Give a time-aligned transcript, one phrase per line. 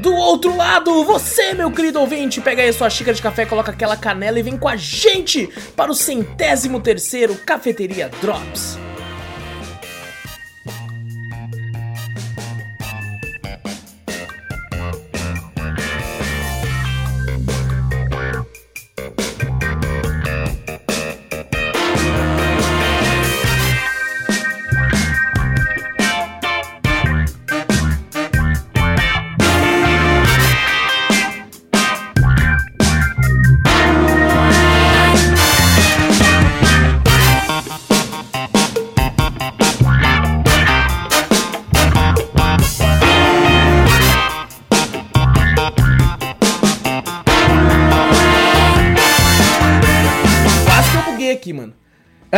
[0.00, 3.96] Do outro lado, você, meu querido ouvinte, pega aí sua xícara de café, coloca aquela
[3.96, 8.78] canela e vem com a gente para o centésimo terceiro Cafeteria Drops.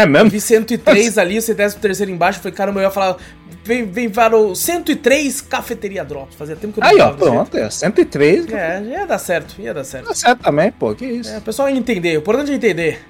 [0.02, 0.30] É mesmo?
[0.30, 3.16] Vi 103 ali, o centésimo terceiro embaixo, falei, caramba, eu ia falar,
[3.64, 6.34] vem, vem para o 103 Cafeteria Drops.
[6.36, 8.36] Fazia tempo que eu não Aí, ó, pronto, é 103.
[8.36, 8.56] jeito.
[8.56, 10.06] É, ia dar certo, ia dar certo.
[10.08, 11.30] Tá certo também, pô, que isso.
[11.30, 13.06] É, o pessoal ia entender, o importante é entender.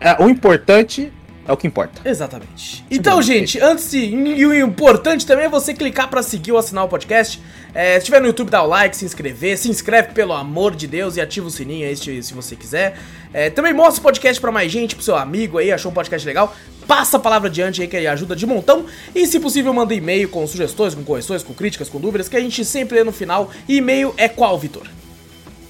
[0.00, 1.12] É, o importante
[1.48, 2.00] é o que importa.
[2.04, 2.84] Exatamente.
[2.90, 3.98] Então, gente, antes de.
[3.98, 7.40] E o importante também é você clicar pra seguir ou assinar o podcast.
[7.72, 9.56] É, se estiver no YouTube, dá o like, se inscrever.
[9.56, 12.98] Se inscreve, pelo amor de Deus, e ativa o sininho aí se, se você quiser.
[13.36, 16.26] É, também mostra o podcast pra mais gente, pro seu amigo aí, achou um podcast
[16.26, 16.56] legal.
[16.88, 18.86] Passa a palavra adiante aí, que aí ajuda de montão.
[19.14, 22.40] E, se possível, manda e-mail com sugestões, com correções, com críticas, com dúvidas, que a
[22.40, 23.50] gente sempre lê no final.
[23.68, 24.86] E-mail é qual, Vitor?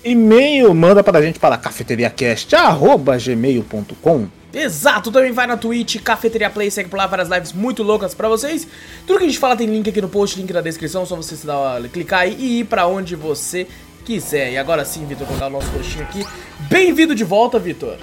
[0.04, 6.96] E-mail manda pra gente para cafeteriacast.gmail.com Exato, também vai na Twitch, Cafeteria Play, segue por
[6.96, 8.66] lá várias lives muito loucas pra vocês.
[9.06, 11.36] Tudo que a gente fala tem link aqui no post, link na descrição, só você
[11.36, 13.66] se uma, clicar aí e ir pra onde você
[14.06, 14.52] quiser.
[14.52, 16.24] E agora sim, Vitor, colocar o nosso rostinho aqui.
[16.70, 17.96] Bem-vindo de volta, Vitor.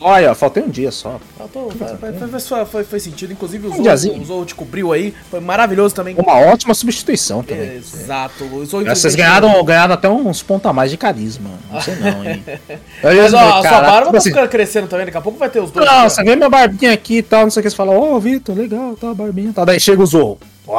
[0.00, 1.18] Olha, faltei um dia só.
[1.50, 5.40] Tô- Foi, foi- foi- sentido, inclusive o Um Zou, o Zou te cobriu aí, foi
[5.40, 6.14] maravilhoso também.
[6.18, 7.76] Uma ótima substituição também.
[7.76, 11.48] Exato, o Zou Vocês ganharam, ganharam até uns pontos a mais de carisma.
[11.72, 12.44] Não sei não, hein.
[13.02, 15.48] Mas ó, a sua barba tipo tá assim, ficando crescendo também, daqui a pouco vai
[15.48, 15.86] ter os dois.
[15.86, 17.70] Não, você vê minha barbinha aqui e tal, não sei o que.
[17.70, 19.52] Você fala, ô Vitor, legal, tá, barbinha.
[19.54, 20.38] Tá, daí chega o Zorro.
[20.64, 20.76] Pô,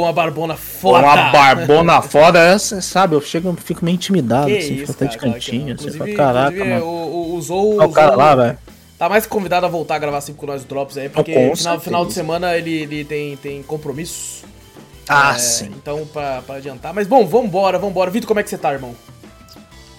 [0.00, 1.06] uma barbona foda.
[1.06, 4.92] uma barbona foda, você sabe, eu chego, eu fico meio intimidado, Que assim, isso, fico
[4.92, 5.70] até de cara, cantinho.
[5.70, 6.84] Inclusive, fala, caraca, mano.
[6.84, 8.58] O, o, o Zou, Olha o cara lá, velho.
[8.98, 11.80] Tá mais convidado a voltar a gravar sempre com nós Drops aí, porque com final,
[11.80, 14.44] final de semana ele, ele tem, tem compromisso.
[15.08, 15.70] Ah, É, sim.
[15.76, 16.92] Então, pra, pra adiantar.
[16.92, 18.10] Mas bom, vambora, vambora.
[18.10, 18.94] Vitor, como é que você tá, irmão?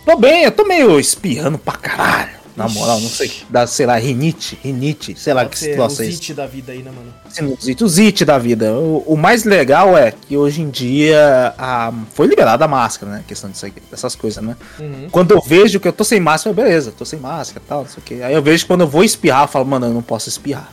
[0.06, 2.41] Tô bem, eu tô meio espirrando pra caralho.
[2.56, 3.32] Na moral, não sei.
[3.50, 6.18] Dá, sei lá, rinite, rinite, sei lá Pode que situação é isso.
[6.18, 7.14] zit da vida aí, né, mano?
[7.30, 8.74] Sinusite, o zite da vida.
[8.74, 13.24] O, o mais legal é que hoje em dia a, foi liberada a máscara, né?
[13.26, 14.58] Questão disso aqui, dessas coisas, né?
[14.80, 15.08] Uhum.
[15.10, 17.90] Quando eu vejo que eu tô sem máscara, beleza, tô sem máscara e tal, não
[17.90, 18.22] sei o que.
[18.22, 20.72] Aí eu vejo que quando eu vou espirrar, eu falo, mano, eu não posso espirrar.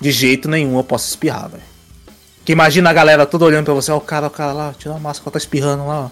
[0.00, 1.62] De jeito nenhum eu posso espirrar, velho.
[2.44, 4.94] Que imagina a galera toda olhando pra você, ó, o cara, o cara lá, tira
[4.94, 6.10] a máscara, tá espirrando lá, ó.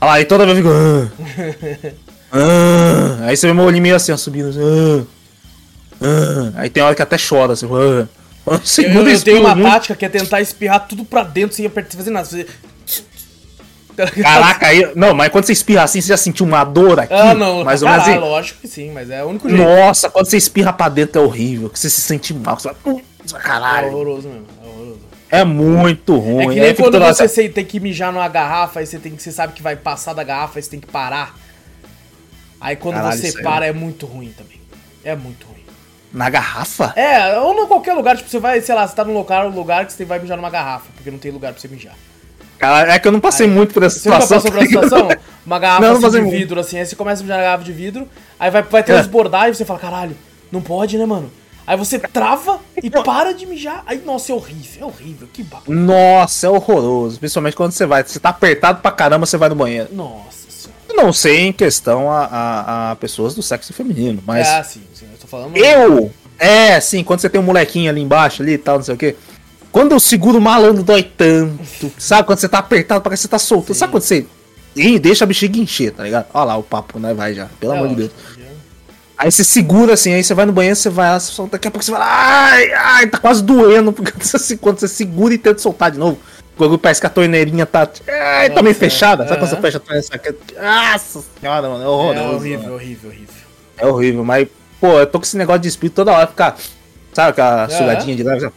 [0.00, 2.05] Olha lá, e toda vez eu fico.
[2.32, 4.48] "Ah, ah." Aí você vê meu olhinho meio assim, ó, subindo.
[4.50, 4.60] assim,
[6.00, 7.66] "Ah, ah." Aí tem hora que até chora, assim.
[7.66, 8.06] "Ah."
[8.48, 9.68] Um Eu, segundo eu tenho uma muito.
[9.70, 12.28] tática que é tentar espirrar tudo pra dentro sem apertar, fazer nada.
[12.30, 12.48] Ligado?
[14.22, 14.92] Caraca, aí.
[14.94, 17.14] Não, mas quando você espirra assim, você já sentiu uma dor aqui?
[17.14, 17.64] Ah, não.
[17.64, 18.30] Mais ou Caralho, menos assim.
[18.30, 19.62] lógico que sim, mas é o único jeito.
[19.64, 21.70] Nossa, quando você espirra pra dentro é horrível.
[21.70, 22.58] Que você se sente mal.
[22.58, 23.00] Você fala, "Hum,
[23.34, 23.88] É caralho.
[23.88, 25.00] horroroso mesmo, é horroroso.
[25.30, 26.44] É muito ruim.
[26.44, 29.16] É que nem quando você assim, sei- tem que mijar numa garrafa, aí você, tem
[29.16, 31.34] que, você sabe que vai passar da garrafa, aí você tem que parar.
[32.60, 34.60] Aí quando Caralho, você aí, para é muito ruim também.
[35.04, 35.56] É muito ruim.
[36.12, 36.92] Na garrafa?
[36.96, 39.50] É, ou em qualquer lugar, tipo, você vai, sei lá, você tá num lugar, um
[39.50, 41.94] lugar que você vai mijar numa garrafa, porque não tem lugar pra você mijar.
[42.58, 44.50] Cara, é que eu não passei muito por essa Você nunca situação.
[44.50, 45.08] passou por essa situação?
[45.44, 47.64] Uma garrafa Não, não assim, de vidro, assim, aí você começa a mijar na garrafa
[47.64, 48.08] de vidro,
[48.40, 48.84] aí vai, vai É.
[48.84, 50.16] transbordar e você fala, caralho,
[50.50, 51.30] não pode, né, mano?
[51.66, 53.82] Aí você trava e para de mijar.
[53.86, 55.78] Aí, nossa, é horrível, é horrível, que bagulho.
[55.78, 57.18] Nossa, é horroroso.
[57.18, 58.04] Principalmente quando você vai.
[58.04, 59.88] Você tá apertado pra caramba, você vai no banheiro.
[59.92, 60.45] Nossa
[60.96, 64.46] não sei em questão a, a, a pessoas do sexo feminino, mas.
[64.48, 65.56] É, sim, sim, eu tô falando...
[65.56, 66.10] Eu!
[66.38, 68.98] É, sim, quando você tem um molequinho ali embaixo ali e tal, não sei o
[68.98, 69.16] quê.
[69.72, 71.90] Quando eu seguro o malandro dói tanto.
[71.98, 73.72] Sabe quando você tá apertado, parece que você tá solto.
[73.74, 74.26] Sabe quando você.
[74.74, 76.26] Ih, deixa a bexiga encher, tá ligado?
[76.34, 77.14] Olha lá o papo, né?
[77.14, 78.10] Vai já, pelo É, amor de Deus.
[79.18, 81.68] Aí você segura assim, aí você vai no banheiro, você vai lá, você solta, daqui
[81.68, 85.38] a pouco você fala, ai, ai, tá quase doendo, porque você- quando você segura e
[85.38, 86.18] tenta soltar de novo,
[86.56, 89.60] quando parece que a torneirinha tá, ai, tá meio fechada, sabe quando aham.
[89.60, 90.90] você fecha a torneira?
[90.92, 92.34] Nossa senhora, mano, é É horroroso.
[92.36, 92.74] horrível, mano.
[92.74, 93.34] horrível, horrível.
[93.78, 94.48] É horrível, mas,
[94.80, 96.56] pô, eu tô com esse negócio de espírito toda hora, ficar
[97.12, 98.50] Sabe aquela sugadinha de leve?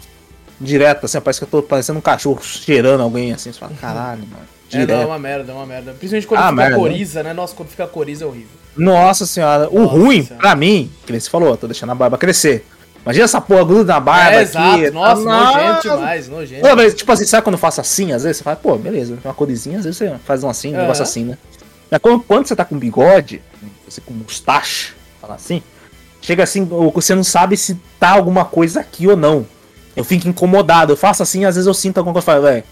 [0.59, 3.53] Direto, assim, parece que eu tô parecendo um cachorro cheirando alguém assim.
[3.53, 4.43] Você fala, caralho, mano.
[4.71, 5.07] É, não, é Direto.
[5.07, 5.91] uma merda, é uma merda.
[5.93, 6.75] Principalmente quando Ah, fica merda.
[6.75, 7.31] coriza, né?
[7.33, 8.49] Nossa, quando fica coriza é horrível.
[8.75, 10.41] Nossa senhora, o Nossa ruim, senhora.
[10.41, 12.65] pra mim, que nem você falou, tô deixando a barba crescer.
[13.03, 14.49] Imagina essa porra gruda na barba é, aqui.
[14.49, 14.93] exato.
[14.93, 15.57] Nossa, Nossa.
[15.57, 16.67] nojento demais, nojento.
[16.67, 19.17] Não, mas, tipo assim, sabe quando eu faço assim, às vezes você fala, pô, beleza,
[19.23, 20.81] uma corizinha, às vezes você faz um assim, um Aham.
[20.81, 21.37] negócio assim, né?
[21.89, 23.41] Mas quando, quando você tá com bigode,
[23.87, 25.63] você com mustache, fala assim,
[26.21, 29.45] chega assim, você não sabe se tá alguma coisa aqui ou não.
[29.95, 32.63] Eu fico incomodado, eu faço assim, às vezes eu sinto alguma coisa, eu falo, velho,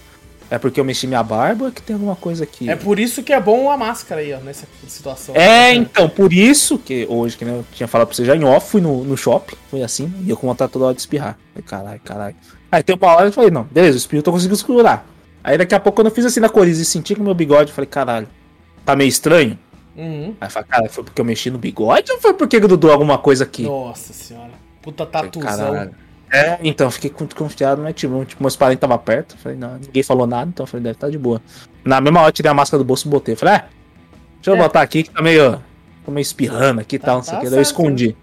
[0.50, 2.70] é porque eu mexi minha barba que tem alguma coisa aqui.
[2.70, 5.36] É por isso que é bom a máscara aí, ó, nessa situação.
[5.36, 8.70] É, então, por isso que hoje, que eu tinha falado pra você já em off,
[8.70, 11.38] fui no, no shopping, foi assim, e eu com vontade toda hora de espirrar.
[11.54, 12.36] Falei, caralho, caralho.
[12.72, 15.06] Aí tem uma hora eu falei, não, beleza, o espirro eu tô conseguindo segurar.
[15.44, 17.34] Aí daqui a pouco, quando eu fiz assim na coriza e senti com o meu
[17.34, 18.28] bigode, eu falei, caralho,
[18.86, 19.58] tá meio estranho?
[19.96, 20.36] Uhum.
[20.40, 23.18] Aí eu falei, cara, foi porque eu mexi no bigode ou foi porque grudou alguma
[23.18, 23.64] coisa aqui?
[23.64, 24.52] Nossa senhora.
[24.82, 25.58] Puta Falei, tatuzão.
[25.58, 26.06] caralho.
[26.31, 29.38] É, então, eu fiquei muito confiado, mas tipo, tipo, meus parentes estavam perto.
[29.38, 31.41] Falei, não, ninguém falou nada, então eu falei, deve estar de boa.
[31.85, 33.35] Na mesma hora eu tirei a máscara do bolso e botei.
[33.35, 33.57] Falei, é,
[34.35, 34.57] deixa eu É.
[34.57, 35.62] botar aqui que tá meio.
[36.06, 37.50] Tô meio espirrando aqui e Tá- tal, não sei tá o que.
[37.50, 38.15] Daí eu escondi.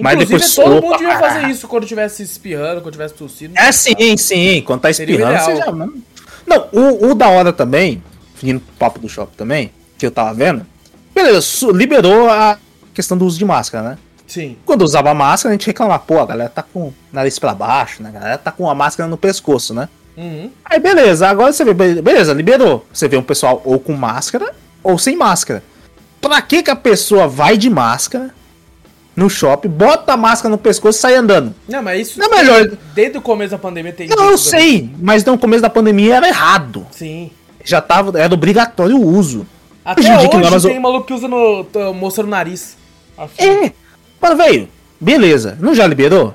[0.00, 3.54] Mas Inclusive, depois todo mundo devia fazer isso quando tivesse espirrando, quando tivesse tossindo.
[3.56, 4.62] É sim, sim.
[4.62, 5.72] Quando tá espirrando, você já.
[5.72, 8.02] Não, o, o da hora também,
[8.40, 10.64] vindo pro papo do shopping também, que eu tava vendo.
[11.14, 12.56] Beleza, liberou a
[12.94, 13.98] questão do uso de máscara, né?
[14.28, 14.56] Sim.
[14.64, 18.02] Quando usava máscara, a gente reclamava, pô, a galera tá com o nariz pra baixo,
[18.02, 18.10] né?
[18.10, 19.88] A galera tá com a máscara no pescoço, né?
[20.16, 20.50] Uhum.
[20.64, 22.86] Aí beleza, agora você vê, be- beleza, liberou.
[22.92, 24.52] Você vê um pessoal ou com máscara
[24.82, 25.62] ou sem máscara.
[26.20, 28.34] Pra que que a pessoa vai de máscara
[29.16, 31.54] no shopping, bota a máscara no pescoço e sai andando?
[31.68, 32.18] Não, mas isso.
[32.20, 34.08] Não é melhor- Desde o começo da pandemia tem.
[34.08, 36.86] Não, eu sei, mas no começo da pandemia era errado.
[36.90, 37.30] Sim.
[37.64, 39.46] Já tava, era obrigatório o uso.
[39.84, 41.66] Até Hoje hoje mas tem maluco que usa no.
[41.94, 42.76] mostrando o nariz.
[43.16, 43.42] Assim.
[43.42, 43.72] É,
[44.20, 44.68] mas velho,
[45.00, 46.34] beleza, não já liberou?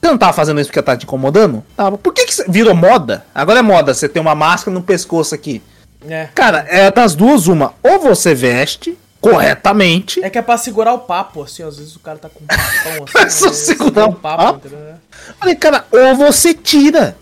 [0.00, 1.64] Você não tava fazendo isso porque tá te incomodando?
[1.76, 1.96] Tava.
[1.96, 3.24] Por que que virou moda?
[3.34, 5.62] Agora é moda você ter uma máscara no pescoço aqui.
[6.06, 6.28] É.
[6.34, 7.72] Cara, é das duas uma.
[7.82, 10.22] Ou você veste corretamente.
[10.22, 12.46] É que é pra segurar o papo, assim, às vezes o cara tá com um
[12.46, 13.26] papão assim.
[13.26, 14.56] É só aí segurar segura o papo?
[14.58, 14.78] entendeu?
[14.78, 14.94] É.
[15.40, 17.16] Falei, cara, ou você tira.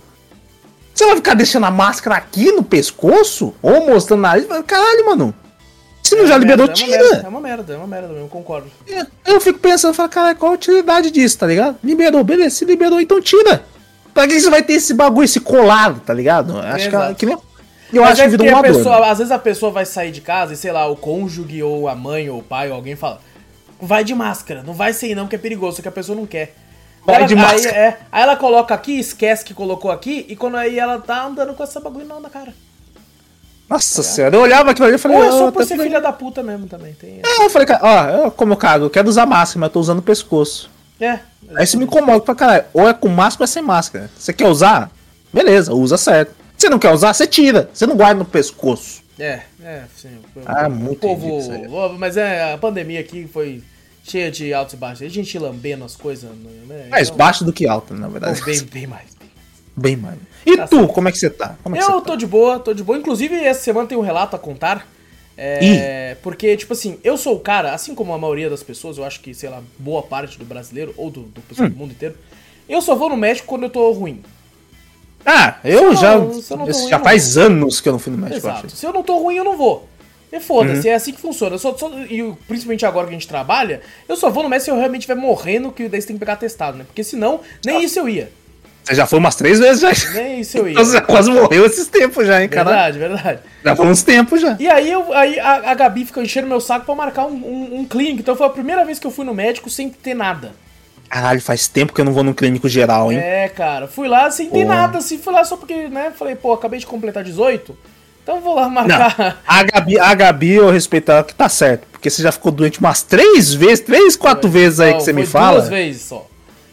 [0.92, 3.54] Você vai ficar deixando a máscara aqui no pescoço?
[3.62, 4.46] Ou mostrando o nariz?
[4.66, 5.34] Caralho, mano.
[6.02, 7.22] Se não É já liberou, merda, é uma merda, tira.
[7.24, 8.70] É uma merda, é uma merda mesmo, concordo.
[9.24, 11.76] Eu fico pensando, falo, cara, qual a utilidade disso, tá ligado?
[11.82, 13.64] Liberou, beleza, se liberou, então tira.
[14.12, 16.58] Pra que você vai ter esse bagulho, esse colado, tá ligado?
[16.58, 17.14] Acho que, Exato.
[17.14, 17.38] que nem...
[17.92, 18.76] Eu Mas acho é que virou uma a dor.
[18.76, 21.88] pessoa, às vezes a pessoa vai sair de casa e, sei lá, o cônjuge ou
[21.88, 23.20] a mãe ou o pai ou alguém fala:
[23.80, 26.26] vai de máscara, não vai sair não, que é perigoso, só que a pessoa não
[26.26, 26.54] quer.
[27.04, 27.76] Vai Ela- de aí, máscara.
[27.76, 31.52] é, aí ela coloca aqui, esquece que colocou aqui, e quando aí ela tá andando
[31.52, 32.54] com essa bagulho não na cara.
[33.68, 35.74] Nossa senhora, eu olhava aquilo ali e falei, Ou é "Ah, só por tá ser
[35.76, 36.92] tudo filha da puta mesmo também.
[36.92, 37.20] Tem...
[37.24, 39.98] É, eu falei, ó, como eu cago, eu quero usar máscara, mas eu tô usando
[40.00, 40.70] o pescoço.
[41.00, 41.18] É.
[41.54, 42.64] Aí isso me incomoda pra caralho.
[42.74, 44.10] Ou é com máscara ou é sem máscara.
[44.16, 44.90] Você quer usar?
[45.32, 46.34] Beleza, usa certo.
[46.56, 47.68] Você não quer usar, você tira.
[47.72, 49.02] Você não guarda no pescoço.
[49.18, 50.18] É, é, sim.
[50.46, 51.40] Ah, o muito povo.
[51.98, 53.62] Mas é, a pandemia aqui foi
[54.04, 55.02] cheia de altos e baixos.
[55.02, 56.30] A gente lambendo as coisas,
[56.68, 56.86] né?
[56.90, 58.42] Mais Então, baixo do que alto, na verdade.
[58.44, 59.08] bem, bem mais.
[59.76, 60.18] bem mais.
[60.44, 60.92] E Tá tu, certo.
[60.92, 61.56] como é que você tá?
[61.64, 62.98] É que Eu você tô de boa, tô de boa.
[62.98, 64.86] Inclusive, essa semana tem um relato a contar.
[65.36, 69.04] É, porque, tipo assim, eu sou o cara, assim como a maioria das pessoas, eu
[69.04, 71.70] acho que, sei lá, boa parte do brasileiro, ou do, do pessoal Hum.
[71.72, 72.16] do mundo inteiro,
[72.68, 74.22] eu só vou no médico quando eu tô ruim.
[75.24, 76.18] Ah, eu já.
[76.18, 78.70] não- eu ruim, já faz anos que eu não fui no médico, Exato.
[78.70, 79.88] Se eu não tô ruim, eu não vou.
[80.32, 80.92] E foda-se, Uhum.
[80.92, 81.54] é assim que funciona.
[81.54, 84.64] Eu só, só- e principalmente agora que a gente trabalha, eu só vou no médico
[84.64, 86.84] se eu realmente estiver morrendo, que daí você tem que pegar testado, né?
[86.84, 88.32] Porque senão, nem isso eu ia.
[88.84, 90.12] Você já foi umas três vezes já.
[90.14, 90.74] Nem isso eu ia.
[90.74, 92.70] Você quase morreu esses tempos já, hein, cara?
[92.70, 93.38] Verdade, verdade.
[93.64, 94.56] Já foi uns tempos já.
[94.58, 97.80] E aí, eu, aí a, a Gabi ficou enchendo meu saco pra marcar um, um,
[97.80, 98.20] um clínico.
[98.20, 100.52] Então foi a primeira vez que eu fui no médico sem ter nada.
[101.08, 103.18] Caralho, faz tempo que eu não vou no clínico geral, hein?
[103.18, 103.86] É, cara.
[103.86, 105.18] Fui lá sem ter nada, assim.
[105.18, 106.10] Fui lá só porque, né?
[106.18, 107.76] Falei, pô, acabei de completar 18.
[108.22, 109.42] Então vou lá Não, marcar.
[109.46, 111.86] a Gabi, a Gabi eu respeito ela que tá certo.
[111.92, 115.12] Porque você já ficou doente umas três vezes, três, quatro vezes aí Não, que você
[115.12, 115.58] me foi fala.
[115.58, 116.26] Duas vezes só.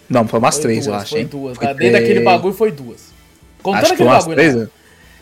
[0.10, 1.28] Não, foi umas Foi três, duas, eu acho, Foi hein?
[1.28, 1.58] duas.
[1.58, 1.68] Foi?
[1.68, 2.26] Dentro daquele três.
[2.26, 2.98] bagulho foi duas.
[3.62, 4.36] Contando Acho aquele bagulho.
[4.36, 4.62] três, não.
[4.62, 4.68] né?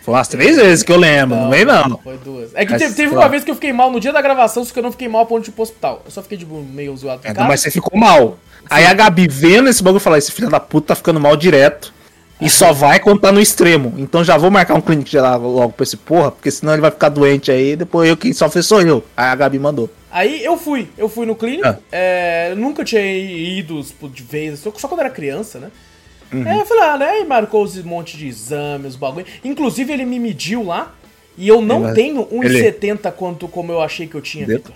[0.01, 1.97] Foi umas três vezes que eu lembro, não, vem não.
[2.01, 2.51] Foi duas.
[2.55, 4.63] É que Mas, teve, teve uma vez que eu fiquei mal no dia da gravação,
[4.63, 6.01] só que eu não fiquei mal a ponto de ir pro hospital.
[6.05, 8.37] Eu só fiquei tipo, meio zoado É, mas você ficou mal.
[8.69, 11.93] Aí a Gabi vendo esse bagulho falar, esse filho da puta tá ficando mal direto.
[12.39, 13.93] E só vai quando tá no extremo.
[13.97, 16.91] Então já vou marcar um clínico geral logo pra esse porra, porque senão ele vai
[16.91, 19.03] ficar doente aí, depois eu quem sofre sou eu.
[19.15, 19.89] Aí a Gabi mandou.
[20.11, 21.77] Aí eu fui, eu fui no clínico, Ah.
[21.91, 23.81] é, nunca tinha ido
[24.13, 25.69] de vez, só, quando era criança, né?
[26.31, 26.47] Uhum.
[26.47, 27.21] Aí eu falei, ah, né?
[27.21, 29.25] E marcou os monte de exames, os bagulho.
[29.43, 30.93] Inclusive ele me mediu lá
[31.37, 34.45] e eu não Ele- tenho ele- 1,70 quanto como eu achei que eu tinha?
[34.45, 34.75] Vitor.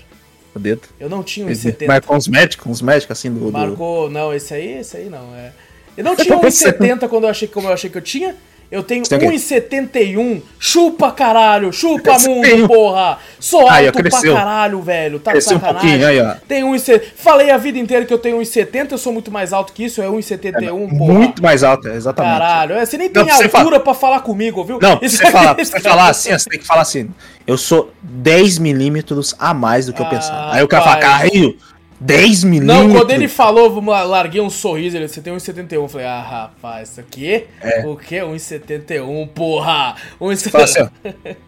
[0.99, 1.87] Eu não tinha Ele 1,70.
[1.87, 3.39] Marcou uns médicos, uns médicos assim do.
[3.39, 5.33] do- Marcou, não, esse aí, esse aí não.
[5.35, 5.51] É,
[5.97, 8.35] Eu não tinha 1,70 quando eu achei como eu achei que eu tinha.
[8.71, 10.41] Eu tenho 1,71.
[10.57, 11.73] Chupa, caralho.
[11.73, 13.17] Chupa, mundo, porra.
[13.37, 15.19] Sou alto aí, pra caralho, velho.
[15.19, 16.35] Tá cresceu um pouquinho, aí, ó.
[16.47, 17.03] Tenho 1,70.
[17.17, 18.93] Falei a vida inteira que eu tenho 1,70.
[18.93, 20.01] Eu sou muito mais alto que isso.
[20.01, 21.13] É 1,71, é, porra.
[21.13, 22.31] Muito mais alto, é, exatamente.
[22.31, 22.75] Caralho.
[22.75, 23.79] É, você nem tem não, altura fala...
[23.81, 24.79] pra falar comigo, viu?
[24.81, 27.09] Não, você, fala, você falar assim, você tem que falar assim.
[27.45, 30.53] Eu sou 10 milímetros a mais do que eu pensava.
[30.53, 31.57] Aí o cara fala, caralho
[32.01, 32.87] 10 milímetros?
[32.87, 35.73] Não, quando ele falou, larguei um sorriso, ele, você tem 1,71.
[35.73, 37.45] Eu falei, ah, rapaz, isso aqui?
[37.61, 37.85] É.
[37.85, 38.15] O que?
[38.15, 39.95] 1,71, porra!
[40.19, 40.63] 1,71.
[40.63, 40.79] Assim,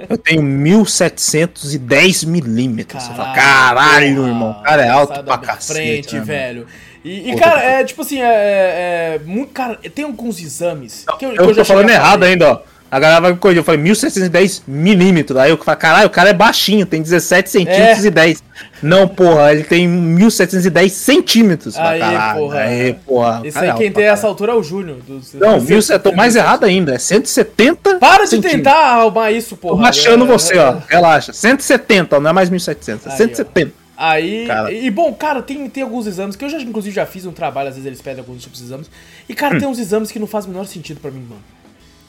[0.07, 3.01] eu tenho 1.710 milímetros.
[3.01, 5.74] Caralho, fala, caralho porra, irmão, o cara é alto pra cacete.
[5.74, 6.67] frente, né, velho.
[7.03, 11.31] E, e cara, é tipo assim, é, é, muito, cara, tem alguns exames que eu,
[11.31, 12.62] eu, que eu tô falando errado ainda, ó.
[12.94, 13.60] A galera vai me corrigir.
[13.60, 15.40] Eu falei 1710 milímetros.
[15.40, 18.08] Aí eu falei, caralho, o cara é baixinho, tem 17 centímetros é.
[18.08, 18.44] e 10.
[18.84, 21.76] Não, porra, ele tem 1710 centímetros.
[21.76, 22.40] Aí, caralho.
[22.40, 22.60] porra.
[22.60, 23.42] Aí, porra.
[23.46, 25.00] Isso aí, quem tem essa altura é o Júnior.
[25.34, 26.94] Não, mil, eu tô mais errado ainda.
[26.94, 29.76] É 170 Para de tentar arrumar isso, porra.
[29.76, 30.78] Tô baixando é, você, ó.
[30.88, 31.34] Relaxa.
[31.34, 33.08] 170, não é mais 1700.
[33.08, 33.72] É 170.
[33.76, 33.84] Ó.
[33.98, 34.72] Aí, cara.
[34.72, 37.70] e bom, cara, tem, tem alguns exames que eu já, inclusive, já fiz um trabalho,
[37.70, 38.88] às vezes eles pedem alguns tipos de exames.
[39.28, 39.60] E, cara, hum.
[39.60, 41.42] tem uns exames que não fazem o menor sentido para mim, mano.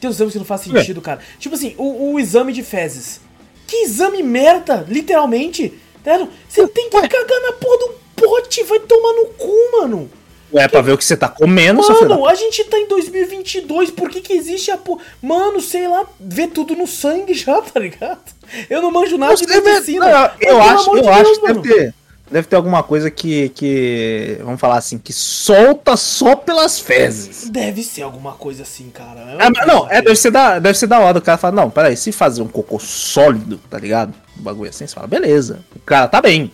[0.04, 1.02] Tem uns exames que não faz sentido, é.
[1.02, 1.20] cara.
[1.38, 3.22] Tipo assim, o, o, exame de fezes.
[3.66, 5.72] Que exame merda, literalmente.
[6.02, 10.10] Tá você tem que cagar na porra do pote, vai tomar no cu, mano.
[10.52, 14.10] É pra ver o que você tá comendo, Mano, a gente tá em 2022, por
[14.10, 15.02] que que existe a porra...
[15.22, 18.20] Mano, sei lá, vê tudo no sangue já, tá ligado?
[18.68, 20.06] Eu não manjo nada de medicina.
[20.06, 21.94] Não, eu, acho, eu acho que deve ter
[22.30, 24.38] deve ter alguma coisa que, que.
[24.42, 27.48] Vamos falar assim, que solta só pelas fezes.
[27.50, 29.36] Deve ser alguma coisa assim, cara.
[29.38, 31.18] É, não, é, deve ser, da, deve ser da hora.
[31.18, 34.14] O cara fala, não, peraí, se fazer um cocô sólido, tá ligado?
[34.38, 35.60] Um bagulho assim, você fala, beleza.
[35.76, 36.50] O cara tá bem.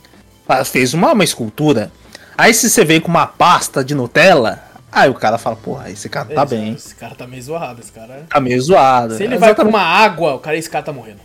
[0.64, 1.92] Fez uma, uma escultura.
[2.36, 6.08] Aí se você vem com uma pasta de Nutella, aí o cara fala, porra, esse
[6.08, 6.72] cara tá esse, bem.
[6.72, 8.26] Esse cara tá meio zoado, esse cara.
[8.28, 9.16] Tá meio zoado.
[9.16, 11.20] Se ele vai com uma água, o cara, esse cara tá morrendo.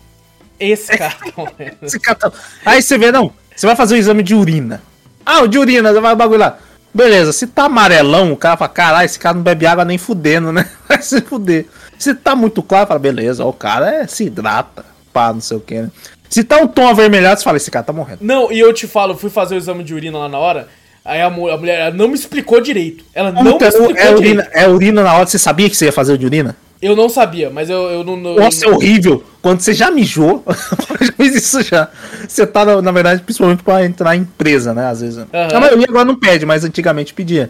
[0.60, 1.78] Esse cara tá morrendo.
[1.82, 2.32] esse cara tá...
[2.66, 4.82] Aí você vê, não, você vai fazer o exame de urina.
[5.26, 6.58] Ah, o de urina, você vai o bagulho lá.
[6.94, 10.54] Beleza, se tá amarelão, o cara fala, caralho, esse cara não bebe água nem fudendo,
[10.54, 10.70] né?
[10.88, 11.66] Vai se fuder.
[12.00, 15.58] Se tá muito claro, fala, beleza, ó, o cara é, se hidrata, pá, não sei
[15.58, 15.92] o que, né?
[16.30, 18.20] Se tá um tom avermelhado, você fala, esse cara tá morrendo.
[18.22, 20.70] Não, e eu te falo, fui fazer o exame de urina lá na hora,
[21.04, 23.04] aí a, mulher, não me explicou direito.
[23.14, 24.50] Ela não me explicou é urina, direito.
[24.54, 26.56] É urina na hora, você sabia que você ia fazer o de urina?
[26.86, 28.36] Eu não sabia, mas eu, eu não.
[28.36, 29.24] Nossa, eu é horrível.
[29.42, 30.44] Quando você já mijou,
[31.02, 31.90] já fiz isso já.
[32.28, 34.86] Você tá, na, na verdade, principalmente pra entrar em empresa, né?
[34.86, 35.18] Às vezes.
[35.18, 35.26] Uhum.
[35.34, 37.50] A maioria agora não pede, mas antigamente pedia.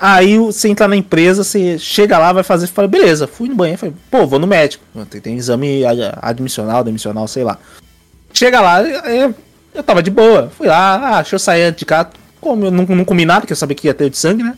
[0.00, 3.78] Aí você entra na empresa, você chega lá, vai fazer, fala, beleza, fui no banheiro,
[3.78, 4.84] falei, pô, vou no médico.
[5.08, 5.82] Tem, tem exame
[6.20, 7.58] admissional, demissional, sei lá.
[8.34, 9.32] Chega lá, eu,
[9.72, 10.50] eu tava de boa.
[10.58, 12.08] Fui lá, ah, deixa eu sair de casa.
[12.40, 14.56] Como eu não, não comi nada, porque eu sabia que ia ter de sangue, né?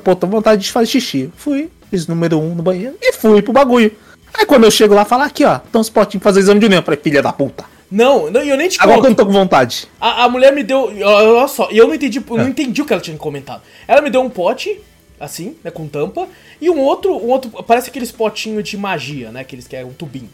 [0.00, 1.32] Pô, tô com vontade de fazer xixi.
[1.36, 3.92] Fui, fiz número um no banheiro e fui pro bagulho.
[4.32, 6.66] Aí quando eu chego lá, fala aqui, ó, tem uns potinhos pra fazer exame de
[6.66, 6.80] urina.
[6.80, 7.64] Eu falei, filha da puta.
[7.90, 9.86] Não, não, eu nem te Agora que eu não tô com vontade.
[10.00, 10.90] A, a mulher me deu.
[11.04, 12.48] Olha só, e eu não entendi, eu não é.
[12.48, 13.62] entendi o que ela tinha comentado.
[13.86, 14.80] Ela me deu um pote,
[15.20, 16.26] assim, né, com tampa,
[16.60, 17.50] e um outro, um outro.
[17.62, 19.40] Parece aqueles potinhos de magia, né?
[19.40, 20.30] Aqueles que é um tubinho,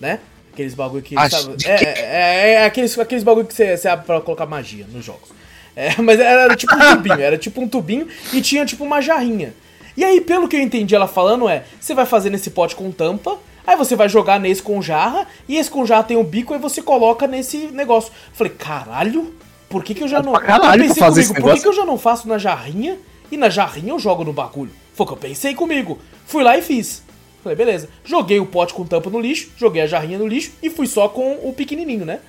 [0.00, 0.20] né?
[0.52, 1.14] Aqueles bagulho que.
[1.28, 4.86] Sabe, é, é, é, é, aqueles, aqueles bagulho que você, você abre pra colocar magia
[4.90, 5.28] nos jogos.
[5.74, 9.54] É, mas era tipo um tubinho, era tipo um tubinho e tinha tipo uma jarrinha.
[9.96, 12.90] E aí, pelo que eu entendi ela falando, é: você vai fazer nesse pote com
[12.90, 16.54] tampa, aí você vai jogar nesse com jarra, e esse com jarra tem um bico,
[16.54, 18.12] aí você coloca nesse negócio.
[18.32, 19.34] falei, caralho,
[19.68, 20.32] por que, que eu já não.
[20.32, 22.98] Caralho, eu pensei comigo, por que, que eu já não faço na jarrinha
[23.30, 24.70] e na jarrinha eu jogo no bagulho?
[24.94, 25.98] Foi o que eu pensei comigo.
[26.26, 27.02] Fui lá e fiz.
[27.42, 27.88] Falei, beleza.
[28.04, 31.08] Joguei o pote com tampa no lixo, joguei a jarrinha no lixo e fui só
[31.08, 32.20] com o pequenininho, né?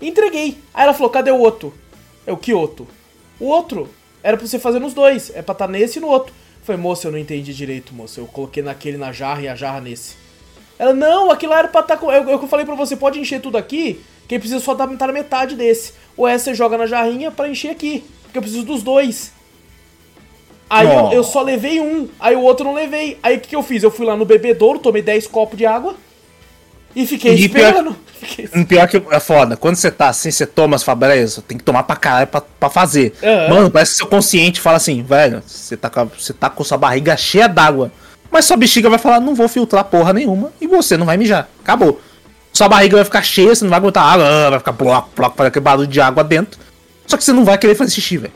[0.00, 0.58] entreguei.
[0.72, 1.74] Aí ela falou, cadê o outro?
[2.28, 2.86] É o que outro?
[3.40, 3.88] O outro
[4.22, 5.30] era pra você fazer nos dois.
[5.30, 6.34] É pra estar tá nesse e no outro.
[6.62, 8.20] Falei, moça, eu não entendi direito, moça.
[8.20, 10.14] Eu coloquei naquele na jarra e a jarra nesse.
[10.78, 12.12] Ela, não, aquilo lá era pra estar tá com.
[12.12, 15.12] Eu, eu falei pra você, pode encher tudo aqui, que precisa só dar tá na
[15.14, 15.94] metade desse.
[16.18, 18.04] Ou essa você joga na jarrinha pra encher aqui.
[18.24, 19.32] Porque eu preciso dos dois.
[20.68, 23.18] Aí eu, eu, só levei um, aí o outro não levei.
[23.22, 23.82] Aí o que, que eu fiz?
[23.82, 25.96] Eu fui lá no bebedouro, tomei 10 copos de água
[26.98, 27.96] e fiquei e esperando.
[28.34, 31.62] Pior, pior que é foda, quando você tá assim, você toma as fabrícias, tem que
[31.62, 33.14] tomar pra caralho pra, pra fazer.
[33.22, 33.54] Uhum.
[33.54, 36.76] Mano, parece que seu consciente fala assim, velho, você tá, com, você tá com sua
[36.76, 37.92] barriga cheia d'água.
[38.32, 41.48] Mas sua bexiga vai falar, não vou filtrar porra nenhuma, e você não vai mijar.
[41.62, 42.00] Acabou.
[42.52, 45.36] Sua barriga vai ficar cheia, você não vai aguentar água, ah, vai ficar bloco, bloco,
[45.36, 46.58] fazer aquele barulho de água dentro.
[47.06, 48.32] Só que você não vai querer fazer xixi, velho.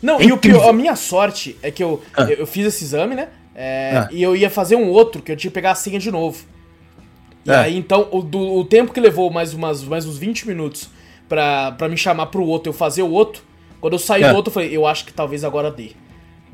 [0.00, 2.22] Não, é e o pior, a minha sorte é que eu, ah.
[2.22, 3.28] eu, eu, fiz esse exame, né?
[3.56, 4.08] É, ah.
[4.12, 6.38] E eu ia fazer um outro, que eu tinha que pegar a senha de novo.
[7.44, 7.56] E é.
[7.56, 10.88] aí, então, o, do, o tempo que levou mais, umas, mais uns 20 minutos
[11.28, 13.42] pra, pra me chamar pro outro, eu fazer o outro,
[13.80, 14.30] quando eu saí é.
[14.30, 15.90] do outro, eu falei, eu acho que talvez agora dê.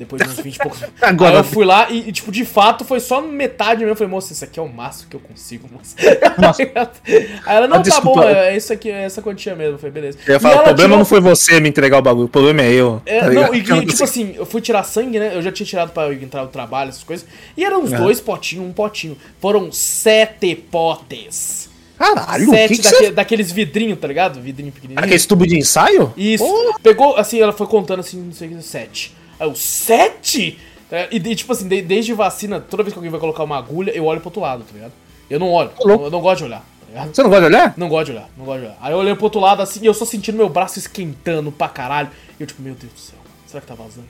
[0.00, 0.80] Depois de uns 20 e poucos.
[1.00, 3.92] Agora- Aí eu fui lá e, e, tipo, de fato, foi só metade mesmo.
[3.92, 5.94] Eu falei, moça, isso aqui é o máximo que eu consigo, moça.
[6.40, 6.62] Nossa.
[6.62, 9.74] Aí ela, não, Ah, tá bom, é isso aqui, é essa quantia mesmo.
[9.74, 10.18] Eu falei, beleza.
[10.26, 12.72] Eu falar, o problema tirou- não foi você me entregar o bagulho, o problema é
[12.72, 13.02] eu.
[13.04, 15.32] É, tá não, e, e, tipo consigo- assim, eu fui tirar sangue, né?
[15.36, 17.26] Eu já tinha tirado pra entrar no trabalho, essas coisas.
[17.56, 17.96] E eram uns É.
[17.98, 19.16] dois potinhos, um potinho.
[19.38, 21.68] Foram sete potes.
[21.98, 23.12] Caralho, sete que, que daque- você...
[23.12, 24.40] daqueles vidrinhos, tá ligado?
[24.40, 25.04] Vidrinho pequenininho.
[25.04, 26.10] Aquele tubo de ensaio?
[26.16, 26.42] Isso.
[26.42, 26.78] Porra.
[26.82, 29.14] Pegou, assim, ela foi contando assim, não sei o que, sete.
[29.40, 30.58] Aí eu, sete?
[30.88, 33.56] Tá, E, e, tipo assim, de- desde vacina, toda vez que alguém vai colocar uma
[33.58, 34.92] agulha, eu olho pro outro lado, tá ligado?
[35.28, 35.70] Eu não olho.
[35.78, 36.04] Ô, louco.
[36.04, 37.14] Eu não gosto de olhar, tá ligado?
[37.14, 37.74] Você não gosta de olhar?
[37.76, 38.78] Não gosto de olhar, não gosto de olhar.
[38.80, 41.68] Aí eu olhei pro outro lado assim e eu só sentindo meu braço esquentando pra
[41.68, 42.10] caralho.
[42.38, 44.06] E eu tipo, meu Deus do céu, será que tá vazando?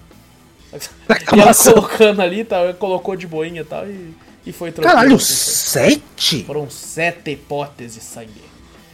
[0.71, 4.15] Será que- tá E ela colocando ali, tá, colocou de boinha e tal, e,
[4.47, 4.97] e foi tranquilo.
[4.97, 5.35] Caralho, assim.
[5.35, 6.45] sete?
[6.45, 7.39] Foram sete
[7.79, 8.50] de sangue.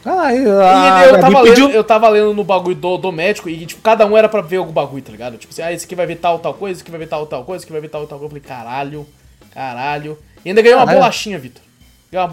[0.06, 1.70] Caralho, E a eu, tava lendo, pediu...
[1.70, 4.58] eu tava lendo no bagulho do, do médico e, tipo, cada um era pra ver
[4.58, 5.36] algum bagulho, tá ligado?
[5.36, 7.26] Tipo assim, ah, esse aqui vai ver tal, tal coisa, esse aqui vai ver tal,
[7.26, 8.26] tal coisa, esse aqui vai ver tal, tal coisa.
[8.34, 9.06] Eu falei, caralho,
[9.52, 10.18] caralho.
[10.44, 11.00] E ainda ganhei uma Caralho.
[11.00, 11.62] bolachinha, Vitor.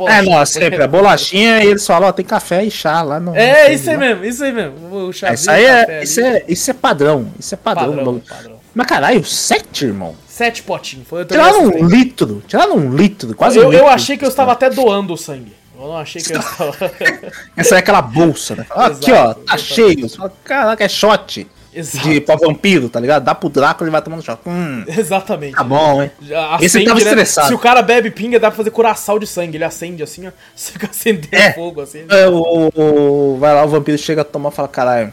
[0.07, 0.81] É, não, sempre.
[0.83, 3.35] A bolachinha e eles falam, ó, tem café e chá lá no.
[3.35, 4.75] É, no- isso aí mesmo, isso aí mesmo.
[5.07, 7.27] O É, chazinho, Isso aí é, isso é, isso é padrão.
[7.39, 7.95] Isso é padrão.
[7.95, 8.53] padrão, padrão.
[8.73, 10.15] Mas caralho, sete, irmão.
[10.27, 11.07] Sete potinhos.
[11.07, 12.43] Foi eu Tiraram um litro.
[12.47, 13.87] Tiraram um litro, quase um eu, eu litro.
[13.87, 15.53] achei que eu estava até doando o sangue.
[15.75, 16.75] Eu não achei que eu estava.
[17.57, 18.65] Essa é aquela bolsa, né?
[18.69, 19.63] Aqui, Exato, ó, tá exatamente.
[19.63, 20.09] cheio.
[20.09, 21.47] Você fala, Caraca, é shot.
[21.75, 22.07] Exato.
[22.07, 23.23] De pra vampiro, tá ligado?
[23.23, 24.39] Dá pro Drácula ele vai tomando shot.
[24.45, 25.55] Hum, Exatamente.
[25.55, 26.11] tá bom, hein?
[26.21, 27.05] Já Esse acende, tava né?
[27.05, 27.47] estressado.
[27.47, 29.57] Se o cara bebe pinga, dá pra fazer curaçal de sangue.
[29.57, 30.31] Ele acende assim, ó.
[30.55, 31.53] Você fica acendendo É.
[31.53, 32.05] fogo assim.
[32.09, 35.11] É, o, o- vai lá, o vampiro chega, toma e fala, caralho.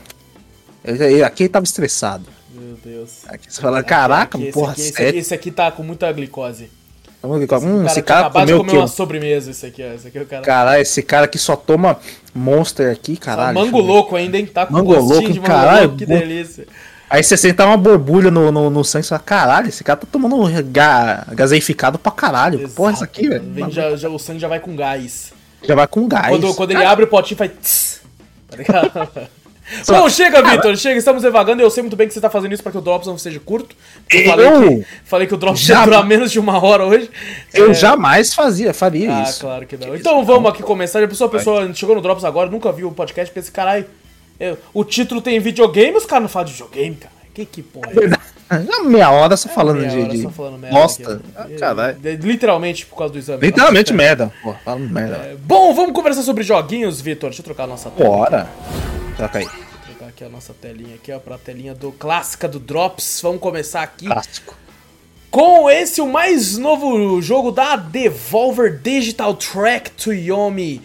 [1.25, 2.26] Aqui ele tava estressado.
[2.55, 3.21] Meu Deus.
[3.29, 5.19] Aqui você fala, caraca, Aqui, esse porra, aqui, esse, aqui, sério.
[5.21, 6.71] esse aqui tá com muita glicose.
[7.23, 9.95] Hum, O esse cara cara comeu comer uma sobremesa, esse aqui, ó.
[9.95, 10.43] Esse aqui é o cara.
[10.43, 11.99] Caralho, esse cara que só toma
[12.35, 13.55] Monster aqui, caralho.
[13.59, 13.89] mango eu ver.
[13.89, 14.47] louco ainda, hein?
[14.47, 16.67] Tá com Mango gostinho louco, de mango caralho, louco, que delícia.
[17.11, 20.06] Aí você senta uma borbulha no, no, no sangue e fala, caralho, esse cara tá
[20.11, 20.37] tomando
[20.71, 22.69] ga, gaseificado pra caralho.
[22.71, 23.71] Porra, isso aqui, velho.
[23.71, 25.33] Já, já- o sangue já vai com gás.
[25.67, 26.28] Já vai com gás.
[26.28, 27.50] Quando, quando ele abre o potinho, faz.
[27.61, 28.00] tss,
[28.49, 29.09] Tá ligado?
[29.87, 31.63] Bom, chega, Vitor, chega, estamos devagando.
[31.63, 33.39] Eu sei muito bem que você tá fazendo isso pra que o Drops não seja
[33.41, 33.75] curto.
[34.11, 34.26] Eu Eu?
[34.30, 37.11] falei que, falei que o Drops ia Já- durar menos de uma hora hoje.
[37.54, 39.41] Eu É, jamais fazia, faria Ah, isso.
[39.41, 39.95] claro que não.
[39.95, 41.02] Então vamos aqui começar.
[41.02, 43.87] A pessoa chegou no Drops agora, nunca viu o podcast, pensa, caralho,
[44.39, 47.13] eu- o título tem videogame, os caras não falam de videogame, cara.
[47.33, 48.30] Que que porra é?
[48.67, 51.13] Já meia hora só falando Meia de, hora de só falando merda bosta.
[51.15, 51.23] aqui.
[51.37, 51.97] Ah, caralho.
[52.02, 53.47] É, Literalmente por causa do exame.
[53.47, 54.33] Literalmente merda.
[54.43, 55.15] Pô, fala merda.
[55.19, 57.30] É, Bom, vamos conversar sobre joguinhos, Vitor.
[57.30, 58.09] Deixa eu trocar a nossa tela.
[58.11, 58.49] Bora.
[59.16, 59.44] Troca aí.
[59.44, 59.54] Vou
[59.86, 63.20] trocar aqui a nossa telinha aqui, ó, pra telinha do clássica do Drops.
[63.23, 64.56] Vamos começar aqui Clássico.
[65.30, 70.82] com esse, o mais novo jogo da Devolver Digital Track to Yomi.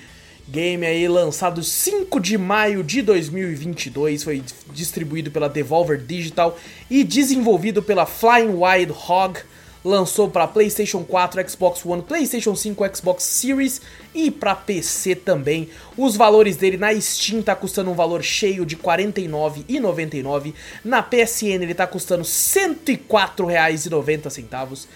[0.47, 6.55] Game aí lançado 5 de maio de 2022, foi distribuído pela Devolver Digital
[6.87, 9.39] e desenvolvido pela Flying Wild Hog.
[9.85, 13.79] Lançou para PlayStation 4, Xbox One, PlayStation 5, Xbox Series
[14.15, 15.69] e para PC também.
[15.95, 20.55] Os valores dele na Steam tá custando um valor cheio de R$ 49,99.
[20.83, 24.87] Na PSN ele tá custando R$ 104,90.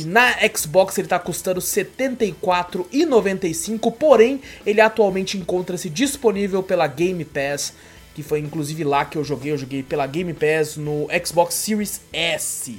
[0.00, 7.24] E na Xbox ele tá custando R$ 74,95, porém ele atualmente encontra-se disponível pela Game
[7.24, 7.72] Pass,
[8.14, 12.00] que foi inclusive lá que eu joguei, eu joguei pela Game Pass no Xbox Series
[12.12, 12.78] S.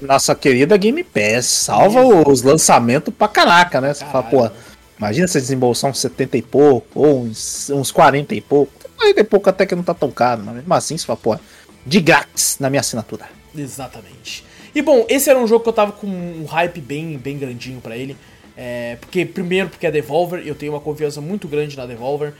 [0.00, 1.46] Nossa querida Game Pass.
[1.46, 3.94] Salva os lançamentos pra caraca, né?
[3.94, 4.50] Você fala, Caralho.
[4.50, 4.56] pô,
[4.98, 8.72] imagina você desembolsar uns 70 e pouco, ou uns, uns 40 e pouco.
[8.96, 11.38] 40 e pouco até que não tá tão caro, mas mesmo assim você fala, pô,
[11.84, 13.26] de grátis na minha assinatura.
[13.56, 14.44] Exatamente.
[14.74, 17.80] E bom, esse era um jogo que eu tava com um hype bem, bem grandinho
[17.80, 18.16] pra ele.
[18.56, 22.34] É, porque, primeiro, porque é Devolver, eu tenho uma confiança muito grande na Devolver.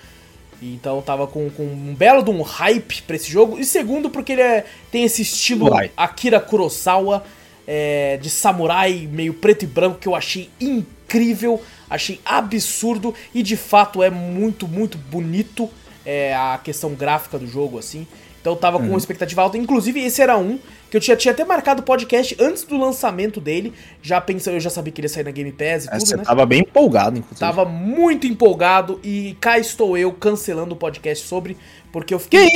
[0.63, 3.59] Então eu tava com, com um belo de um hype pra esse jogo.
[3.59, 5.69] E segundo, porque ele é- tem esse estilo.
[5.97, 7.23] Akira Kurosawa
[7.67, 13.57] é, de samurai meio preto e branco que eu achei incrível, achei absurdo e de
[13.57, 15.69] fato é muito, muito bonito
[16.05, 18.07] é, a questão gráfica do jogo, assim.
[18.47, 19.59] Então eu tava com uma expectativa alta.
[19.59, 20.57] Inclusive, esse era um
[20.89, 23.73] que eu tinha, tinha até marcado o podcast antes do lançamento dele.
[24.01, 26.07] Já pensando, eu já sabia que ele ia sair na Game Pass e É, tudo,
[26.07, 26.23] você né?
[26.23, 27.41] tava bem empolgado, inclusive.
[27.41, 31.57] Tava muito empolgado e cá estou eu cancelando o podcast sobre,
[31.91, 32.49] porque eu fiquei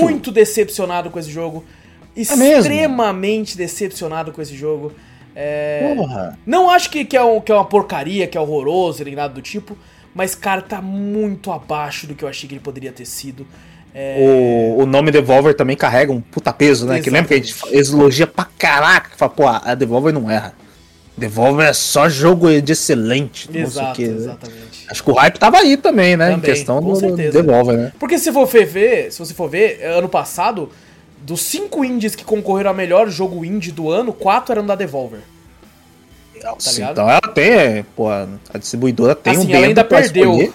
[0.00, 1.62] muito decepcionado com esse jogo.
[2.36, 2.58] Mesmo?
[2.58, 4.92] Extremamente decepcionado com esse jogo.
[5.34, 6.38] É, Porra.
[6.44, 9.32] Não acho que, que, é um- que é uma porcaria, que é horroroso, nem nada
[9.32, 9.76] do tipo,
[10.14, 13.46] mas, cara, tá muito abaixo do que eu achei que ele poderia ter sido.
[13.94, 14.16] É,
[14.76, 17.00] O, o nome Devolver também carrega um puta peso, né?
[17.00, 17.90] Que lembra que a gente Exatamente.
[17.92, 19.10] elogia pra caraca.
[19.10, 20.54] que Fala, pô, a Devolver não erra.
[21.16, 23.48] Devolver é só jogo de excelente.
[23.52, 24.06] Exato, né?
[24.08, 24.86] exatamente.
[24.88, 26.26] Acho que o hype tava aí também, né?
[26.30, 27.42] Também, em questão do certeza.
[27.42, 27.92] Devolver, né?
[27.98, 30.70] Porque se for ver, se você for ver, ano passado,
[31.22, 35.20] dos cinco indies que concorreram a melhor jogo indie do ano, quatro eram da Devolver.
[36.40, 36.54] Tá
[36.90, 38.28] então ela tem, pô, a
[38.58, 40.54] distribuidora tem assim, um ela ainda perdeu.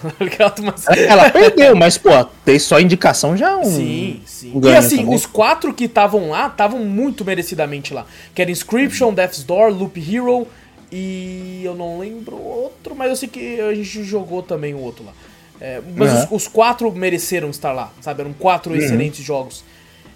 [1.08, 3.64] ela perdeu, mas, pô, tem só indicação já um.
[3.64, 4.52] Sim, sim.
[4.54, 5.14] Um e assim, também.
[5.14, 8.06] os quatro que estavam lá, estavam muito merecidamente lá.
[8.34, 10.46] Que era Inscription, Death's Door, Loop Hero
[10.90, 15.04] e eu não lembro outro, mas eu sei que a gente jogou também o outro
[15.04, 15.12] lá.
[15.60, 16.18] É, mas uhum.
[16.18, 18.22] os, os, quatro mereceram estar lá, sabe?
[18.22, 18.78] Eram quatro uhum.
[18.78, 19.64] excelentes jogos.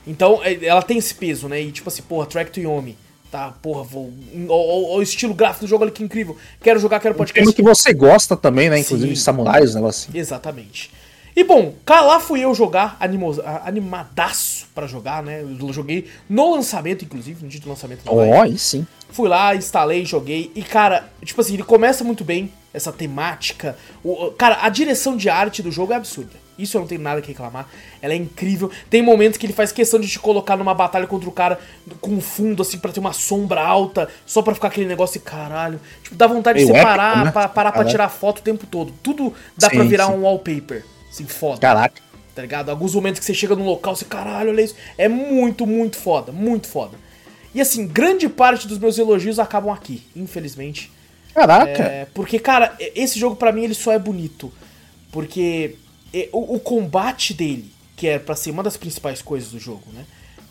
[0.07, 1.61] Então, é, ela tem esse peso, né?
[1.61, 2.97] E tipo assim, porra, Track to Yomi
[3.31, 4.11] Tá, porra, vou.
[4.49, 6.37] O, estilo gráfico do jogo ali que incrível.
[6.63, 7.49] Quero jogar, quero podcast.
[7.49, 8.79] Um que você gosta também, né?
[8.79, 9.15] Inclusive Sim.
[9.15, 10.19] de samurais, um negócio assim.
[10.19, 10.91] Exatamente.
[11.37, 15.43] E bom, lá fui eu jogar, animo, animadaço para jogar, né?
[15.43, 18.01] Eu joguei no lançamento, inclusive, no dia do lançamento.
[18.07, 18.87] Ó, oh, aí sim.
[19.11, 20.51] Fui lá, instalei, joguei.
[20.55, 23.77] E, cara, tipo assim, ele começa muito bem, essa temática.
[24.03, 26.48] O, cara, a direção de arte do jogo é absurda.
[26.59, 27.68] Isso eu não tenho nada que reclamar.
[28.03, 28.71] Ela é incrível.
[28.90, 31.59] Tem momentos que ele faz questão de te colocar numa batalha contra o cara
[32.01, 35.81] com fundo, assim, para ter uma sombra alta, só para ficar aquele negócio e caralho.
[36.03, 37.31] Tipo, dá vontade de você épico, parar, né?
[37.31, 38.92] pra, parar pra tirar foto o tempo todo.
[39.03, 40.12] Tudo dá sim, pra virar sim.
[40.12, 40.85] um wallpaper.
[41.09, 41.61] Assim, foda.
[41.61, 42.03] Caraca.
[42.35, 42.71] Tá ligado?
[42.71, 44.75] Alguns momentos que você chega num local, você, caralho, olha isso.
[44.97, 46.33] É muito, muito foda.
[46.33, 46.97] Muito foda.
[47.55, 50.92] E assim, grande parte dos meus elogios acabam aqui, infelizmente.
[51.35, 51.83] Caraca.
[51.83, 54.53] É, porque, cara, esse jogo para mim ele só é bonito.
[55.11, 55.77] Porque
[56.33, 60.05] o, o, combate dele, que é para ser uma das principais coisas do jogo, né?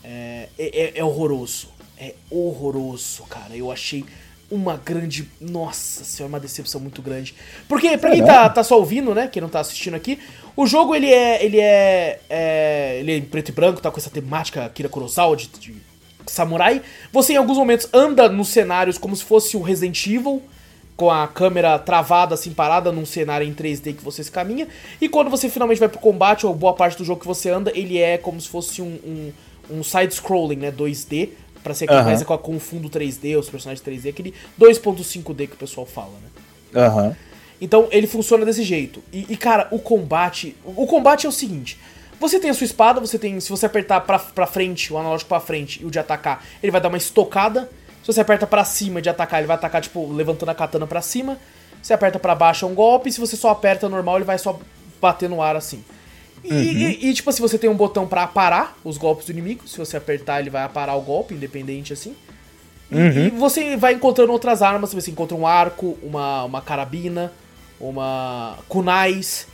[0.04, 1.68] É, é, é, horroroso.
[1.98, 3.56] É horroroso, cara.
[3.56, 4.04] Eu achei
[4.50, 5.28] uma grande.
[5.40, 7.34] Nossa senhora, uma decepção muito grande.
[7.68, 9.26] Porque, pra quem tá, tá só ouvindo, né?
[9.26, 10.18] Quem não tá assistindo aqui,
[10.56, 11.44] o jogo ele é.
[11.44, 12.98] Ele é, é.
[13.00, 15.74] ele é em preto e branco, tá com essa temática Akira Kurosawa de, de
[16.26, 16.80] samurai.
[17.12, 20.42] Você em alguns momentos anda nos cenários como se fosse o Resident Evil
[20.98, 24.66] com a câmera travada, assim, parada num cenário em 3D que você se caminha.
[25.00, 27.70] E quando você finalmente vai pro combate, ou boa parte do jogo que você anda,
[27.72, 29.32] ele é como se fosse um, um,
[29.78, 30.72] um side-scrolling, né?
[30.72, 31.28] 2D,
[31.62, 32.06] pra ser aquele uhum.
[32.06, 36.82] mais com, com fundo 3D, os personagens 3D, aquele 2.5D que o pessoal fala, né?
[36.82, 37.04] Aham.
[37.04, 37.16] Uhum.
[37.60, 39.00] Então ele funciona desse jeito.
[39.12, 40.56] E, e, cara, o combate.
[40.64, 41.78] O combate é o seguinte.
[42.18, 43.38] Você tem a sua espada, você tem.
[43.38, 46.72] Se você apertar pra, pra frente, o analógico pra frente e o de atacar, ele
[46.72, 47.70] vai dar uma estocada.
[48.08, 51.02] Se você aperta para cima de atacar, ele vai atacar, tipo, levantando a katana para
[51.02, 51.36] cima.
[51.82, 54.58] Se aperta para baixo é um golpe, se você só aperta normal, ele vai só
[54.98, 55.84] bater no ar assim.
[56.42, 56.58] E, uhum.
[56.58, 59.68] e, e tipo assim, você tem um botão para parar os golpes do inimigo.
[59.68, 62.16] Se você apertar, ele vai parar o golpe, independente assim.
[62.90, 63.26] Uhum.
[63.26, 64.94] E, você vai encontrando outras armas.
[64.94, 67.30] Você encontra um arco, uma, uma carabina,
[67.78, 69.46] uma kunais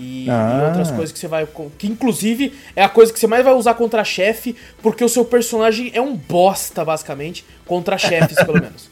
[0.00, 0.58] e, ah.
[0.58, 1.46] e, outras coisas que você vai.
[1.78, 5.24] Que inclusive é a coisa que você mais vai usar contra chefe, porque o seu
[5.24, 8.88] personagem é um bosta, basicamente, contra chefes, pelo menos.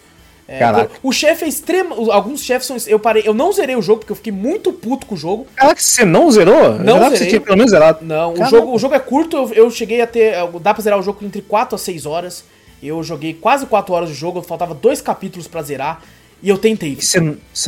[0.50, 0.60] É,
[1.02, 2.10] o chefe é extremo.
[2.10, 2.76] Alguns chefes são.
[2.86, 3.22] Eu parei.
[3.26, 5.46] Eu não zerei o jogo porque eu fiquei muito puto com o jogo.
[5.54, 6.78] Caraca, você não zerou?
[6.78, 7.18] Não zerei.
[7.18, 8.02] Você tinha pelo menos zerado.
[8.02, 9.36] Não, o jogo, o jogo é curto.
[9.36, 10.34] Eu, eu, cheguei a ter.
[10.62, 12.44] Dá pra zerar o jogo entre 4 a 6 horas.
[12.82, 14.40] Eu joguei quase 4 horas de jogo.
[14.40, 16.02] Faltava dois capítulos para zerar.
[16.40, 16.96] E eu tentei.
[16.96, 17.18] Você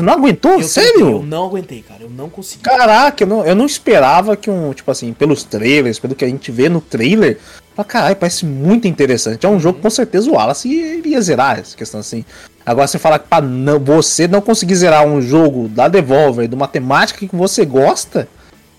[0.01, 0.53] não aguentou?
[0.53, 0.93] Eu Sério?
[0.93, 2.05] Tentei, eu não aguentei, cara.
[2.05, 2.63] Eu não consegui.
[2.63, 6.29] Caraca, eu não, eu não esperava que um, tipo assim, pelos trailers, pelo que a
[6.29, 7.39] gente vê no trailer,
[7.75, 9.45] fala, caralho, parece muito interessante.
[9.45, 9.61] É um uhum.
[9.61, 12.25] jogo com certeza o Wallace iria zerar essa questão assim.
[12.65, 16.55] Agora você fala que pra não, você não conseguir zerar um jogo da Devolver, de
[16.55, 18.29] uma temática que você gosta,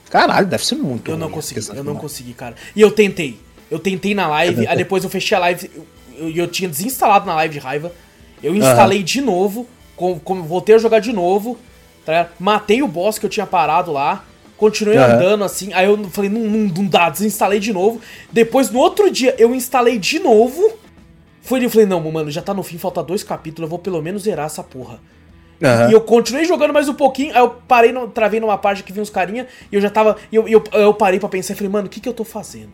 [0.10, 2.56] caralho, deve ser muito Eu não consegui, eu não consegui, cara.
[2.74, 3.38] E eu tentei.
[3.70, 5.70] Eu tentei na live, aí depois eu fechei a live
[6.18, 7.92] e eu, eu, tinha desinstalado na live de raiva.
[8.44, 9.04] Eu instalei uhum.
[9.04, 9.68] de novo
[10.02, 11.60] com, com, voltei a jogar de novo,
[12.04, 14.26] tá Matei o boss que eu tinha parado lá.
[14.58, 15.04] Continuei uhum.
[15.04, 15.72] andando assim.
[15.74, 18.02] Aí eu falei, não, não, não dá, desinstalei de novo.
[18.32, 20.74] Depois, no outro dia, eu instalei de novo.
[21.42, 24.02] Foi eu falei, não, mano, já tá no fim, falta dois capítulos, eu vou pelo
[24.02, 25.00] menos zerar essa porra.
[25.62, 25.90] Uhum.
[25.90, 28.92] E eu continuei jogando mais um pouquinho, aí eu parei, no, travei numa parte que
[28.92, 30.18] vinha uns carinha, e eu já tava.
[30.32, 32.72] Eu, eu, eu parei pra pensar e falei, mano, o que, que eu tô fazendo?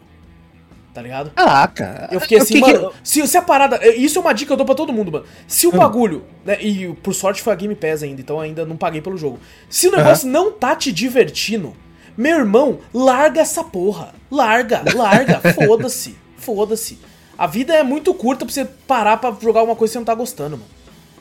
[0.98, 1.30] Tá ligado?
[1.30, 2.10] Caraca.
[2.12, 2.96] Eu fiquei assim, mano, que...
[3.04, 3.76] Se, se a parada.
[3.76, 5.26] É, isso é uma dica que eu dou pra todo mundo, mano.
[5.48, 5.78] Se o hum.
[5.78, 6.58] bagulho, né?
[6.60, 9.40] E por sorte foi a Game Pass ainda, então ainda não paguei pelo jogo.
[9.70, 10.34] Se o negócio uhum.
[10.34, 11.76] não tá te divertindo,
[12.18, 14.12] meu irmão, larga essa porra.
[14.32, 15.40] Larga, larga.
[15.54, 16.16] Foda-se.
[16.36, 16.98] Foda-se.
[17.38, 20.06] A vida é muito curta pra você parar pra jogar uma coisa que você não
[20.06, 20.70] tá gostando, mano.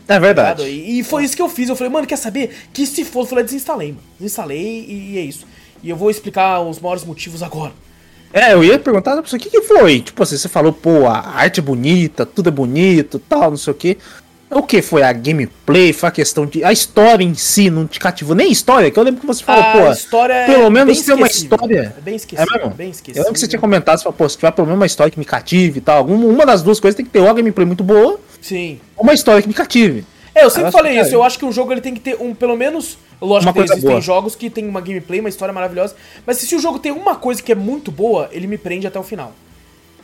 [0.09, 0.63] É verdade.
[0.63, 1.69] Tá e, e, foi isso que eu fiz.
[1.69, 2.57] Eu falei, mano, quer saber?
[2.73, 4.03] Que se for, eu falei, desinstalei, mano.
[4.19, 5.47] Desinstalei e, e é isso.
[5.83, 7.75] E eu vou explicar os maiores motivos agora.
[8.37, 10.01] É, eu ia perguntar pra você, o que, que foi?
[10.01, 13.71] Tipo assim, você falou, pô, a arte é bonita, tudo é bonito, tal, não sei
[13.71, 13.97] o que.
[14.51, 15.91] O que foi a gameplay?
[15.95, 16.63] Foi a questão de.
[16.63, 18.37] A história em si não te cativou?
[18.37, 19.91] Nem história, que eu lembro que você falou, a pô.
[19.91, 21.95] História é pelo menos tem uma história.
[21.97, 22.47] É bem esquecível.
[22.55, 22.75] É mesmo?
[22.75, 23.21] Bem esquecível.
[23.21, 25.11] Eu lembro que você tinha comentado, você falou, pô, se tiver pelo menos uma história
[25.11, 26.07] que me cative e tal.
[26.07, 28.21] uma das duas coisas tem que ter uma gameplay muito boa.
[28.43, 28.79] Sim.
[28.99, 30.05] Uma história que me cative.
[30.37, 31.11] É, eu sempre falei isso.
[31.11, 31.15] É.
[31.15, 32.99] Eu acho que um jogo ele tem que ter um, pelo menos.
[33.21, 34.01] Lógico que existem boa.
[34.01, 35.97] jogos que tem uma gameplay, uma história maravilhosa.
[36.27, 38.99] Mas se o jogo tem uma coisa que é muito boa, ele me prende até
[38.99, 39.33] o final.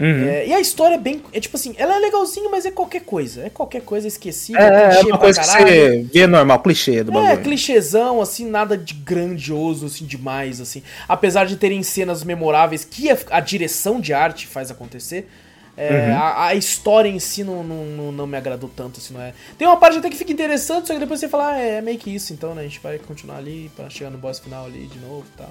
[0.01, 0.27] Uhum.
[0.27, 1.23] É, e a história é bem.
[1.33, 3.45] É tipo assim, ela é legalzinha, mas é qualquer coisa.
[3.45, 4.59] É qualquer coisa esquecida.
[4.59, 7.33] É, é uma coisa que você vê normal, clichê do bagulho.
[7.33, 10.83] É, clichêzão, assim, nada de grandioso, assim, demais, assim.
[11.07, 15.29] Apesar de terem cenas memoráveis que a, a direção de arte faz acontecer.
[15.77, 16.17] É, uhum.
[16.19, 19.33] a, a, história em si não, não, não, me agradou tanto, assim, não é.
[19.57, 21.81] Tem uma parte até que fica interessante, só que depois você fala, ah, é, é
[21.81, 22.61] meio que isso, então, né?
[22.61, 25.51] A gente vai continuar ali pra chegar no boss final ali de novo e tal.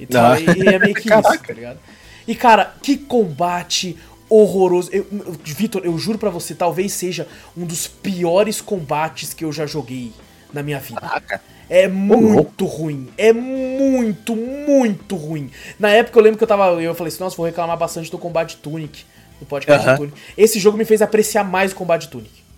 [0.00, 1.78] E, tal, e, e é meio que isso, tá ligado?
[2.26, 3.96] E, cara, que combate
[4.28, 4.90] horroroso.
[4.92, 9.52] Eu, eu, Vitor, eu juro para você, talvez seja um dos piores combates que eu
[9.52, 10.12] já joguei
[10.52, 11.00] na minha vida.
[11.00, 11.40] Caraca.
[11.70, 13.08] É muito ruim.
[13.16, 15.50] É muito, muito ruim.
[15.78, 16.82] Na época eu lembro que eu tava.
[16.82, 19.04] Eu falei assim, nossa, vou reclamar bastante do combate Tunic.
[19.46, 19.96] Podcast uh -huh.
[19.96, 20.18] Tunic.
[20.36, 22.48] Esse jogo me fez apreciar mais o combate Tunic.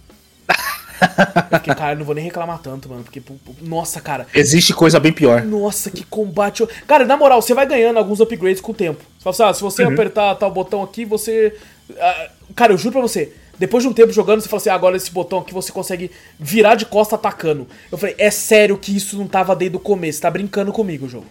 [1.49, 3.03] Porque, cara, eu não vou nem reclamar tanto, mano.
[3.03, 3.23] Porque,
[3.63, 4.27] nossa, cara.
[4.35, 5.43] Existe coisa bem pior.
[5.43, 6.67] Nossa, que combate.
[6.87, 9.03] Cara, na moral, você vai ganhando alguns upgrades com o tempo.
[9.19, 9.93] Você fala assim, ah, se você uhum.
[9.93, 11.55] apertar tal botão aqui, você.
[11.99, 13.33] Ah, cara, eu juro pra você.
[13.59, 16.11] Depois de um tempo jogando, você fala assim, ah, agora esse botão aqui você consegue
[16.39, 17.67] virar de costa atacando.
[17.93, 21.09] Eu falei, é sério que isso não tava desde o começo, tá brincando comigo o
[21.09, 21.27] jogo.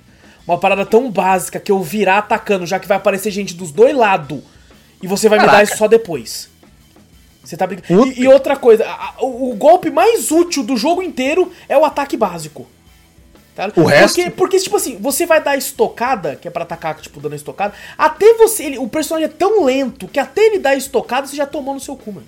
[0.47, 3.95] Uma parada tão básica que eu virar atacando, já que vai aparecer gente dos dois
[3.95, 4.41] lados.
[5.01, 5.57] E você vai Caraca.
[5.57, 6.49] me dar isso só depois.
[7.43, 8.07] Você tá brincando.
[8.07, 11.83] E, e, outra coisa, a, o, o, golpe mais útil do jogo inteiro é o
[11.83, 12.67] ataque básico.
[13.55, 13.71] Tá?
[13.75, 14.15] O resto?
[14.15, 17.73] Porque, porque, tipo assim, você vai dar estocada, que é pra atacar, tipo, dando estocada,
[17.97, 18.65] até você.
[18.65, 21.79] Ele, o personagem é tão lento que até ele dar estocada, você já tomou no
[21.79, 22.27] seu cu, mano.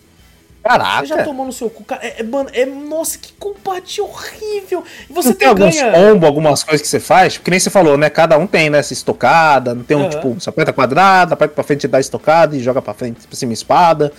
[0.63, 1.07] Caraca.
[1.07, 2.05] Você já tomou no seu cu, cara.
[2.05, 2.65] É, é, mano, é.
[2.65, 4.83] Nossa, que combate horrível.
[5.09, 5.91] E você não tem alguns ganha...
[5.91, 8.09] combo, algumas coisas que você faz, porque nem você falou, né?
[8.09, 8.77] Cada um tem, né?
[8.77, 10.09] Essa estocada, não tem um, uhum.
[10.09, 13.35] tipo, você aperta quadrado, aperta pra frente e dá estocada e joga pra frente, pra
[13.35, 14.13] cima espada.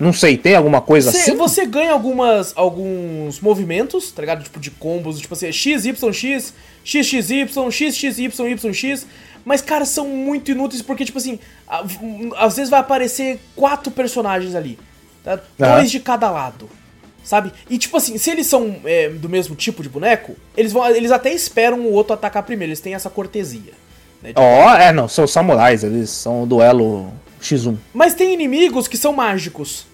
[0.00, 1.36] Não sei, tem alguma coisa Cê, assim?
[1.36, 4.42] Você ganha algumas, alguns movimentos, tá ligado?
[4.42, 8.72] Tipo de combos, tipo assim, X, Y, X, X, X, Y, X, X, Y, Y,
[8.72, 9.06] X.
[9.44, 11.38] Mas, cara, são muito inúteis porque, tipo assim,
[12.36, 14.78] às vezes vai aparecer quatro personagens ali.
[15.24, 15.38] Tá?
[15.60, 15.76] Ah.
[15.76, 16.68] Dois de cada lado.
[17.22, 17.52] Sabe?
[17.70, 21.12] E tipo assim, se eles são é, do mesmo tipo de boneco, eles vão eles
[21.12, 23.72] até esperam o outro atacar primeiro, eles têm essa cortesia.
[24.20, 24.32] Né?
[24.34, 27.76] Ó, oh, é, não, são samurais, eles são o duelo X1.
[27.94, 29.86] Mas tem inimigos que são mágicos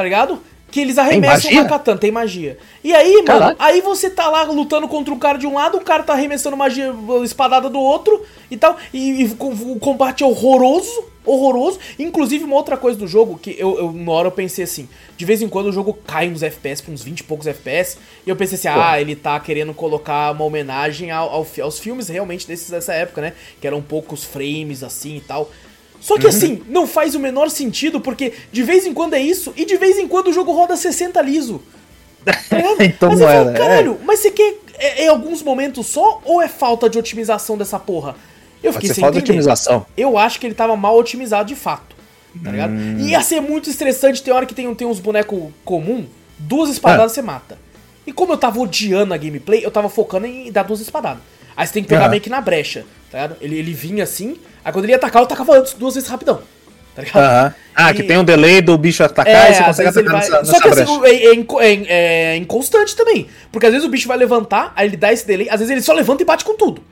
[0.00, 0.40] tá ligado?
[0.70, 2.56] Que eles arremessam uma katana, tem magia.
[2.82, 3.44] E aí, Caraca.
[3.44, 6.12] mano, aí você tá lá lutando contra um cara de um lado, um cara tá
[6.12, 8.76] arremessando magia espadada do outro e tal.
[8.92, 11.78] E, e o combate é horroroso, horroroso.
[11.98, 15.24] Inclusive, uma outra coisa do jogo, que eu, eu na hora eu pensei assim, de
[15.24, 18.36] vez em quando o jogo cai uns FPS, uns 20 e poucos FPS, e eu
[18.36, 18.84] pensei assim, Pô.
[18.84, 23.20] ah, ele tá querendo colocar uma homenagem ao, ao, aos filmes realmente desses, dessa época,
[23.20, 23.32] né?
[23.60, 25.50] Que eram poucos frames assim e tal.
[26.00, 26.30] Só que uhum.
[26.32, 29.76] assim, não faz o menor sentido, porque de vez em quando é isso, e de
[29.76, 31.62] vez em quando o jogo roda 60 liso.
[32.24, 32.32] Tá
[32.80, 34.04] então mas não é, caralho, é.
[34.04, 38.16] mas você quer é, é, alguns momentos só ou é falta de otimização dessa porra?
[38.62, 39.32] Eu fiquei sem falta entender.
[39.32, 39.86] otimização.
[39.96, 41.96] Eu acho que ele tava mal otimizado de fato.
[42.44, 42.72] Tá ligado?
[42.72, 42.98] Hum.
[43.00, 46.06] Ia ser muito estressante, tem hora que tem, tem uns bonecos comum,
[46.38, 47.14] duas espadadas é.
[47.16, 47.58] você mata.
[48.06, 51.22] E como eu tava odiando a gameplay, eu tava focando em dar duas espadadas.
[51.56, 52.10] Aí você tem que pegar uhum.
[52.10, 53.36] meio que na brecha, tá ligado?
[53.40, 56.40] Ele, ele vinha assim, aí quando ele ia atacar, eu tacava antes duas vezes rapidão.
[56.94, 57.46] Tá ligado?
[57.46, 57.54] Uhum.
[57.74, 57.94] Ah, e...
[57.94, 60.30] que tem um delay do bicho atacar é, e você consegue atacar vai...
[60.30, 63.28] nessa, Só que assim, é, é, é, é, inconstante também.
[63.52, 65.82] Porque às vezes o bicho vai levantar, aí ele dá esse delay, às vezes ele
[65.82, 66.82] só levanta e bate com tudo.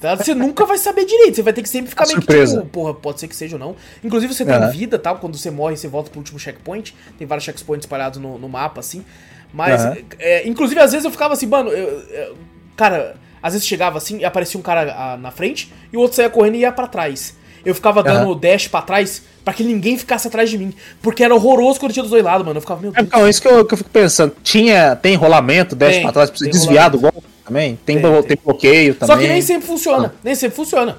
[0.00, 0.16] Tá?
[0.16, 2.56] Você nunca vai saber direito, você vai ter que sempre ficar meio surpresa.
[2.56, 3.74] que tipo, porra, pode ser que seja ou não.
[4.02, 4.70] Inclusive você tem uhum.
[4.70, 6.94] vida, tal, quando você morre, você volta pro último checkpoint.
[7.18, 9.04] Tem vários checkpoints espalhados no, no mapa, assim.
[9.52, 9.96] Mas, uhum.
[10.18, 12.36] é, inclusive, às vezes eu ficava assim, mano, eu, eu,
[12.76, 16.16] cara, às vezes chegava assim e aparecia um cara a, na frente e o outro
[16.16, 17.34] saía correndo e ia para trás.
[17.64, 18.38] Eu ficava dando uhum.
[18.38, 20.74] dash para trás para que ninguém ficasse atrás de mim.
[21.00, 22.58] Porque era horroroso quando tinha dos dois lados, mano.
[22.58, 23.04] Eu ficava, meu é, Deus.
[23.04, 24.36] É, então, isso que eu, que eu fico pensando.
[24.42, 27.78] Tinha, tem rolamento, dash tem, pra trás pra você desviar do gol também?
[27.84, 29.14] Tem, tem, tem, bloqueio também.
[29.14, 30.12] Só que nem sempre funciona.
[30.14, 30.20] Ah.
[30.22, 30.98] Nem sempre funciona.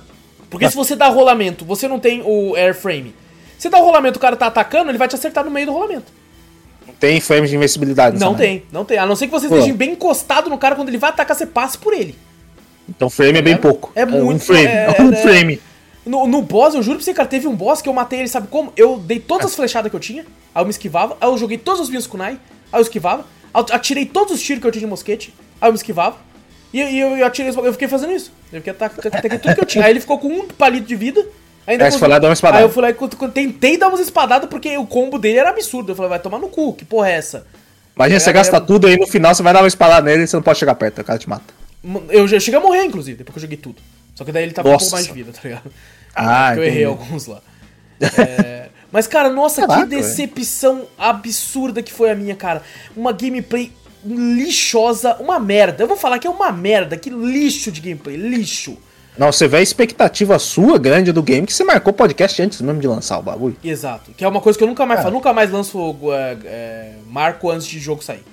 [0.49, 0.69] Porque ah.
[0.69, 3.13] se você dá rolamento, você não tem o airframe.
[3.57, 5.73] Você dá o rolamento, o cara tá atacando, ele vai te acertar no meio do
[5.73, 6.11] rolamento.
[6.85, 8.19] Não tem frames de invencibilidade.
[8.19, 8.97] Não tem, não tem.
[8.97, 9.55] A não ser que você Pô.
[9.55, 12.15] esteja bem encostado no cara quando ele vai atacar, você passe por ele.
[12.87, 13.91] Então frame é bem pouco.
[13.95, 14.35] É, é muito.
[14.35, 14.67] Um frame.
[14.67, 15.61] É, é um frame.
[16.05, 18.27] No, no boss, eu juro pra você, cara, teve um boss que eu matei ele,
[18.27, 18.71] sabe como?
[18.77, 21.57] Eu dei todas as flechadas que eu tinha, aí eu me esquivava, aí eu joguei
[21.57, 22.39] todos os minhos kunai,
[22.71, 25.77] aí eu esquivava, atirei todos os tiros que eu tinha de mosquete, aí eu me
[25.77, 26.17] esquivava,
[26.75, 28.33] e, e eu, eu, atirei, eu fiquei fazendo isso.
[28.51, 29.85] Eu fiquei ataquei tudo que eu tinha.
[29.85, 31.25] Aí ele ficou com um palito de vida.
[31.65, 32.59] Ainda aí foi lá dar uma espadada.
[32.59, 35.93] Aí eu fui lá e tentei dar umas espadadas porque o combo dele era absurdo.
[35.93, 37.47] Eu falei, vai tomar no cu, que porra é essa?
[37.95, 40.35] Imagina, você gasta tudo aí no final você vai dar uma espadada nele e você
[40.35, 41.53] não pode chegar perto, o cara te mata.
[42.09, 43.81] Eu já cheguei a morrer, inclusive, depois que eu joguei tudo.
[44.13, 44.85] Só que daí ele tava Nossa.
[44.85, 45.71] com um mais de vida, tá ligado?
[46.13, 47.41] Ah, eu errei alguns lá.
[48.01, 48.67] É...
[48.91, 52.61] Mas, cara, nossa, Caraca, que decepção absurda que foi a minha, cara.
[52.95, 53.71] Uma gameplay
[54.05, 55.83] lixosa, uma merda.
[55.83, 58.77] Eu vou falar que é uma merda, que lixo de gameplay, lixo.
[59.17, 62.81] Não, você vê a expectativa sua grande do game que você marcou podcast antes mesmo
[62.81, 63.55] de lançar o bagulho.
[63.63, 64.11] Exato.
[64.11, 65.13] Que é uma coisa que eu nunca mais faço.
[65.13, 68.23] Nunca mais lanço é, é, marco antes de jogo sair.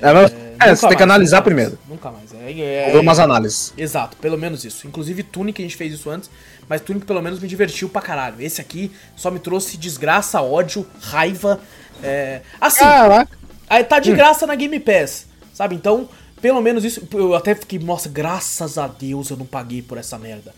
[0.00, 1.70] É, mas, é, você tem que analisar nunca primeiro.
[1.72, 2.32] Mais, nunca mais.
[2.32, 3.74] É, ver umas análises.
[3.76, 4.86] Exato, pelo menos isso.
[4.86, 6.30] Inclusive Tunic, a gente fez isso antes,
[6.68, 8.36] mas Tunic pelo menos me divertiu pra caralho.
[8.38, 11.58] Esse aqui só me trouxe desgraça, ódio, raiva.
[12.00, 12.42] É...
[12.60, 13.36] Assim, Caraca.
[13.68, 15.74] Aí tá de graça na Game Pass, sabe?
[15.74, 16.08] Então,
[16.40, 17.06] pelo menos isso.
[17.12, 20.52] Eu até fiquei, nossa, graças a Deus eu não paguei por essa merda.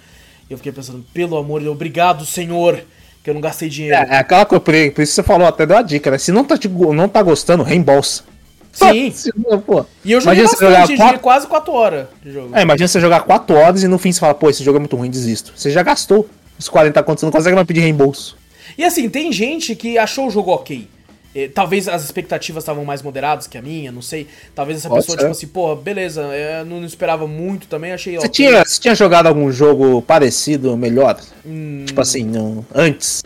[0.48, 2.82] Eu fiquei pensando, pelo amor de Deus, obrigado, Senhor,
[3.22, 3.96] que eu não gastei dinheiro.
[3.96, 6.18] É, é aquela coisa, por isso que você falou, até deu a dica, né?
[6.18, 8.24] Se não tá, te, não tá gostando, reembolsa.
[8.72, 9.12] Sim.
[9.66, 9.84] Pô.
[10.04, 12.56] E eu joguei bastante, jogar quase 4 horas de jogo.
[12.56, 14.80] É, imagina você jogar 4 horas e no fim você fala, pô, esse jogo é
[14.80, 15.52] muito ruim, desisto.
[15.56, 18.36] Você já gastou os 40 contos, você não consegue mais pedir reembolso.
[18.76, 20.88] E assim, tem gente que achou o jogo ok.
[21.34, 24.26] Eh, Talvez as expectativas estavam mais moderadas que a minha, não sei.
[24.54, 25.24] Talvez essa Pode pessoa, ser.
[25.24, 29.26] tipo assim, pô, beleza, eu não esperava muito também, achei Você tinha, você tinha jogado
[29.26, 31.20] algum jogo parecido, melhor?
[31.46, 31.84] Hum.
[31.86, 33.22] Tipo assim, no, antes?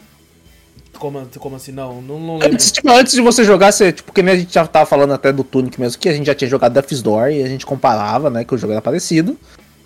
[0.99, 1.73] Como, como assim?
[1.73, 2.55] Não, não, não lembro.
[2.55, 5.13] Antes, tipo, antes de você jogar, você, tipo, que nem a gente já tava falando
[5.13, 7.67] até do Tunic mesmo, que a gente já tinha jogado Death's Door e a gente
[7.67, 9.37] comparava, né, que o jogo era parecido.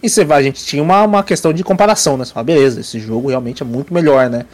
[0.03, 2.25] E você vai, a gente tinha uma, uma questão de comparação, né?
[2.25, 4.47] Você fala, beleza, esse jogo realmente é muito melhor, né?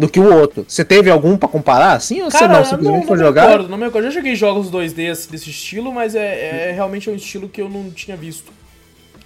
[0.00, 0.64] Do que o outro.
[0.66, 2.22] Você teve algum pra comparar, assim?
[2.22, 3.42] Ou você não, eu simplesmente não, foi não jogar?
[3.42, 4.06] me recordo, não me recordo.
[4.06, 7.60] Eu já joguei jogos 2D desse, desse estilo, mas é, é realmente um estilo que
[7.60, 8.52] eu não tinha visto.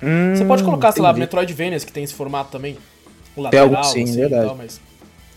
[0.02, 1.20] Hum, Você pode colocar, sei lá, entendi.
[1.20, 2.76] Metroidvanias, que tem esse formato também.
[3.36, 4.46] O Tem algum sim, assim, verdade.
[4.46, 4.80] tal, mas...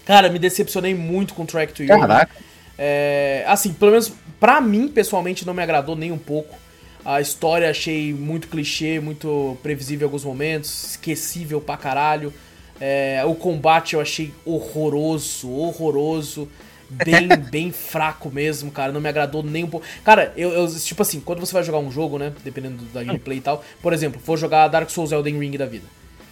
[0.05, 1.89] Cara, me decepcionei muito com Track to You.
[1.89, 2.31] Caraca.
[2.77, 6.55] É, assim, pelo menos pra mim, pessoalmente, não me agradou nem um pouco.
[7.03, 12.33] A história achei muito clichê, muito previsível em alguns momentos, esquecível pra caralho.
[12.79, 16.47] É, o combate eu achei horroroso, horroroso.
[16.89, 18.91] Bem, bem fraco mesmo, cara.
[18.91, 19.85] Não me agradou nem um pouco.
[20.03, 22.33] Cara, eu, eu, tipo assim, quando você vai jogar um jogo, né?
[22.43, 23.63] Dependendo da gameplay e tal.
[23.81, 25.85] Por exemplo, vou jogar Dark Souls Elden Ring da vida.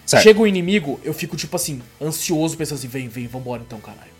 [0.05, 0.23] Certo.
[0.23, 4.11] Chega um inimigo, eu fico, tipo assim, ansioso, pensando assim, vem, vem, vambora então, caralho.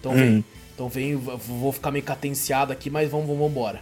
[0.00, 0.36] Então vem.
[0.36, 0.44] Hum.
[0.74, 3.80] Então vem, vou ficar meio catenciado aqui, mas vamos, vamos, vambora.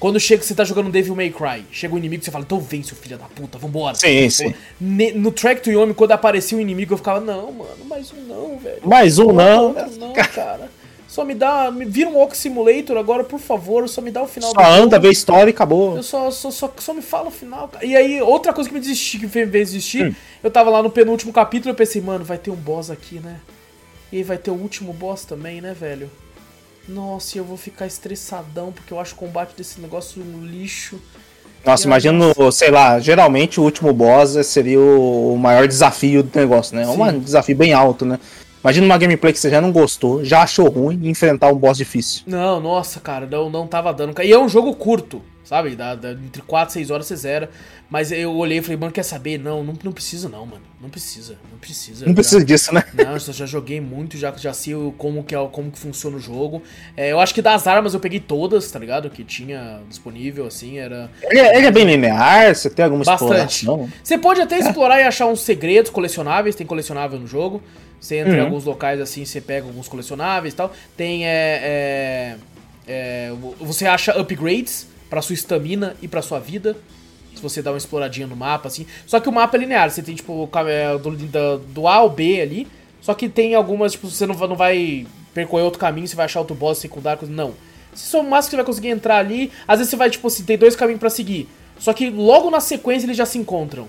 [0.00, 2.82] Quando chega, você tá jogando Devil May Cry, chega um inimigo, você fala, então vem,
[2.82, 3.94] seu filho da puta, vambora.
[3.94, 4.54] Sim, sim.
[4.80, 8.20] Ne- No Track to Yomi, quando aparecia um inimigo, eu ficava, não, mano, mais um
[8.22, 8.80] não, velho.
[8.82, 9.66] Mais um não.
[9.68, 10.70] Outro não, cara.
[11.06, 14.28] Só me dá, me vira um Walk Simulator agora, por favor, só me dá o
[14.28, 15.96] final Só anda, vê história e acabou.
[15.96, 17.84] eu só, só, só, só me fala o final, cara.
[17.84, 20.14] E aí, outra coisa que me desisti, que fez me desistir, Hum.
[20.42, 23.16] eu tava lá no penúltimo capítulo e eu pensei, mano, vai ter um boss aqui,
[23.16, 23.36] né?
[24.12, 26.08] E aí vai ter o último boss também, né, velho?
[26.90, 31.00] Nossa, e eu vou ficar estressadão, porque eu acho o combate desse negócio um lixo.
[31.64, 36.82] Nossa, imagina, sei lá, geralmente o último boss seria o maior desafio do negócio, né?
[36.82, 38.18] É um desafio bem alto, né?
[38.62, 41.78] Imagina uma gameplay que você já não gostou, já achou ruim e enfrentar um boss
[41.78, 42.22] difícil.
[42.26, 44.20] Não, nossa, cara, não, não tava dando.
[44.20, 45.74] E é um jogo curto, sabe?
[45.74, 47.50] Da, da- entre 4 e 6 horas você zera.
[47.90, 49.36] Mas eu olhei e falei, mano, quer saber?
[49.36, 50.62] Não, não, não precisa não, mano.
[50.80, 52.06] Não precisa, não precisa.
[52.06, 52.84] Não precisa disso, né?
[52.94, 56.20] Não, eu já joguei muito, já, já sei como que, é, como que funciona o
[56.20, 56.62] jogo.
[56.96, 59.10] É, eu acho que das armas eu peguei todas, tá ligado?
[59.10, 61.10] Que tinha disponível, assim, era...
[61.24, 63.56] Ele é, ele é bem linear, você tem alguma Bastante.
[63.56, 63.90] exploração?
[64.04, 67.60] Você pode até explorar e achar uns segredos colecionáveis, tem colecionável no jogo.
[68.00, 68.44] Você entra em Uhum.
[68.46, 70.72] alguns locais assim, você pega alguns colecionáveis e tal.
[70.96, 72.36] Tem, é, é,
[72.86, 76.74] é, Você acha upgrades pra sua estamina e pra sua vida.
[77.34, 78.86] Se você dá uma exploradinha no mapa, assim.
[79.06, 82.40] Só que o mapa é linear, você tem, tipo, é, do, do A ao B
[82.40, 82.66] ali.
[83.00, 86.24] Só que tem algumas, tipo, você não, vai- não vai percorrer outro caminho, você vai
[86.26, 87.26] achar outro boss secundário.
[87.28, 87.54] Não.
[87.94, 90.56] Se máximo que você vai conseguir entrar ali, às vezes você vai, tipo assim, tem
[90.56, 91.48] dois caminhos pra seguir.
[91.78, 93.88] Só que logo na sequência eles já se encontram.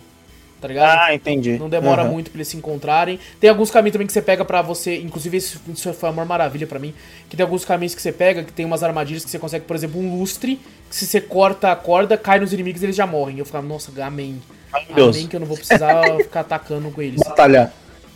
[0.61, 0.99] Tá ligado?
[0.99, 1.57] Ah, entendi.
[1.57, 2.11] Não demora Aham.
[2.11, 3.19] muito pra eles se encontrarem.
[3.39, 4.97] Tem alguns caminhos também que você pega pra você.
[5.01, 6.93] Inclusive, isso, isso foi uma maravilha pra mim.
[7.27, 9.75] Que tem alguns caminhos que você pega, que tem umas armadilhas que você consegue, por
[9.75, 10.59] exemplo, um lustre.
[10.87, 13.39] Que se você corta a corda, cai nos inimigos e eles já morrem.
[13.39, 14.39] Eu ficava, nossa, amém.
[14.71, 15.17] Maravilhoso.
[15.17, 17.19] Amém que eu não vou precisar ficar atacando com eles.
[17.23, 17.73] Batalhar.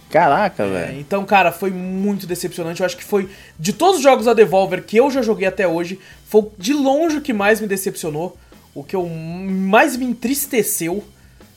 [0.08, 1.00] Caraca, É, velho.
[1.00, 2.80] então, cara, foi muito decepcionante.
[2.80, 3.28] Eu acho que foi.
[3.60, 7.18] De todos os jogos da Devolver que eu já joguei até hoje, foi de longe
[7.18, 8.38] o que mais me decepcionou.
[8.74, 11.04] O que eu mais me entristeceu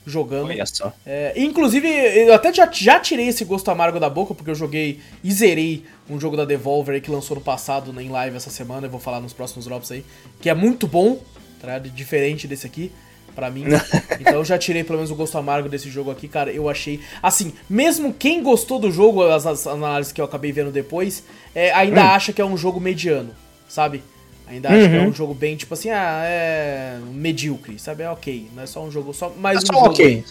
[0.09, 0.47] jogando.
[0.47, 0.91] Olha só.
[1.05, 4.99] É, inclusive, eu até já, já tirei esse gosto amargo da boca, porque eu joguei
[5.23, 8.49] e zerei um jogo da Devolver aí que lançou no passado, né, em live essa
[8.49, 10.03] semana, eu vou falar nos próximos drops aí,
[10.41, 11.21] que é muito bom,
[11.61, 11.77] tá?
[11.77, 12.91] diferente desse aqui,
[13.35, 13.65] pra mim.
[14.19, 16.99] então eu já tirei pelo menos o gosto amargo desse jogo aqui, cara, eu achei...
[17.21, 21.71] Assim, mesmo quem gostou do jogo, as, as análises que eu acabei vendo depois, é,
[21.73, 22.09] ainda Hum.
[22.09, 23.35] acha que é um jogo mediano,
[23.67, 24.03] sabe?
[24.49, 25.09] Ainda acha que é Uhum.
[25.09, 28.01] um jogo bem, tipo assim, ah, é medíocre, sabe?
[28.03, 29.85] É ok, não é só um jogo, só mais É um só jogo.
[29.91, 30.23] ok.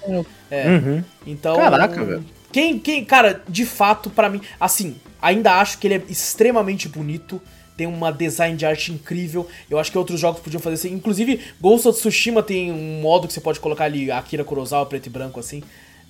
[0.50, 0.66] É.
[0.68, 1.04] Uhum.
[1.26, 1.56] Então.
[1.56, 2.24] Caraca, velho.
[2.50, 7.40] Quem, quem, cara, de fato, pra mim, assim, ainda acho que ele é extremamente bonito.
[7.76, 9.46] Tem uma design de arte incrível.
[9.70, 10.92] Eu acho que outros jogos podiam fazer assim.
[10.92, 15.06] Inclusive, Ghost of Tsushima tem um modo que você pode colocar ali Akira Kurosawa preto
[15.06, 15.62] e branco assim.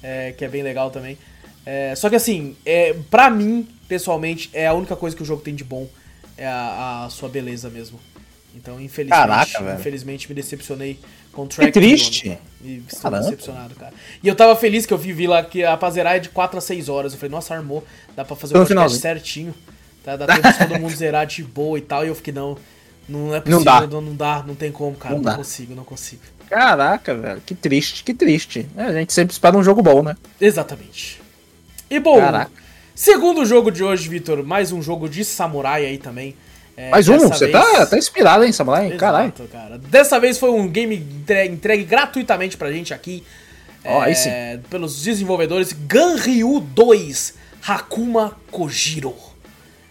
[0.02, 1.18] é, que é bem legal também.
[1.66, 5.42] É, só que assim, é, pra mim, pessoalmente, é a única coisa que o jogo
[5.42, 5.86] tem de bom,
[6.38, 7.98] é a, a sua beleza mesmo.
[8.54, 10.98] Então, infelizmente, Caraca, infelizmente me decepcionei
[11.32, 11.72] com o Que track.
[11.72, 12.38] triste.
[12.64, 13.22] E estou Caramba.
[13.24, 13.92] decepcionado, cara.
[14.22, 16.58] E eu tava feliz que eu vi, vi lá que a Pazerá é de 4
[16.58, 17.12] a 6 horas.
[17.12, 17.84] Eu falei, nossa, armou.
[18.16, 19.54] Dá pra fazer o no podcast certinho.
[20.02, 20.16] Tá?
[20.16, 22.04] Dá tempo de todo mundo zerar de boa e tal.
[22.04, 22.56] E eu fiquei, não,
[23.08, 23.58] não é possível.
[23.58, 23.86] Não dá.
[23.86, 25.14] Não, não dá, não tem como, cara.
[25.14, 26.22] Não Não, consigo, não consigo.
[26.48, 27.42] Caraca, velho.
[27.44, 28.66] Que triste, que triste.
[28.76, 30.16] É, a gente sempre espera um jogo bom, né?
[30.40, 31.20] Exatamente.
[31.90, 32.50] E bom, Caraca.
[33.02, 36.34] Segundo jogo de hoje, Vitor, mais um jogo de samurai aí também.
[36.76, 38.90] É, Mais um, você vez- tá, tá inspirado, hein, Samurai?
[38.96, 39.32] Caralho.
[39.50, 39.78] cara.
[39.78, 43.22] Dessa vez foi um game entre- entregue gratuitamente pra gente aqui.
[43.84, 47.34] Ó, aí é, Pelos desenvolvedores Ganryu 2
[47.66, 49.14] Hakuma Kojiro.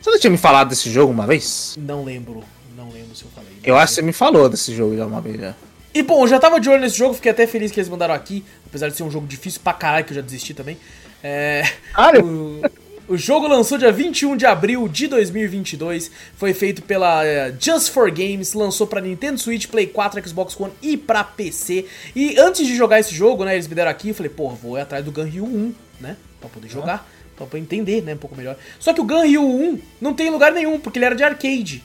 [0.01, 1.76] Você não tinha me falado desse jogo uma vez?
[1.78, 2.43] Não lembro,
[2.76, 3.49] não lembro se eu falei.
[3.64, 5.53] Eu acho que você me falou desse jogo já uma vez já.
[5.93, 8.14] E bom, eu já tava de olho nesse jogo, fiquei até feliz que eles mandaram
[8.14, 10.78] aqui, apesar de ser um jogo difícil pra caralho, que eu já desisti também.
[11.24, 12.26] É, Caralho.
[12.26, 12.62] o,
[13.08, 18.12] o jogo lançou dia 21 de abril de 2022, foi feito pela é, Just for
[18.12, 21.86] Games, lançou pra Nintendo Switch, Play 4, Xbox One e pra PC.
[22.16, 24.78] E antes de jogar esse jogo, né, eles me deram aqui, eu falei, porra, vou
[24.78, 28.36] ir atrás do Ganryu 1, né, pra poder jogar, pra poder entender, né, um pouco
[28.36, 28.58] melhor.
[28.80, 31.84] Só que o Ganryu 1 não tem em lugar nenhum, porque ele era de arcade,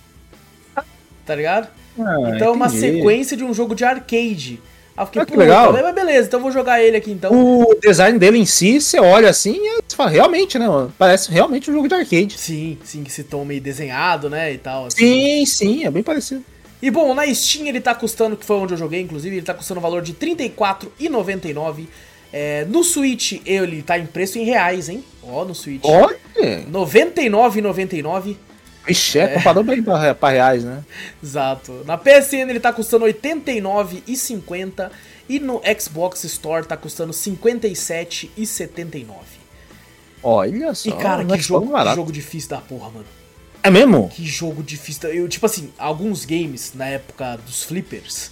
[1.24, 1.68] tá ligado?
[1.98, 4.60] Ah, Então é uma sequência de um jogo de arcade.
[4.96, 7.10] Aí eu fiquei, Ah, que "Puta, legal." Mas beleza, então eu vou jogar ele aqui
[7.10, 7.32] então.
[7.32, 10.68] O design dele em si, você olha assim e você fala, realmente, né?
[10.68, 10.92] mano?
[10.98, 12.38] Parece realmente um jogo de arcade.
[12.38, 14.86] Sim, sim, que esse tom meio desenhado, né, e tal.
[14.86, 14.98] assim.
[14.98, 16.44] Sim, sim, é bem parecido.
[16.82, 19.54] E bom, na Steam ele tá custando, que foi onde eu joguei, inclusive, ele tá
[19.54, 21.86] custando o valor de R$ 34,99.
[22.32, 25.04] É, no Switch ele tá em preço em reais, hein?
[25.22, 25.82] Ó, no Switch.
[25.84, 26.16] Olha!
[26.34, 28.36] R$ 99,99.
[28.88, 30.82] Ixi, é comparado bem pra, pra reais, né?
[31.22, 31.82] Exato.
[31.84, 34.90] Na PSN ele tá custando R$ 89,50
[35.28, 39.06] e no Xbox Store tá custando R$ 57,79.
[40.22, 40.88] Olha só.
[40.88, 43.06] E cara, que é jogo, que jogo difícil da porra, mano.
[43.62, 44.08] É mesmo?
[44.08, 45.08] Que jogo difícil.
[45.10, 48.30] Eu, tipo assim, alguns games na época dos flippers,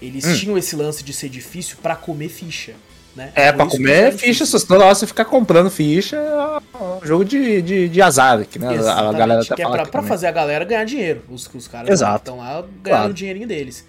[0.00, 0.36] eles Hum.
[0.36, 2.74] tinham esse lance de ser difícil pra comer ficha,
[3.16, 3.30] né?
[3.34, 6.82] É, Por pra que comer era ficha, se toda hora você ficar comprando ficha, é
[7.02, 8.68] um jogo de, de, de azar aqui, né?
[8.68, 11.22] A galera até que é pra, pra fazer a galera ganhar dinheiro.
[11.28, 13.10] Os, os caras estão lá ganhando Claro.
[13.10, 13.86] o dinheirinho deles.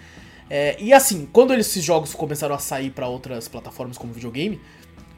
[0.49, 4.59] É, e assim, quando esses jogos começaram a sair pra outras plataformas como videogame,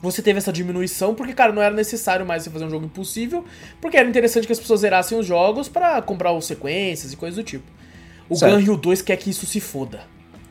[0.02, 3.44] você teve essa diminuição porque, cara, não era necessário mais você fazer um jogo impossível,
[3.82, 7.36] porque era interessante que as pessoas zerassem os jogos pra comprar os sequências e coisas
[7.36, 7.66] do tipo.
[8.30, 8.52] O Certo.
[8.54, 10.02] Ganryu 2 quer que isso se foda.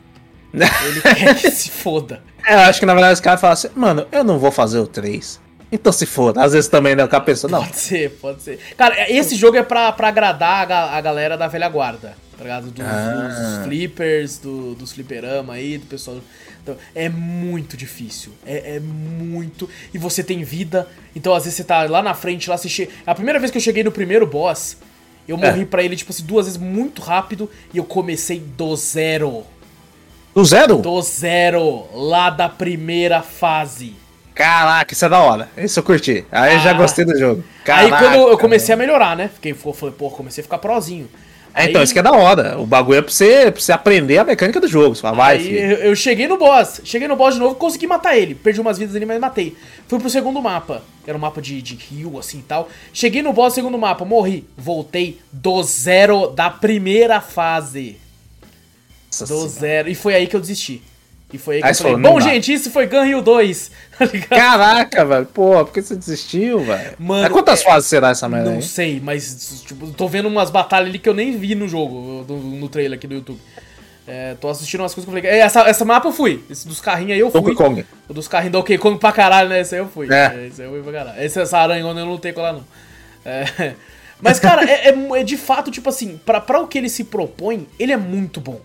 [0.53, 2.21] Ele quer que se foda.
[2.47, 4.79] É, eu acho que na verdade os caras falam assim, mano, eu não vou fazer
[4.79, 5.39] o 3.
[5.71, 6.43] Então se foda.
[6.43, 7.03] Às vezes também, né?
[7.03, 7.63] O cara pensa, não.
[7.63, 8.59] Pode ser, pode ser.
[8.77, 12.43] Cara, esse jogo é pra, pra agradar a, ga- a galera da velha guarda, tá
[12.43, 12.67] ligado?
[12.69, 13.57] Dos, Ah.
[13.57, 16.17] dos flippers, do, dos fliperama aí, do pessoal.
[16.61, 18.31] Então, é muito difícil.
[18.45, 19.67] É, é muito.
[19.93, 20.87] E você tem vida.
[21.15, 22.89] Então, às vezes, você tá lá na frente, lá você che...
[23.05, 24.77] A primeira vez que eu cheguei no primeiro boss,
[25.27, 25.39] eu É.
[25.51, 29.43] morri pra ele, tipo assim, duas vezes muito rápido e eu comecei do zero.
[30.35, 30.77] Do zero?
[30.79, 33.95] Do zero, lá da primeira fase.
[34.33, 35.47] Caraca, isso é da hora.
[35.57, 36.25] Isso eu curti.
[36.29, 36.73] Aí eu já Ah.
[36.73, 37.41] gostei do jogo.
[37.65, 39.29] aí Caraca, quando eu comecei a melhorar, né?
[39.33, 41.07] Fiquei, falei, pô, comecei a ficar prozinho.
[41.57, 42.59] É, então, Aí- isso que é da hora.
[42.59, 44.93] O bagulho é pra você, pra você aprender a mecânica do jogo.
[44.93, 45.57] Você fala, vai, Aí filho.
[45.57, 48.35] eu, eu cheguei no boss, cheguei no boss de novo, consegui matar ele.
[48.35, 49.55] Perdi umas vidas ali, mas matei.
[49.87, 52.67] Fui pro segundo mapa, era um mapa de, de rio, assim e tal.
[52.91, 54.45] Cheguei no boss do segundo mapa, morri.
[54.57, 57.97] Voltei do zero da primeira fase.
[59.21, 59.49] Nossa Do senhora.
[59.49, 59.89] zero.
[59.89, 60.81] E foi aí que eu desisti.
[61.33, 63.21] E foi aí que Aí eu falei, falou, bom, dá." gente, isso foi Gun Hill
[63.21, 63.71] 2.
[64.29, 64.35] Tá?
[64.35, 65.25] Caraca, velho.
[65.25, 66.93] Pô, por que você desistiu, velho?
[66.99, 68.61] Mano, quantas é- fases será essa merda Não aí?
[68.63, 72.37] sei, mas tipo, tô vendo umas batalhas ali que eu nem vi no jogo, no,
[72.37, 73.39] no trailer aqui do YouTube.
[74.07, 75.39] É, tô assistindo umas coisas que eu falei.
[75.39, 76.43] "É, Essa, essa mapa eu fui.
[76.49, 77.41] Esse dos carrinhos aí eu fui.
[77.41, 77.85] Donkey Kong.
[78.07, 79.61] O dos carrinhos do Donkey Kong pra caralho, né?
[79.61, 80.07] Esse aí eu fui.
[80.13, 80.47] É.
[80.47, 81.23] Esse aí eu fui pra caralho.
[81.23, 82.65] Esse, essa aranha eu não lutei com ela, não.
[83.25, 83.73] É,
[84.21, 87.03] Mas, cara, é, é- é de fato, tipo assim, pra, pra o que ele se
[87.05, 88.61] propõe, ele é muito bom.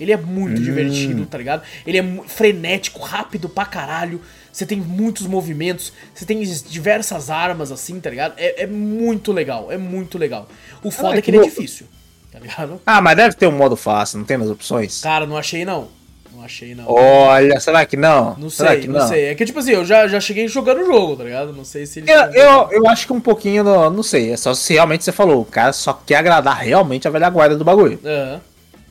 [0.00, 1.62] Ele é muito divertido, tá ligado?
[1.86, 4.20] Ele é frenético, rápido pra caralho.
[4.52, 8.34] Você tem muitos movimentos, você tem diversas armas, assim, tá ligado?
[8.36, 10.48] É, é muito legal, é muito legal.
[10.82, 11.54] O foda é que que ele é louco.
[11.54, 11.86] difícil,
[12.30, 12.80] tá ligado?
[12.86, 15.00] Ah, mas deve ter um modo fácil, não tem nas opções?
[15.00, 15.88] Cara, não achei não.
[16.32, 16.84] Não achei não.
[16.88, 18.36] Olha, será que não?
[18.36, 19.08] Não será sei, que não?
[19.08, 19.24] sei.
[19.26, 21.52] É que, tipo assim, eu já, já cheguei jogando o jogo, tá ligado?
[21.52, 22.10] Não sei se ele.
[22.10, 25.12] Eu, eu, eu acho que um pouquinho, no- não sei, é só se realmente você
[25.12, 28.00] falou, o cara só quer agradar realmente a velha guarda do bagulho.
[28.04, 28.40] Aham.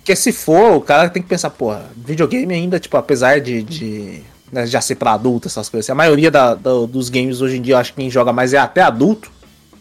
[0.04, 4.22] Porque se for, o cara tem que pensar, porra, videogame ainda, tipo, apesar de, de
[4.52, 7.56] né, já ser pra adulto, essas coisas, assim, a maioria da- do- dos games hoje
[7.58, 9.32] em dia, eu acho que quem joga mais é até adulto,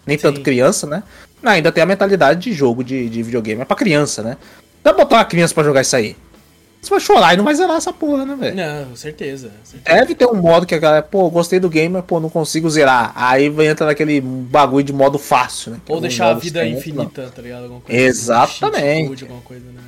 [0.07, 0.43] nem tanto Sim.
[0.45, 1.03] criança, né?
[1.43, 4.37] Ainda tem a mentalidade de jogo de, de videogame, é pra criança, né?
[4.85, 6.17] Dá pra botar uma criança pra jogar isso aí.
[6.83, 8.57] Você vai chorar e não vai zerar essa porra, né, velho?
[8.57, 9.97] Não, certeza, certeza.
[10.01, 12.69] Deve ter um modo que a galera, pô, gostei do game, mas pô, não consigo
[12.69, 13.13] zerar.
[13.15, 15.81] Aí vai entrar naquele bagulho de modo fácil, né?
[15.89, 17.63] Ou deixar a vida infinita, tá ligado?
[17.63, 19.15] Alguma coisa Exatamente.
[19.15, 19.81] Assim, alguma coisa, né?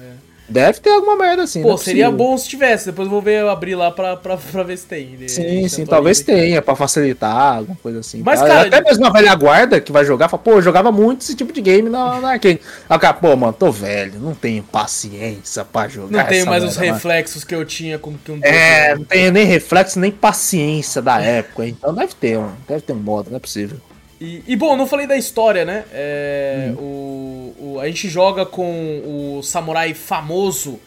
[0.49, 1.62] Deve ter alguma merda assim.
[1.62, 2.86] Pô, é seria bom se tivesse.
[2.86, 5.16] Depois eu vou ver, eu abrir lá pra, pra, pra ver se tem.
[5.26, 6.26] Sim, sim, talvez aqui.
[6.26, 8.22] tenha, pra facilitar, alguma coisa assim.
[8.22, 8.47] Mas, tá?
[8.47, 11.34] cara, até mesmo a velha guarda que vai jogar, fala, pô, eu jogava muito esse
[11.34, 12.61] tipo de game na, na arcade.
[12.88, 16.18] Aí, cara, pô, mano, tô velho, não tenho paciência pra jogar.
[16.18, 17.47] Não tenho mais os reflexos mano.
[17.47, 21.66] que eu tinha com que um É, não tenho nem reflexo, nem paciência da época.
[21.66, 23.78] Então deve ter, um, deve ter um modo, não é possível.
[24.20, 25.84] E, e, bom, não falei da história, né?
[25.92, 27.54] É, hum.
[27.58, 30.78] o, o, a gente joga com o samurai famoso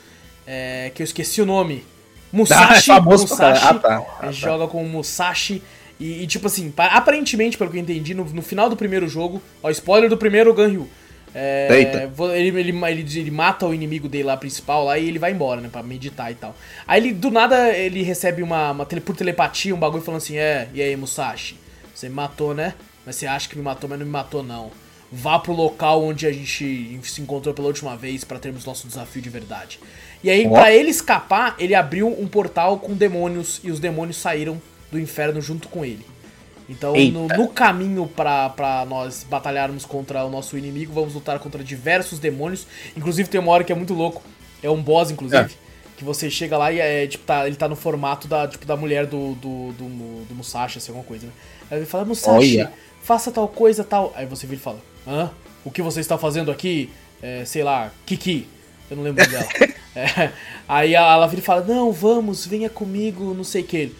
[0.46, 1.84] é, que eu esqueci o nome.
[2.32, 2.92] Musashi.
[2.92, 3.66] Ah, é Musashi.
[3.66, 3.98] Ah, tá.
[3.98, 4.32] Ah, tá.
[4.32, 5.62] joga com o Musashi.
[6.00, 9.42] E, e, tipo assim, aparentemente, pelo que eu entendi, no, no final do primeiro jogo,
[9.64, 10.88] ó, spoiler do primeiro Ganryu.
[11.34, 15.32] É, ele, ele, ele, ele, mata o inimigo dele lá, principal, lá, e ele vai
[15.32, 16.56] embora, né, pra meditar e tal.
[16.88, 20.68] Aí ele, do nada, ele recebe uma, uma por telepatia, um bagulho falando assim, é,
[20.74, 21.58] e aí, Musashi,
[21.94, 22.74] você me matou, né?
[23.08, 24.70] Mas você acha que me matou, mas não me matou, não.
[25.10, 29.22] Vá pro local onde a gente se encontrou pela última vez para termos nosso desafio
[29.22, 29.80] de verdade.
[30.22, 34.62] E aí, para ele escapar, ele abriu um portal com demônios e os demônios saíram
[34.92, 36.06] do inferno junto com ele.
[36.68, 42.20] Então, no, no, caminho para nós batalharmos contra o nosso inimigo, vamos lutar contra diversos
[42.20, 42.68] demônios.
[42.94, 44.22] Inclusive, tem uma hora que é muito louco.
[44.62, 45.44] É um boss, inclusive.
[45.44, 45.50] É.
[45.96, 48.76] Que você chega lá e é, tipo, tá, ele tá no formato da, tipo, da
[48.76, 51.32] mulher do, do, do, do Musashi, assim, alguma coisa, né?
[51.72, 52.68] Aí ele fala, Musashi,
[53.08, 54.12] faça tal coisa, tal.
[54.16, 55.32] Aí você vira e fala, hã?
[55.64, 56.90] O que você está fazendo aqui?
[57.22, 58.48] É, sei lá, Kiki.
[58.92, 59.48] Eu não lembro dela.
[59.96, 60.32] é,
[60.68, 63.92] aí ela vira e fala: Não, vamos, venha comigo, não sei o que.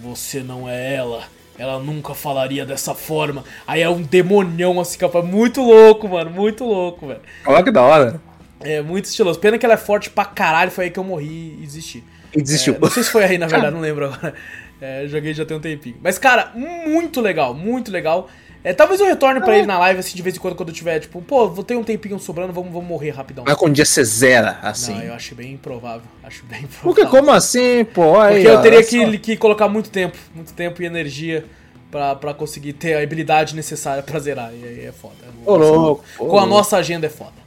[0.00, 1.24] Você não é ela.
[1.58, 3.44] Ela nunca falaria dessa forma.
[3.66, 5.22] Aí é um demonião assim, capa.
[5.22, 6.30] Muito louco, mano.
[6.30, 7.20] Muito louco, velho.
[7.44, 8.20] Olha que da hora.
[8.60, 9.38] É, muito estiloso.
[9.38, 10.70] Pena que ela é forte pra caralho.
[10.70, 12.02] Foi aí que eu morri e desisti.
[12.34, 12.74] E desistiu.
[12.74, 14.34] É, não sei se foi aí, na verdade, não lembro agora.
[14.80, 15.96] É, joguei já tem um tempinho.
[16.02, 18.28] Mas, cara, muito legal, muito legal.
[18.64, 19.58] É, talvez eu retorne pra é.
[19.58, 21.76] ele na live, assim, de vez em quando, quando eu tiver, tipo, pô, vou ter
[21.76, 23.44] um tempinho sobrando, vamos, vamos morrer rapidão.
[23.46, 24.94] Mas quando dia você zera, assim.
[24.94, 26.02] Não, eu acho bem improvável.
[26.22, 26.94] Acho bem improvável.
[26.94, 28.20] Porque como assim, pô?
[28.20, 31.44] Aí, Porque eu teria que, que colocar muito tempo, muito tempo e energia
[31.90, 34.52] pra, pra conseguir ter a habilidade necessária pra zerar.
[34.52, 35.14] E aí é foda.
[35.44, 37.42] Ô, louco, com a nossa agenda é foda.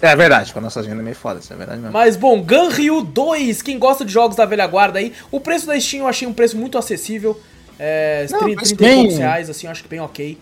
[0.00, 1.92] É verdade, com a nossa agenda é meio foda, isso é verdade mesmo.
[1.92, 5.78] Mas bom, Gunryu 2, quem gosta de jogos da velha guarda aí, o preço da
[5.80, 7.40] Steam eu achei um preço muito acessível.
[7.78, 8.92] É, Não, 30, 30 bem...
[8.92, 10.38] e poucos reais, assim, eu acho que bem ok.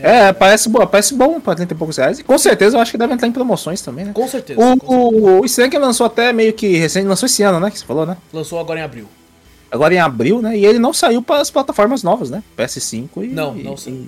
[0.00, 2.18] É, parece, parece bom pra 30 e poucos reais.
[2.18, 4.12] E com certeza eu acho que deve entrar em promoções também, né?
[4.12, 4.60] Com certeza.
[4.60, 5.32] O, com certeza.
[5.32, 7.70] o, o Stank lançou até meio que recente, lançou esse ano, né?
[7.70, 8.16] Que você falou, né?
[8.32, 9.06] Lançou agora em abril.
[9.70, 10.56] Agora em abril, né?
[10.56, 12.42] E ele não saiu para as plataformas novas, né?
[12.56, 13.26] PS5 e.
[13.28, 14.06] Não, não saiu.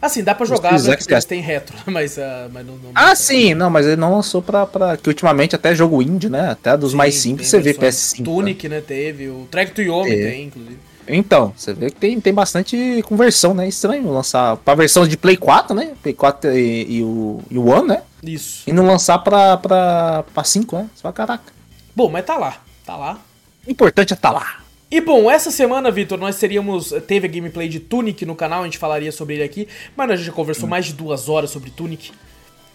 [0.00, 2.20] Assim, dá pra jogar, né, porque eles têm retro, mas, uh,
[2.52, 4.98] mas não, não, Ah, sim, não, mas ele não lançou pra, pra.
[4.98, 6.50] Que ultimamente até jogo indie, né?
[6.50, 8.22] Até dos sim, mais simples você vê PS5.
[8.22, 8.82] Tunic, né?
[8.82, 9.28] Teve.
[9.28, 10.30] O Track to Yomi é.
[10.30, 10.78] tem, inclusive.
[11.06, 13.68] Então, você vê que tem, tem bastante conversão, né?
[13.68, 15.94] Estranho lançar pra versão de Play 4, né?
[16.02, 18.02] Play 4 e, e o, e o One, né?
[18.22, 18.62] Isso.
[18.66, 20.88] E não lançar pra, pra, pra 5, né?
[21.00, 21.52] Fala, caraca.
[21.94, 22.56] Bom, mas tá lá.
[22.84, 23.18] Tá lá.
[23.66, 24.60] O importante é tá lá.
[24.90, 26.94] E bom, essa semana, Vitor, nós teríamos.
[27.06, 30.16] Teve a gameplay de Tunic no canal, a gente falaria sobre ele aqui, mas a
[30.16, 30.70] gente já conversou hum.
[30.70, 32.12] mais de duas horas sobre Tunic.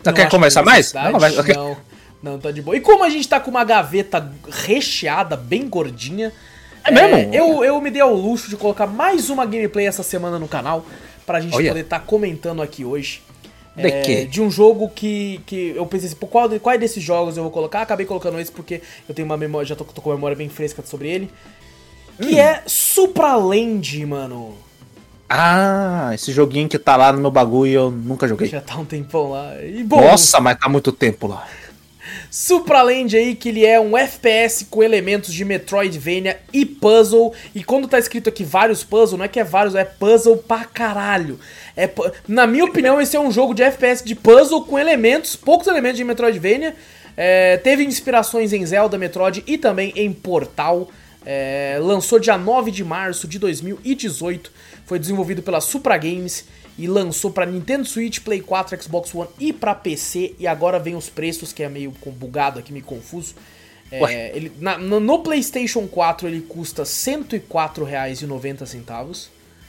[0.04, 0.94] Não, não quer conversar mais?
[0.94, 1.78] Não, não,
[2.22, 2.76] não, tá de boa.
[2.76, 6.34] E como a gente tá com uma gaveta recheada, bem gordinha,
[6.84, 7.16] é mesmo?
[7.16, 10.48] É, eu, eu me dei ao luxo de colocar mais uma gameplay essa semana no
[10.48, 10.86] canal
[11.26, 11.70] pra gente Olha.
[11.70, 13.22] poder estar tá comentando aqui hoje.
[13.76, 14.26] De é, quê?
[14.26, 17.82] De um jogo que, que eu pensei assim, qual, qual desses jogos eu vou colocar?
[17.82, 20.50] Acabei colocando esse porque eu tenho uma memória, já tô, tô com a memória bem
[20.50, 21.32] fresca sobre ele.
[22.20, 22.40] Que hum.
[22.40, 24.58] é Supraland, mano.
[25.30, 28.48] Ah, esse joguinho que tá lá no meu bagulho eu nunca joguei.
[28.48, 29.62] Já tá um tempão lá.
[29.62, 31.48] E, bom, Nossa, mas tá muito tempo lá.
[32.32, 37.34] Supraland aí, que ele é um FPS com elementos de Metroidvania e puzzle.
[37.56, 40.64] E quando tá escrito aqui vários puzzle, não é que é vários, é puzzle pra
[40.64, 41.40] caralho.
[41.76, 41.90] É,
[42.28, 45.98] na minha opinião, esse é um jogo de FPS de puzzle com elementos, poucos elementos
[45.98, 46.76] de Metroidvania.
[47.18, 50.90] É, teve inspirações em Zelda, Metroid e também em Portal.
[51.26, 54.52] É, lançou dia 9 de março de 2018.
[54.86, 56.46] Foi desenvolvido pela Supra Games
[56.80, 60.34] e lançou para Nintendo Switch, Play 4, Xbox One e para PC.
[60.40, 63.36] E agora vem os preços, que é meio bugado aqui, meio confuso.
[63.92, 69.28] É, ele, na, no PlayStation 4 ele custa R$ 104,90.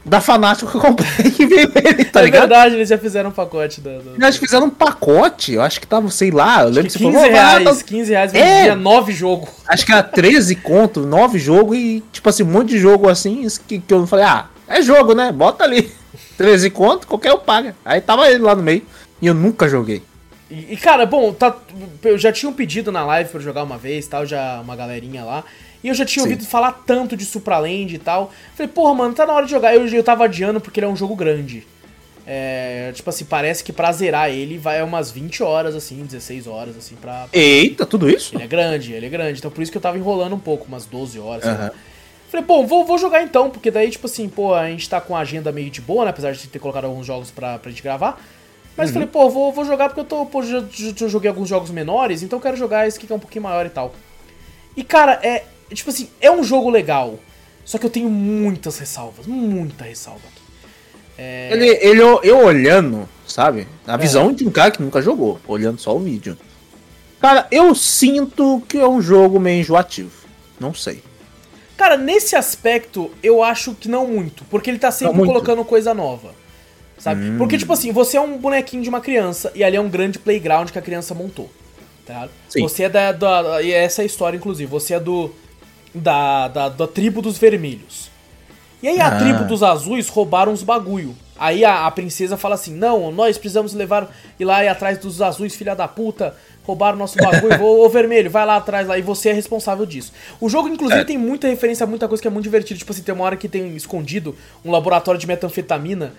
[0.03, 2.41] da Fanático que eu comprei que veio ele, tá é ligado?
[2.41, 3.91] verdade, eles já fizeram um pacote da.
[3.99, 6.93] da- Nós fizeram um pacote, eu acho que tava, sei lá, eu lembro que de
[6.93, 8.57] você 15 falou, "Ah, reais, tá- 15 reais É.
[8.57, 9.49] vendia 9 jogos.
[9.67, 13.47] acho que era 13 conto, 9 jogos e, tipo assim, um monte de jogo assim,
[13.67, 15.31] que, que eu falei, ah, é jogo, né?
[15.31, 15.91] Bota ali.
[16.37, 17.75] 13 conto, qualquer um paga.
[17.85, 18.81] Aí tava ele lá no meio.
[19.21, 20.01] E eu nunca joguei.
[20.49, 21.55] E, e, cara, bom, tá,
[22.03, 25.23] eu já tinha um pedido na live pra jogar uma vez, tal, já uma galerinha
[25.23, 25.43] lá.
[25.83, 26.29] E eu já tinha Sim.
[26.31, 28.31] ouvido falar tanto de Supraland e tal.
[28.55, 29.73] Falei, porra, mano, tá na hora de jogar.
[29.75, 31.65] Eu, eu tava adiando porque ele é um jogo grande.
[32.25, 36.77] É, tipo assim, parece que pra zerar ele vai umas 20 horas, assim, 16 horas,
[36.77, 37.27] assim, pra.
[37.33, 38.35] Eita, tudo isso?
[38.35, 39.39] Ele é grande, ele é grande.
[39.39, 41.43] Então por isso que eu tava enrolando um pouco, umas 12 horas.
[41.45, 41.71] Aham.
[42.29, 45.15] Falei, bom, vou, vou jogar então, porque daí, tipo assim, pô, a gente tá com
[45.15, 46.11] a agenda meio de boa, né?
[46.11, 48.21] Apesar de ter colocado alguns jogos pra, pra gente gravar.
[48.77, 51.49] Mas falei, pô, vou, vou jogar porque eu tô, pô, já, já- já joguei alguns
[51.49, 53.93] jogos menores, então eu quero jogar esse aqui que é um pouquinho maior e tal.
[54.77, 55.43] E, cara, é,
[55.75, 57.19] tipo assim, é um jogo legal.
[57.63, 60.41] Só que eu tenho muitas ressalvas, muita ressalva aqui.
[61.17, 63.67] É, Ele, ele, eu, olhando, sabe?
[63.85, 66.37] A visão de um cara que nunca jogou, olhando só o vídeo.
[67.19, 70.11] Cara, eu sinto que é um jogo meio enjoativo.
[70.59, 71.03] Não sei.
[71.77, 76.33] Cara, nesse aspecto, eu acho que não muito, porque ele tá sempre colocando coisa nova.
[76.97, 77.35] Sabe?
[77.37, 80.19] Porque, tipo assim, você é um bonequinho de uma criança e ali é um grande
[80.19, 81.49] playground que a criança montou.
[82.05, 82.29] Tá?
[82.49, 82.61] Sim.
[82.61, 84.69] Você é da, da- E essa é a história, inclusive.
[84.69, 85.33] Você é do.
[85.93, 88.09] Da, da, da tribo dos vermelhos.
[88.81, 89.19] E aí a Ah.
[89.19, 91.15] tribo dos azuis roubaram os bagulho.
[91.37, 94.09] Aí a, a princesa fala assim: Não, nós precisamos levar.
[94.39, 96.35] Ir lá atrás dos azuis, filha da puta.
[96.63, 97.61] Roubaram nosso bagulho.
[97.61, 98.97] ô, ô vermelho, vai lá atrás lá.
[98.97, 100.13] E você é responsável disso.
[100.39, 101.03] O jogo, inclusive, É.
[101.03, 102.77] tem muita referência a muita coisa que é muito divertido.
[102.79, 106.13] Tipo assim, tem uma hora que tem escondido um laboratório de metanfetamina.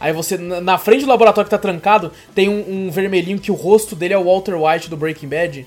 [0.00, 3.52] Aí você, na na frente do laboratório que tá trancado, tem um, um vermelhinho que
[3.52, 5.66] o rosto dele é o Walter White do Breaking Bad.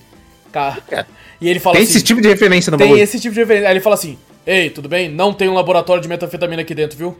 [0.92, 1.06] É.
[1.42, 1.96] E ele fala Tem assim.
[1.96, 3.04] esse tipo de referência no Tem bagulho.
[3.04, 3.68] esse tipo de referência.
[3.70, 5.10] Aí ele fala assim: Ei, tudo bem?
[5.10, 7.18] Não tem um laboratório de metanfetamina aqui dentro, viu?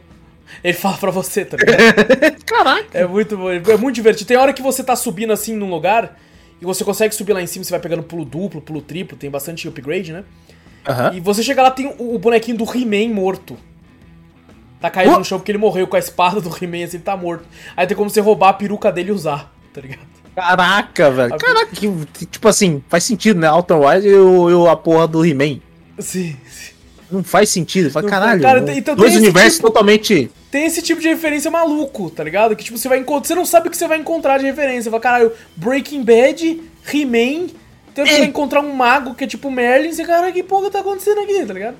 [0.62, 2.36] Ele fala pra você, tá ligado?
[2.46, 2.86] Caraca.
[2.94, 4.28] É muito, bom, é muito divertido.
[4.28, 6.18] Tem hora que você tá subindo assim num lugar
[6.62, 9.28] e você consegue subir lá em cima, você vai pegando pulo duplo, pulo triplo, tem
[9.28, 10.24] bastante upgrade, né?
[10.88, 11.14] Aham.
[11.14, 13.58] E você chega lá, tem o, o bonequinho do He-Man morto.
[14.80, 15.18] Tá caído Oh!
[15.18, 17.44] no chão porque ele morreu com a espada do He-Man, assim, ele tá morto.
[17.76, 20.06] Aí tem como você roubar a peruca dele e usar, tá ligado?
[20.36, 21.34] Caraca, velho.
[21.34, 21.90] A- Caraca, que,
[22.26, 23.50] tipo assim, faz sentido, né?
[23.50, 25.60] Outer Wilds e o, a porra do He-Man.
[25.98, 26.72] Sim, sim.
[27.10, 27.90] Não faz sentido.
[27.90, 28.42] Fala, caralho.
[28.42, 28.66] cara, né?
[28.66, 30.30] tem- então dois universos tipo- totalmente.
[30.50, 32.54] Tem esse tipo de referência maluco, tá ligado?
[32.54, 33.26] Que tipo, você vai encontrar.
[33.28, 34.84] Você não sabe o que você vai encontrar de referência.
[34.84, 36.62] Você fala, caralho, Breaking Bad,
[36.92, 37.46] He-Man.
[37.92, 38.18] Então você É.
[38.18, 39.92] vai encontrar um mago que é tipo Merlin.
[39.92, 41.76] Você, cara, que porra tá acontecendo aqui, tá ligado?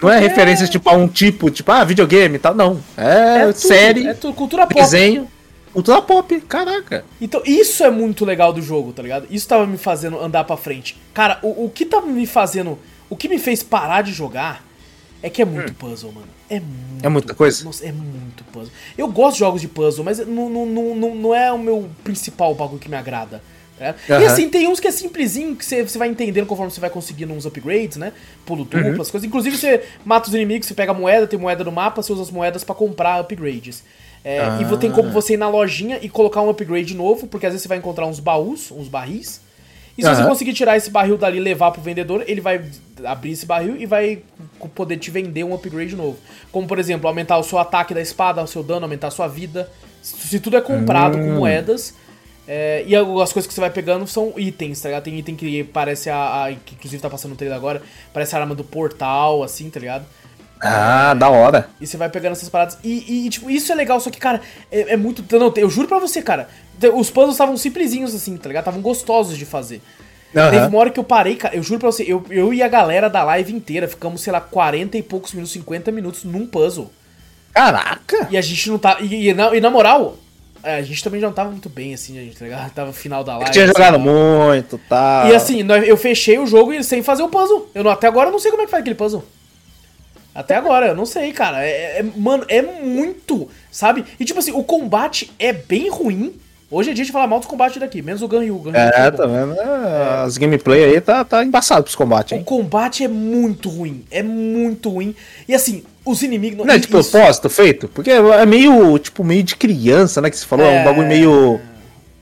[0.00, 2.54] Não é Porque referência tipo a um tipo, tipo, ah, videogame e tal.
[2.54, 2.80] Não.
[2.96, 4.74] É, tudo, série, É tudo, cultura pop.
[4.80, 5.28] desenho.
[5.72, 6.40] Cultura pop.
[6.42, 7.04] Caraca.
[7.20, 9.26] Então, isso é muito legal do jogo, tá ligado?
[9.30, 10.96] Isso tava me fazendo andar pra frente.
[11.14, 12.78] Cara, o, o que tava me fazendo.
[13.08, 14.64] O que me fez parar de jogar
[15.22, 16.26] é que é muito puzzle, mano.
[16.48, 16.72] É muito.
[16.72, 16.98] Hum.
[17.02, 17.64] É muita coisa?
[17.64, 18.72] Nossa, é muito puzzle.
[18.96, 22.54] Eu gosto de jogos de puzzle, mas não, não, não, não, é o meu principal
[22.54, 23.42] bagulho que me agrada.
[23.78, 24.22] tá ligado?
[24.22, 27.32] E assim, tem uns que é simplesinho, que você, vai entendendo conforme você vai conseguindo
[27.32, 28.12] uns upgrades, né?
[28.46, 29.00] Pulo duplo, Uhum.
[29.00, 29.24] as coisas.
[29.26, 32.30] Inclusive, você mata os inimigos, você pega moeda, tem moeda no mapa, você usa as
[32.30, 33.82] moedas pra comprar upgrades.
[34.24, 35.12] É, E vo- tem como Ah.
[35.12, 38.06] você ir na lojinha e colocar um upgrade novo, porque às vezes você vai encontrar
[38.06, 39.40] uns baús, uns barris.
[39.98, 42.64] E se você conseguir tirar esse barril dali e levar pro vendedor, ele vai
[43.04, 44.20] abrir esse barril e vai
[44.74, 46.16] poder te vender um upgrade novo.
[46.50, 49.26] Como, por exemplo, aumentar o seu ataque da espada, o seu dano, aumentar a sua
[49.28, 49.68] vida.
[50.00, 51.38] Se se tudo é comprado com Hum.
[51.38, 51.94] moedas.
[52.48, 55.04] é, e as coisas que você vai pegando são itens, tá ligado?
[55.04, 57.80] Tem item que parece a, a- que inclusive tá passando no trailer agora.
[58.12, 60.04] Parece a arma do portal, assim, tá ligado?
[60.64, 61.68] Ah, da hora.
[61.80, 62.78] E você vai pegando essas paradas.
[62.84, 64.40] E, e, tipo, isso é legal, só que, cara,
[64.70, 65.24] é, é muito.
[65.36, 66.48] Não, eu juro pra você, cara.
[66.94, 68.62] Os puzzles estavam simplesinhos, assim, tá ligado?
[68.62, 69.82] Estavam gostosos de fazer.
[70.34, 70.50] Aham.
[70.50, 71.56] Teve uma hora que eu parei, cara.
[71.56, 74.40] Eu juro pra você, eu, eu e a galera da live inteira ficamos, sei lá,
[74.40, 76.90] 40 e poucos minutos, 50 minutos num puzzle.
[77.52, 78.28] Caraca.
[78.30, 78.98] E a gente não tá.
[79.00, 80.16] E, e na, e na moral,
[80.62, 82.70] é, a gente também já não tava muito bem, assim, a gente, tá ligado?
[82.72, 83.50] Tava no final da live.
[83.52, 85.28] Tinha assim, jogado muito, tá.
[85.30, 87.68] E assim, eu fechei o jogo sem fazer o puzzle.
[87.74, 89.24] Eu não- até agora eu não sei como é que faz aquele puzzle.
[90.34, 91.62] Até agora, eu não sei, cara.
[91.64, 94.04] É, é- mano, é muito, sabe?
[94.18, 96.34] E tipo assim, o combate é bem ruim.
[96.70, 98.56] Hoje é dia de falar mal dos combates daqui, menos o Ganryu.
[98.56, 99.16] O Ganryu É, bom.
[99.18, 99.52] tá vendo?
[99.60, 102.42] É, As gameplay aí tá, tá embaçado pros combates, O hein?
[102.44, 104.06] combate é muito ruim.
[104.10, 105.14] É muito ruim.
[105.46, 106.64] E assim, os inimigos.
[106.66, 107.88] Não é de propósito feito?
[107.88, 110.30] Porque é meio, tipo, meio de criança, né?
[110.30, 110.80] Que você falou, é, É.
[110.80, 111.60] um bagulho meio.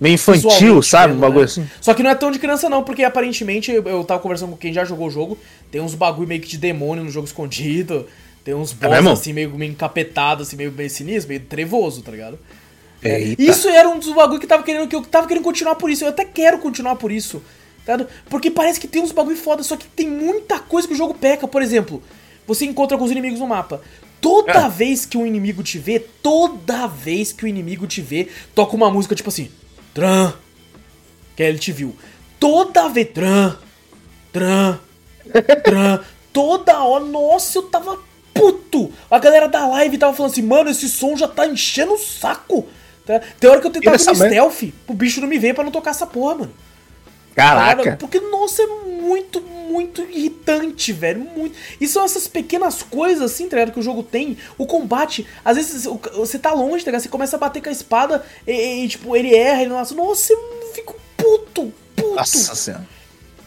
[0.01, 1.13] Meio infantil, sabe?
[1.13, 1.45] Um bagulho né?
[1.45, 1.71] assim.
[1.81, 4.73] Só que não é tão de criança não, porque aparentemente eu, tava conversando com quem
[4.73, 5.39] já jogou o jogo,
[5.71, 8.07] tem uns bagulho meio que de demônio no jogo escondido,
[8.43, 9.11] tem uns boss mesmo?
[9.11, 12.39] assim meio, meio encapetados, assim, meio, meio sinistro, meio trevoso, tá ligado?
[13.03, 13.43] Eita.
[13.43, 16.05] Isso era um dos bagulho que tava querendo que eu tava querendo continuar por isso.
[16.05, 17.43] Eu até quero continuar por isso.
[17.85, 17.97] Tá?
[17.97, 18.11] ligado?
[18.29, 21.15] Porque parece que tem uns bagulho foda, só que tem muita coisa que o jogo
[21.15, 21.49] peca.
[21.49, 22.03] Por exemplo,
[22.47, 23.81] você encontra alguns inimigos no mapa.
[24.21, 24.69] Toda É.
[24.69, 28.91] vez que um inimigo te vê, toda vez que o inimigo te vê, toca uma
[28.91, 29.51] música tipo assim.
[29.95, 30.33] Tran.
[31.37, 31.97] Que ele te viu.
[32.39, 33.09] Toda vez.
[33.13, 33.57] Tran.
[34.33, 34.79] Tran.
[35.65, 36.01] Tran.
[36.33, 37.05] Toda hora.
[37.05, 37.99] Nossa, eu tava
[38.33, 38.93] puto.
[39.11, 42.67] A galera da live tava falando assim, mano, esse som já tá enchendo o saco.
[43.05, 43.21] Tá?
[43.39, 44.29] Tem hora que eu tentava ir no merda?
[44.29, 46.53] stealth pro bicho não me ver pra não tocar essa porra, mano.
[47.35, 47.97] Cara, Caraca.
[47.99, 48.67] porque, nossa, é
[49.01, 51.21] muito, muito irritante, velho.
[51.21, 51.57] Muito.
[51.81, 53.73] E são essas pequenas coisas, assim, tá ligado?
[53.73, 54.37] Que o jogo tem.
[54.59, 57.03] O combate, às vezes você tá longe, tá ligado?
[57.03, 60.33] Você começa a bater com a espada e, e, tipo, ele erra, ele nossa, nossa,
[60.33, 62.15] eu fico puto, puto.
[62.15, 62.87] Nossa senhora.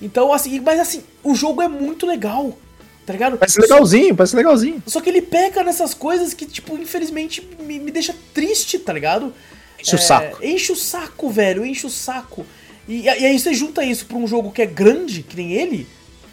[0.02, 2.58] Então, assim, mas assim, o jogo é muito legal,
[3.06, 3.38] tá ligado?
[3.38, 4.84] Parece legalzinho, parece legalzinho.
[4.86, 9.34] Só que ele peca nessas coisas que, tipo, infelizmente me, me deixa triste, tá ligado?
[9.80, 10.44] Enche o saco.
[10.44, 12.46] Enche o saco, velho, enche o saco.
[12.88, 15.88] E, e aí você junta isso pra um jogo que é grande, que nem ele,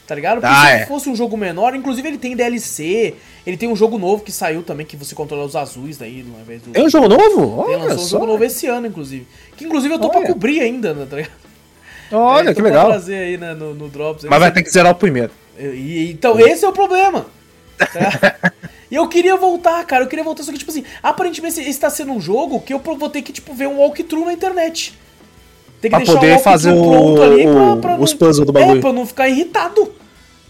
[0.06, 0.40] tá ligado?
[0.40, 0.86] Porque Ah, se é.
[0.86, 3.14] fosse um jogo menor, inclusive ele tem DLC,
[3.46, 6.40] ele tem um jogo novo que saiu também, que você controla os azuis daí, ao
[6.40, 6.70] invés do...
[6.72, 7.66] Tem um jogo novo?
[7.70, 8.08] Ele lançou um só.
[8.18, 9.26] jogo novo esse ano, inclusive.
[9.56, 10.26] Que inclusive eu tô pra Olha.
[10.28, 11.32] cobrir ainda, né, tá ligado?
[12.12, 12.86] Olha, É, que pra legal.
[12.88, 14.24] trazer aí né, no, no Drops.
[14.24, 15.30] Mas vai ter que zerar o primeiro.
[15.56, 17.26] E- então, esse é o problema.
[17.78, 18.52] tá?
[18.90, 20.02] e eu queria voltar, cara.
[20.02, 22.80] Eu queria voltar, só que, tipo assim, aparentemente esse tá sendo um jogo que eu
[22.80, 24.98] vou ter que, tipo, ver um walkthrough na internet.
[25.80, 28.80] Tem que Pra poder fazer o- o- os puzzles do É, bagulho.
[28.80, 29.92] pra eu não ficar irritado.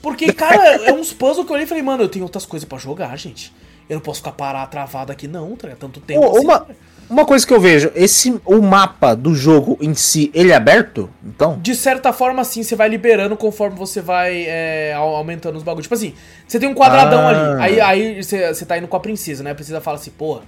[0.03, 2.69] Porque, cara, é uns puzzles que eu olhei e falei, mano, eu tenho outras coisas
[2.69, 3.53] pra jogar, gente.
[3.89, 5.69] Eu não posso ficar parado, travado aqui, não, tá?
[5.79, 6.45] Tanto tempo assim.
[6.45, 6.67] uma,
[7.09, 11.11] uma coisa que eu vejo, esse o mapa do jogo em si, ele é aberto?
[11.25, 11.59] Então?
[11.61, 15.87] De certa forma, sim, você vai liberando conforme você vai é, au- aumentando os bagulhos.
[15.87, 16.15] Tipo assim,
[16.47, 17.29] você tem um quadradão Ah.
[17.65, 19.51] ali, aí, aí você, você tá indo com a princesa, né?
[19.51, 20.43] A princesa fala assim, porra,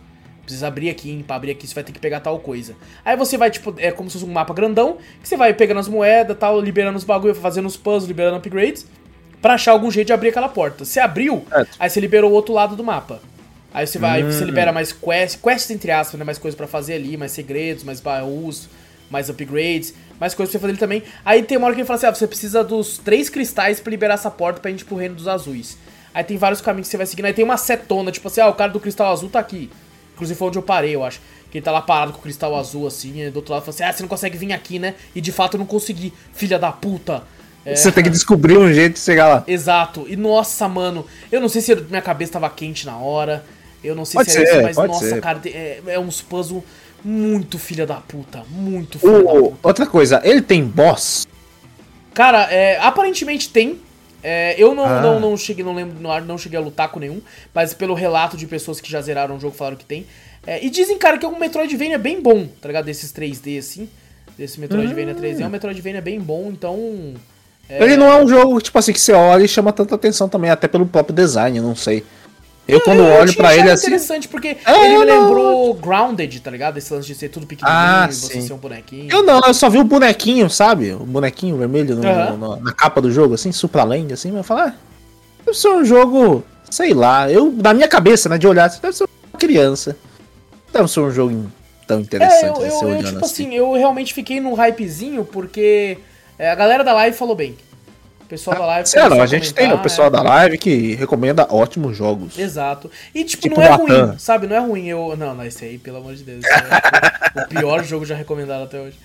[0.53, 1.25] precisa abrir aqui, hein?
[1.27, 2.75] Pra abrir aqui você vai ter que pegar tal coisa.
[3.05, 5.81] Aí você vai, tipo, é como se fosse um mapa grandão, que você vai pegando
[5.81, 8.87] as moedas tal, liberando os bagulhos, fazendo os puzzles, liberando upgrades,
[9.41, 10.85] pra achar algum jeito de abrir aquela porta.
[10.85, 11.77] Você abriu, Certo.
[11.79, 13.21] aí você liberou o outro lado do mapa.
[13.75, 14.31] Aí você vai, Hum.
[14.31, 16.25] você libera mais quests, quests entre aspas, né?
[16.25, 18.69] Mais coisas pra fazer ali, mais segredos, mais baús,
[19.11, 21.03] mais upgrades, mais coisas pra você fazer ali também.
[21.25, 23.91] Aí tem uma hora que ele fala assim: ah, você precisa dos três cristais pra
[23.91, 25.79] liberar essa porta pra gente ir pro reino dos azuis.
[26.15, 27.25] Aí tem vários caminhos que você vai seguindo.
[27.25, 29.71] Aí tem uma setona, tipo assim, ah, o cara do cristal azul tá aqui.
[30.23, 31.21] Inclusive foi onde eu parei, eu acho.
[31.51, 33.75] Que ele tá lá parado com o cristal azul, assim, e do outro lado fala
[33.75, 34.95] assim: ah, você não consegue vir aqui, né?
[35.15, 37.25] E de fato eu não consegui, filha da puta.
[37.65, 39.45] É, Você tem que descobrir um jeito de chegar lá.
[39.47, 40.07] Exato.
[40.09, 43.45] E nossa, mano, eu não sei se minha cabeça tava quente na hora.
[43.83, 45.21] Eu não sei Pode se era ser, isso, mas nossa, ser.
[45.21, 46.63] cara, é, é uns puzzles
[47.05, 48.45] muito filha da puta.
[48.49, 49.57] Muito filha da puta.
[49.63, 51.27] outra coisa, ele tem boss?
[52.15, 53.81] Cara, é, aparentemente tem.
[54.23, 55.01] É, eu não, Ah.
[55.01, 57.21] não, não cheguei, não lembro, não, não cheguei a lutar com nenhum,
[57.53, 60.07] mas pelo relato de pessoas que já zeraram o jogo falaram que tem.
[60.47, 62.85] É, e dizem, cara, que é um Metroidvania bem bom, tá ligado?
[62.85, 63.89] Desses 3D assim.
[64.39, 65.41] Desse Metroidvania 3D.
[65.43, 67.15] É um Metroidvania bem bom, então.
[67.69, 70.51] Ele não é um jogo, tipo assim, que você olha e chama tanta atenção também,
[70.51, 72.05] até pelo próprio design, não sei.
[72.67, 73.87] Eu, quando eu olho pra ele assim.
[73.87, 75.21] interessante, porque É, ele me não.
[75.21, 76.79] lembrou Grounded, tá ligado?
[76.79, 78.41] Esse lance de ser tudo pequenininho, Ah, você sim.
[78.43, 79.11] ser um bonequinho.
[79.13, 80.93] Eu não, eu só vi o bonequinho, sabe?
[80.93, 84.75] O bonequinho vermelho no- no- na capa do jogo, assim, Supraland, assim, eu falo, ah,
[85.45, 88.97] deve ser um jogo, sei lá, eu, na minha cabeça, né, de olhar, assim, deve
[88.97, 89.97] ser uma criança.
[90.73, 91.51] Deve ser um jogo
[91.87, 93.45] tão interessante É, eu, de eu, eu, tipo assim.
[93.47, 95.99] assim, eu realmente fiquei num hypezinho porque
[96.39, 97.57] é, a galera da live falou bem.
[98.33, 100.11] O pessoal da live começou a gente tem o comentar, pessoal é.
[100.11, 102.39] da live que recomenda ótimos jogos.
[102.39, 102.91] Exato.
[103.15, 103.87] E, tipo, Tipo não é Latam.
[103.87, 104.47] ruim, sabe?
[104.47, 104.89] Não é ruim.
[104.89, 105.15] Eu...
[105.19, 106.43] Não, não, esse aí, pelo amor de Deus.
[106.43, 108.97] é o pior jogo já recomendado até hoje.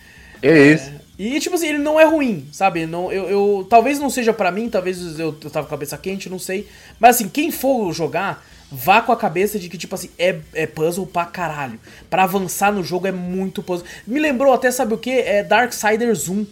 [0.41, 0.91] É isso.
[1.19, 2.85] E, tipo assim, ele não é ruim, sabe?
[2.85, 5.97] Não, eu, eu, talvez não seja pra mim, talvez eu, eu tava com a cabeça
[5.97, 6.65] quente, não sei.
[6.97, 10.65] Mas, assim, quem for jogar, vá com a cabeça de que, tipo assim, é, é
[10.65, 11.77] puzzle pra caralho.
[12.09, 13.85] Pra avançar no jogo é muito puzzle.
[14.05, 15.11] Me lembrou até, sabe o que?
[15.11, 16.45] É Darksiders 1.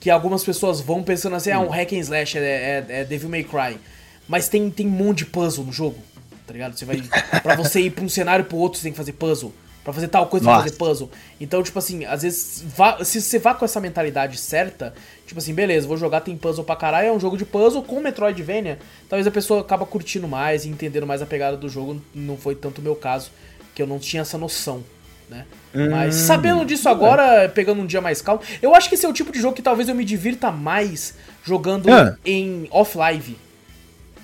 [0.00, 3.28] Que algumas pessoas vão pensando assim, ah, um hack and slash, é, é, é Devil
[3.28, 3.78] May Cry.
[4.26, 5.98] Mas tem, tem um monte de puzzle no jogo,
[6.46, 6.76] tá ligado?
[6.76, 7.02] Você vai.
[7.42, 9.52] pra você ir pra um cenário pro outro, você tem que fazer puzzle.
[9.84, 11.10] Pra fazer tal coisa, você tem que fazer puzzle.
[11.40, 14.92] Então, tipo assim, às vezes, vá- se você vá com essa mentalidade certa,
[15.26, 17.98] tipo assim, beleza, vou jogar, tem puzzle pra caralho, é um jogo de puzzle com
[17.98, 18.78] Metroidvania,
[19.08, 22.00] talvez a pessoa acaba curtindo mais e entendendo mais a pegada do jogo.
[22.14, 23.30] Não foi tanto o meu caso,
[23.74, 24.84] que eu não tinha essa noção,
[25.30, 25.44] né?
[25.90, 29.12] Mas sabendo disso agora, pegando um dia mais calmo, eu acho que esse é o
[29.12, 31.14] tipo de jogo que talvez eu me divirta mais
[31.44, 32.16] jogando Ah.
[32.24, 33.38] em off-live.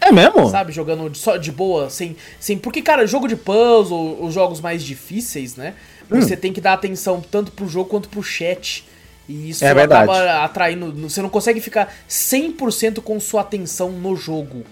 [0.00, 0.48] É mesmo?
[0.50, 2.58] Sabe, jogando de- só de boa, sem, sem.
[2.58, 5.74] Porque, cara, jogo de puzzle, os jogos mais difíceis, né?
[6.10, 6.20] Hum.
[6.20, 8.84] Você tem que dar atenção tanto pro jogo quanto pro chat.
[9.28, 10.08] E isso É verdade.
[10.10, 10.92] acaba atraindo.
[11.08, 14.64] Você não consegue ficar 100% com sua atenção no jogo.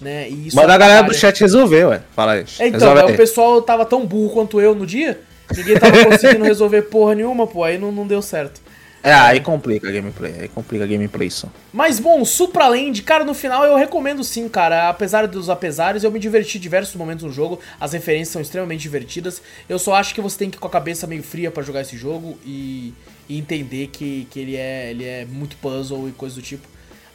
[0.00, 0.30] Né?
[0.30, 2.00] E isso Manda a galera do chat resolver, ué.
[2.16, 2.44] Fala aí.
[2.58, 3.12] É, então, aí.
[3.12, 5.20] o pessoal tava tão burro quanto eu no dia.
[5.56, 7.64] Ninguém tava conseguindo resolver porra nenhuma, pô.
[7.64, 8.60] Aí não, não deu certo.
[9.02, 10.34] É, aí complica a gameplay.
[10.40, 11.50] Aí complica a gameplay isso.
[11.72, 14.90] Mas bom, Supraland, cara, no final eu recomendo sim, cara.
[14.90, 17.58] Apesar dos apesares, eu me diverti diversos momentos no jogo.
[17.80, 19.40] As referências são extremamente divertidas.
[19.68, 21.80] Eu só acho que você tem que ir com a cabeça meio fria pra jogar
[21.80, 22.92] esse jogo e,
[23.26, 26.68] e entender que, que ele, é, ele é muito puzzle e coisa do tipo.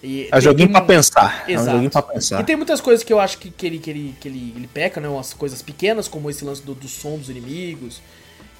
[0.04, 1.46] E É um joguinho pra pensar.
[1.46, 1.46] pensar.
[1.48, 1.72] É um Exato.
[1.72, 2.42] joguinho pra pensar.
[2.42, 4.68] E tem muitas coisas que eu acho que, que, ele, que, ele, que ele, ele
[4.74, 5.08] peca, né?
[5.08, 8.02] Umas coisas pequenas, como esse lance do, do som dos inimigos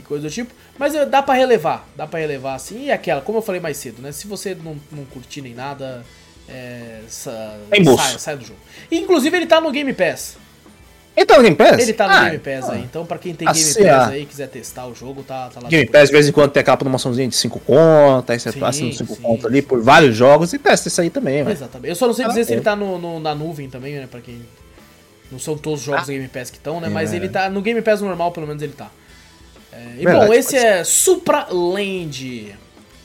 [0.06, 0.52] coisa do tipo.
[0.78, 2.86] Mas eh, dá pra relevar, dá pra relevar assim.
[2.86, 4.12] E aquela, como eu falei mais cedo, né?
[4.12, 6.06] Se você não, não curtir nem nada,
[6.50, 7.58] é, sa,
[7.98, 8.60] sai, sai do jogo.
[8.92, 10.38] E, inclusive ele tá no Game Pass.
[11.18, 11.80] Ele tá no Game Pass?
[11.80, 12.82] Ele tá no Ah, Game Pass aí.
[12.82, 14.08] Então pra quem tem Game Assim, Pass ah.
[14.10, 15.70] aí, quiser testar o jogo, tá, tá lá.
[15.70, 15.88] Game.
[15.88, 18.92] Pass, de vez em quando, tem aquela promoçãozinha de 5 contas, aí você Sim, assina
[18.94, 21.56] 5 sim, contas ali por vários jogos e testa isso aí também, velho.
[21.56, 21.88] Exatamente.
[21.90, 22.64] Eu só não sei dizer Ah, se ele é.
[22.64, 24.08] tá no, no- na nuvem também, né?
[24.12, 24.42] Pra quem.
[25.32, 26.90] Não são todos os jogos do Game Pass que estão, né?
[26.90, 27.16] Mas É.
[27.16, 27.50] ele tá.
[27.50, 28.92] No Game Pass normal, pelo menos ele tá.
[29.76, 32.24] É, e Verdade, bom, esse é Supraland.
[32.24, 32.56] E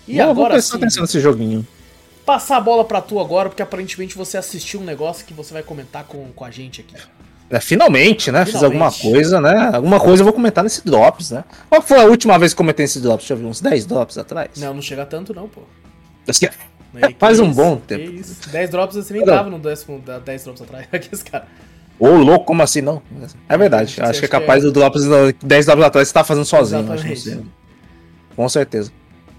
[0.06, 1.66] Vou- vou agora prestar sim, atenção nesse joguinho.
[2.24, 5.62] passar a bola pra tu agora, porque aparentemente você assistiu um negócio que você vai
[5.62, 6.94] comentar com, com a gente aqui.
[7.50, 8.44] É, finalmente, né?
[8.44, 8.84] Fiz Finalmente.
[8.84, 9.70] alguma coisa, né?
[9.74, 11.42] Alguma coisa eu vou comentar nesse Drops, né?
[11.68, 13.22] Qual foi a última vez que eu comentei nesse Drops?
[13.22, 14.50] Deixa eu ver, uns 10 Drops atrás?
[14.56, 15.62] Não, não chega tanto, não, pô.
[16.94, 18.12] Né, Faz um isso, bom tempo.
[18.12, 18.48] isso.
[18.50, 20.86] 10 drops você nem tava no décimo, da- 10 drops atrás.
[20.92, 21.46] Aqui esse cara.
[22.00, 23.02] Ô, louco, como assim não?
[23.48, 23.92] É verdade.
[23.92, 25.02] Você Acho que é que é- capaz do Drops,
[25.42, 26.80] 10 Drops atrás você tá fazendo sozinho.
[26.80, 27.20] acho, Exatamente.
[27.20, 27.40] sei.
[28.34, 28.90] Com certeza.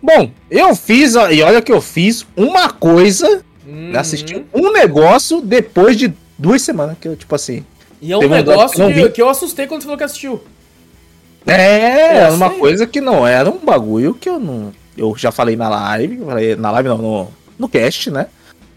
[0.02, 5.98] Bom, eu fiz, e olha que eu fiz uma coisa, Hum, assisti um negócio depois
[5.98, 7.66] de duas semanas, que eu, tipo assim...
[8.02, 10.42] E é um um negócio que que, que eu assustei quando você falou que assistiu.
[11.46, 12.60] É, Eu uma sei.
[12.60, 14.72] coisa que não era um bagulho que eu não.
[14.98, 18.28] Eu já falei na live, falei na live não, no, no cast, né?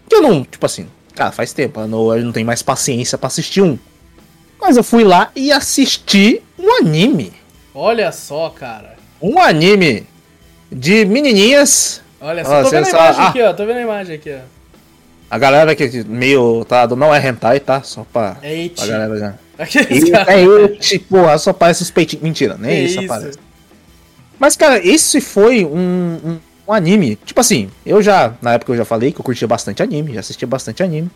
[0.09, 3.17] Que eu não, tipo assim, cara, faz tempo, eu não, eu não tenho mais paciência
[3.17, 3.77] pra assistir um.
[4.61, 7.33] Mas eu fui lá e assisti um anime.
[7.73, 8.95] Olha só, cara.
[9.21, 10.05] Um anime
[10.71, 12.01] de menininhas.
[12.19, 13.27] Olha só, Ah, tô vendo a imagem ah.
[13.27, 13.53] aqui, ó.
[13.53, 14.39] Tô vendo a imagem aqui, ó.
[15.29, 17.81] A galera que meio tá não é hentai, tá?
[17.81, 18.75] Só pra, É Eti.
[18.75, 19.33] pra galera já.
[20.11, 20.39] Cara.
[20.41, 22.23] é tipo, porra, só parece os peitinhos.
[22.23, 23.13] Mentira, nem Que isso, isso?
[23.13, 23.39] aparece.
[24.37, 27.15] Mas, cara, esse foi um, um, um anime.
[27.17, 30.19] Tipo assim, eu já, na época eu já falei que eu curtia bastante anime, já
[30.19, 31.09] assistia bastante anime.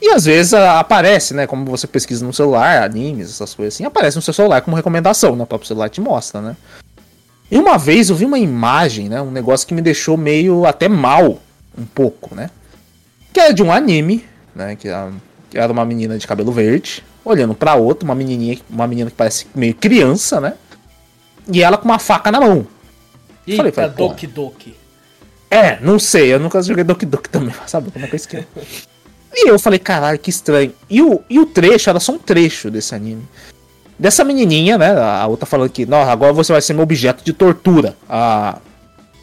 [0.00, 1.46] E às vezes ah, aparece, né?
[1.46, 5.34] Como você pesquisa no celular, animes, essas coisas assim, aparece no seu celular como recomendação,
[5.34, 5.42] né?
[5.42, 6.56] O próprio celular te mostra, né?
[7.50, 9.20] E uma vez eu vi uma imagem, né?
[9.20, 11.40] Um negócio que me deixou meio até mal,
[11.76, 12.50] um pouco, né?
[13.32, 14.24] Que era de um anime,
[14.54, 14.76] né?
[14.76, 15.10] Que era,
[15.50, 19.16] que era uma menina de cabelo verde, olhando pra outra, uma menininha, uma menina que
[19.16, 20.54] parece meio criança, né?
[21.50, 22.66] E ela com uma faca na mão.
[23.48, 23.90] Eita, Falei, falei.
[23.90, 24.74] Doki Doki.
[25.50, 28.46] É, não sei, eu nunca joguei Doki Doki também, sabe como é que eu esqueço.
[29.32, 30.72] E eu falei, caralho, que estranho.
[30.88, 33.22] E o, e o trecho, era só um trecho desse anime.
[33.98, 37.32] Dessa menininha, né, a outra falando que, não, agora você vai ser meu objeto de
[37.32, 37.96] tortura.
[38.08, 38.58] A,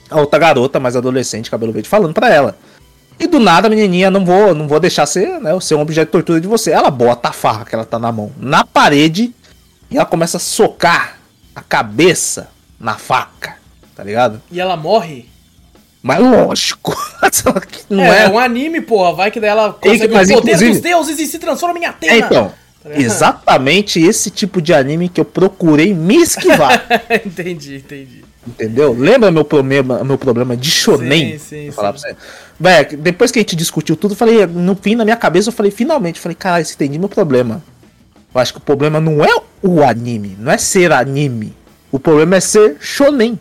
[0.09, 2.57] a outra garota, mais adolescente, cabelo verde, falando pra ela.
[3.19, 6.07] E do nada a menininha, não vou, não vou deixar ser, né, ser um objeto
[6.07, 6.71] de tortura de você.
[6.71, 9.33] Ela bota a farra que ela tá na mão na parede
[9.89, 11.17] e ela começa a socar
[11.55, 12.49] a cabeça
[12.79, 13.55] na faca,
[13.95, 14.41] tá ligado?
[14.51, 15.25] E ela morre?
[16.03, 16.95] Mas lógico,
[17.89, 18.23] não é, é.
[18.25, 19.13] é um anime, porra.
[19.13, 21.85] Vai que daí ela consegue mas o poder inclusive- dos deuses e se transforma em
[21.85, 22.13] Atena.
[22.13, 22.51] É, então,
[22.83, 26.85] Tá exatamente esse tipo de anime que eu procurei me esquivar,
[27.25, 28.23] entendi, entendi.
[28.47, 28.93] entendeu?
[28.93, 31.39] Lembra meu problema, meu problema de shonen?
[31.39, 32.01] Sim, sim, falar sim.
[32.03, 32.17] pra você.
[32.59, 35.53] Véi, depois que a gente discutiu tudo, eu falei, no fim, na minha cabeça, eu
[35.53, 37.63] falei, finalmente, eu falei, caralho, entendi meu problema.
[38.33, 41.55] Eu acho que o problema não é o anime, não é ser anime.
[41.91, 43.39] O problema é ser shonen.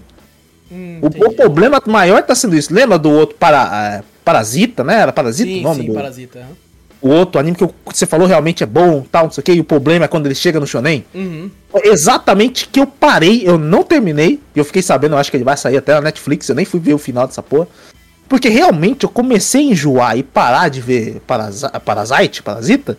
[0.75, 2.75] Hum, O, o problema maior tá sendo isso.
[2.75, 5.01] Lembra do outro para, é, Parasita, né?
[5.01, 6.47] Era Parasita Sim, o nome sim, do Parasita.
[7.01, 9.61] o outro anime que você falou realmente é bom, tal, não sei o que, e
[9.61, 11.05] o problema é quando ele chega no shonen.
[11.15, 11.51] Uhum.
[11.83, 15.45] Exatamente que eu parei, eu não terminei, e eu fiquei sabendo, eu acho que ele
[15.45, 17.69] vai sair até na Netflix, eu nem fui ver o final dessa porra.
[18.27, 22.97] Porque realmente eu comecei a enjoar e parar de ver Parasa Parasite, Parasita,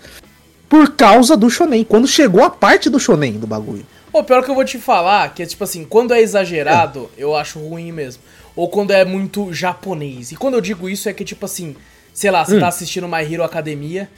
[0.70, 1.84] por causa do shonen.
[1.84, 3.86] Quando chegou a parte do shonen do bagulho.
[4.16, 7.36] Pô, pior que eu vou te falar, que é tipo assim, quando é exagerado, eu
[7.36, 8.24] acho ruim mesmo.
[8.56, 10.32] Ou quando é muito japonês.
[10.32, 11.76] E quando eu digo isso é que, tipo assim,
[12.14, 12.46] sei lá, Hum.
[12.46, 14.10] você tá assistindo My Hero Academia,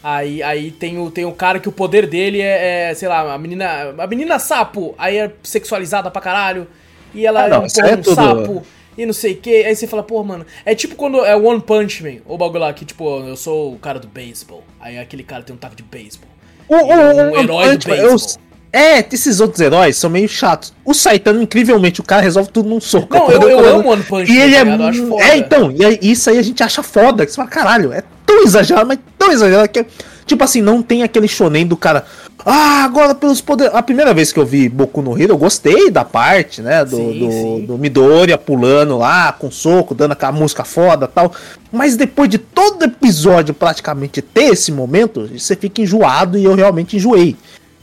[0.00, 3.34] aí, aí tem, o, tem o cara que o poder dele é, é, sei lá,
[3.34, 3.92] a menina.
[3.98, 6.68] A menina sapo, aí é sexualizada pra caralho.
[7.12, 8.62] E ela Ah, não, é um, porra, é um tudo- sapo.
[8.96, 9.64] e não sei o que.
[9.64, 12.72] Aí você fala, pô, mano, é tipo quando é One Punch Man, ou bagulho lá
[12.72, 14.62] que, tipo, eu sou o cara do beisebol.
[14.80, 16.28] Aí aquele cara tem um taco de beisebol.
[16.68, 18.51] O, o, um herói do beisebol.
[18.72, 20.72] É, esses outros heróis são meio chatos.
[20.84, 23.14] O Saitama, incrivelmente, o cara resolve tudo num soco.
[23.14, 24.90] Não, eu, eu amo One Punch e ele é, tá
[25.28, 27.26] é, então, e isso aí a gente acha foda.
[27.26, 29.86] Que você fala, caralho, é tão exagerado, mas tão exagerado que é
[30.24, 32.04] Tipo assim, não tem aquele shonen do cara.
[32.44, 33.74] Ah, agora pelos poderes.
[33.74, 36.84] A primeira vez que eu vi Boku no Hero, eu gostei da parte, né?
[36.84, 37.64] Do, sim, do, sim.
[37.66, 41.32] do Midoriya pulando lá, com soco, dando aquela música foda tal.
[41.70, 46.96] Mas depois de todo episódio praticamente ter esse momento, você fica enjoado e eu realmente
[46.96, 47.36] enjoei.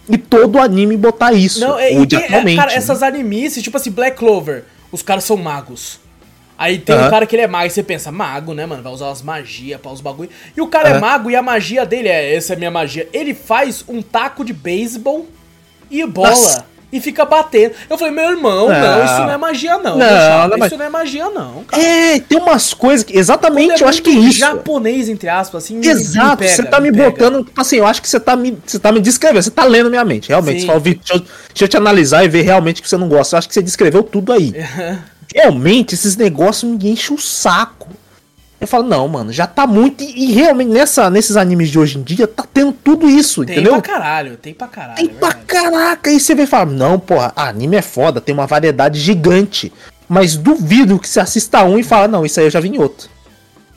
[0.09, 1.59] E todo anime botar isso.
[1.59, 2.75] Não, é, de é, cara, né?
[2.75, 5.99] essas animes, tipo assim, Black Clover, os caras são magos.
[6.57, 7.07] Aí tem uhum.
[7.07, 8.83] um cara que ele é mago, e você pensa, mago, né, mano?
[8.83, 10.29] Vai usar umas magias pra os bagulho.
[10.57, 10.95] E o cara uhum.
[10.97, 13.07] é mago e a magia dele é, essa é minha magia.
[13.13, 15.25] Ele faz um taco de beisebol
[15.89, 16.29] e bola.
[16.31, 16.65] Nossa.
[16.91, 17.75] E fica batendo.
[17.89, 19.97] Eu falei, meu irmão, não, não isso não é magia, não.
[19.97, 21.63] Não, não isso não é magia, não.
[21.65, 21.83] Cara.
[21.83, 23.17] É, tem umas coisas que.
[23.17, 24.39] Exatamente, é eu acho que é isso.
[24.39, 25.79] japonês, entre aspas, assim.
[25.85, 27.45] Exato, você tá me, me botando.
[27.45, 29.43] Tipo assim, eu acho que você tá me, você tá me descrevendo.
[29.43, 30.61] Você tá lendo minha mente, realmente.
[30.61, 30.67] Sim.
[30.67, 33.35] Você fala, deixa eu, deixa eu te analisar e ver realmente que você não gosta.
[33.35, 34.53] Eu acho que você descreveu tudo aí.
[35.33, 37.89] realmente esses negócios me enchem o saco.
[38.59, 40.03] Eu falo, não, mano, já tá muito.
[40.03, 43.73] E realmente, nessa, nesses animes de hoje em dia, tá tendo tudo isso, tem entendeu?
[43.73, 44.95] Tem pra caralho, tem pra caralho.
[44.97, 46.09] Tem é pra caraca.
[46.09, 49.71] Aí você vem falar, não, porra, anime é foda, tem uma variedade gigante.
[50.09, 52.79] Mas duvido que você assista um e fala, não, isso aí eu já vi em
[52.79, 53.07] outro.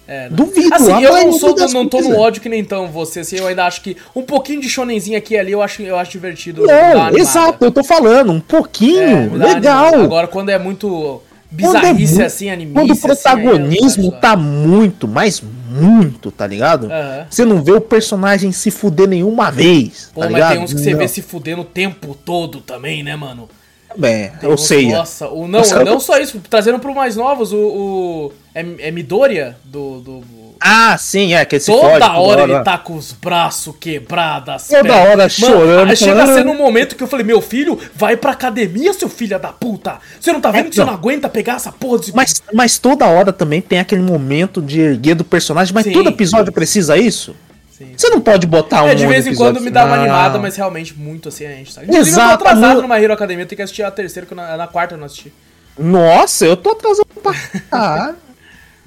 [0.06, 0.74] É, Duvido.
[0.74, 3.64] Assim, eu não, sou, não tô no ódio que nem tão você, assim, eu ainda
[3.64, 6.66] acho que um pouquinho de shonenzinho aqui e ali eu acho, eu acho divertido.
[6.66, 9.94] Não, exato, eu tô falando, um pouquinho, é, legal.
[9.94, 11.22] Agora quando é muito
[11.52, 12.72] bizarrice quando é, assim, anime.
[12.72, 16.84] Quando o protagonismo assim, tá muito, mas muito, tá ligado?
[16.84, 17.26] Uhum.
[17.28, 20.10] Você não vê o personagem se fuder nenhuma vez.
[20.12, 20.52] Pô, tá mas ligado?
[20.52, 23.48] tem uns que você vê se fuder o tempo todo também, né, mano?
[23.96, 24.90] Bem, uns, sei.
[24.90, 27.58] Nossa, o, não, não só isso, trazendo pro mais novos, o.
[27.58, 30.24] o é, é Midoriya do, do
[30.64, 34.68] ah, sim, é, que esse Toda fode, hora, hora ele tá com os braços quebrados.
[34.68, 35.08] Toda pernas.
[35.08, 35.86] hora chorando.
[35.86, 39.08] Mano, chega a ser num momento que eu falei, meu filho, vai pra academia, seu
[39.08, 39.98] filho da puta.
[40.20, 42.14] Você não tá vendo é, que você não aguenta pegar essa porra de...
[42.14, 46.08] Mas, mas toda hora também tem aquele momento de erguer do personagem, mas sim, todo
[46.08, 46.52] episódio sim.
[46.52, 47.34] precisa isso?
[47.70, 47.94] Sim.
[47.96, 48.88] Você não pode botar um.
[48.88, 51.72] É, de vez em quando me dá uma animada, mas realmente muito assim a gente
[51.72, 51.86] sabe.
[51.86, 52.82] Inclusive, Exato, eu tô atrasado no...
[52.82, 55.32] numa Hero Academia, tenho que assistir a terceira, que na, na quarta eu não assisti.
[55.78, 57.32] Nossa, eu tô atrasado pra
[57.70, 58.16] caralho.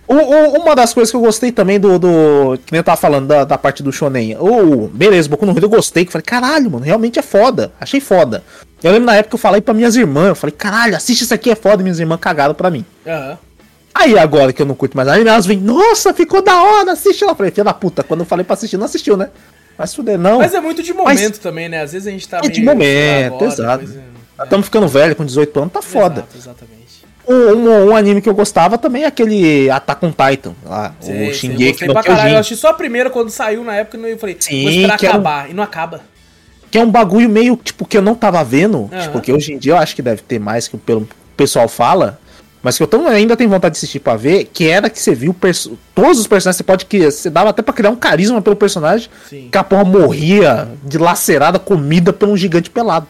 [0.08, 1.98] O, o, uma das coisas que eu gostei também do.
[1.98, 4.38] do que nem eu tava falando da, da parte do Shonen.
[4.40, 6.06] O, beleza, Boku no Hero eu gostei.
[6.06, 7.72] Que falei, caralho, mano, realmente é foda.
[7.80, 8.44] Achei foda.
[8.84, 10.28] Eu lembro na época que eu falei pra minhas irmãs.
[10.28, 11.82] Eu falei, caralho, assiste isso aqui, é foda.
[11.82, 12.86] Minhas irmãs cagaram pra mim.
[13.06, 13.38] Uhum.
[13.96, 17.24] Aí agora que eu não curto mais anime, elas vêm, nossa, ficou da hora, assiste.
[17.24, 19.30] Ela falei, filha da puta, quando eu falei pra assistir, não assistiu, né?
[19.78, 20.40] Mas fuder, não.
[20.40, 21.38] Mas é muito de momento Mas...
[21.40, 21.82] também, né?
[21.82, 23.84] Às vezes a gente tá É de momento, agora, exato.
[24.44, 24.68] Estamos é...
[24.68, 26.22] ficando velho com 18 anos, tá foda.
[26.22, 26.85] Exato, exatamente.
[27.28, 31.34] Um, um, anime que eu gostava também é aquele Attack on Titan, lá, sim, o
[31.34, 32.30] Shingeki no Kyojin.
[32.30, 34.96] Eu assisti só a primeira quando saiu na época e eu falei, sim, vou esperar
[34.96, 36.02] acabar, é um, e não acaba.
[36.70, 38.90] Que é um bagulho meio, tipo, que eu não tava vendo, uhum.
[39.02, 42.20] tipo, que hoje em dia eu acho que deve ter mais que o pessoal fala,
[42.66, 45.16] mas que eu tô, ainda tenho vontade de assistir pra ver, que era que você
[45.16, 45.36] viu
[45.94, 49.10] todos os personagens, você pode criar, você dava até pra criar um carisma pelo personagem,
[49.30, 49.50] Sim.
[49.52, 53.08] que a porra morria dilacerada, comida por um gigante pelado.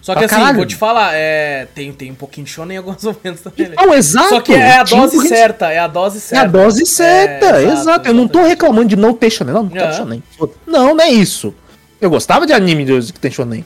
[0.00, 0.56] Só que assim, caralho.
[0.56, 3.68] vou te falar, é, tem, tem um pouquinho de shonen em alguns momentos também.
[3.68, 3.74] Né?
[3.76, 4.28] Não, exato.
[4.30, 6.42] Só que é a dose tipo, certa, é a dose certa.
[6.42, 8.08] É a dose certa, é, exato, exato.
[8.08, 10.22] Eu não tô reclamando de não ter shonen, não, não quero shonen.
[10.66, 11.54] Não, não é isso.
[12.00, 13.64] Eu gostava de anime que tem shonen.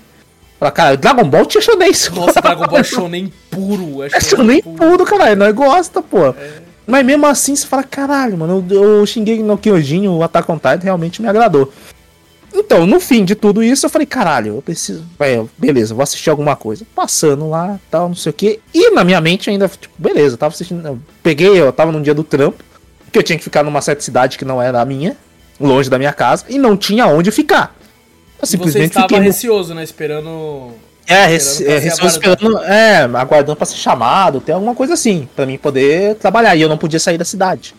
[0.58, 1.92] Pra cara, Dragon Ball tinha shonen.
[2.14, 4.02] Nossa, Dragon Ball é shonen puro.
[4.02, 6.28] É, é shonen, puro, puro caralho, nós gosta, pô.
[6.28, 6.64] É.
[6.86, 10.80] Mas mesmo assim, você fala, caralho, mano, eu xinguei no Kyojin, o Attack on Titan
[10.82, 11.72] realmente me agradou.
[12.54, 15.04] Então, no fim de tudo isso, eu falei, caralho, eu preciso.
[15.18, 16.86] É, beleza, vou assistir alguma coisa.
[16.94, 18.60] Passando lá, tal, não sei o que.
[18.72, 20.86] E na minha mente ainda, tipo, beleza, eu tava assistindo.
[20.86, 22.62] Eu peguei, eu tava num dia do trampo,
[23.10, 25.16] que eu tinha que ficar numa certa cidade que não era a minha,
[25.60, 27.76] longe da minha casa, e não tinha onde ficar.
[28.40, 29.22] Eu simplesmente Você estava fiquei.
[29.22, 29.82] receoso, né?
[29.82, 30.70] Esperando.
[31.06, 32.58] É, rece é, receoso esperando.
[32.58, 36.54] É, aguardando pra ser chamado, ter alguma coisa assim, para mim poder trabalhar.
[36.54, 37.74] E eu não podia sair da cidade.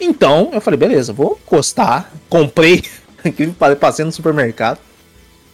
[0.00, 2.10] Então, eu falei, beleza, vou encostar.
[2.28, 2.84] Comprei
[3.24, 4.78] incrível, passei no supermercado.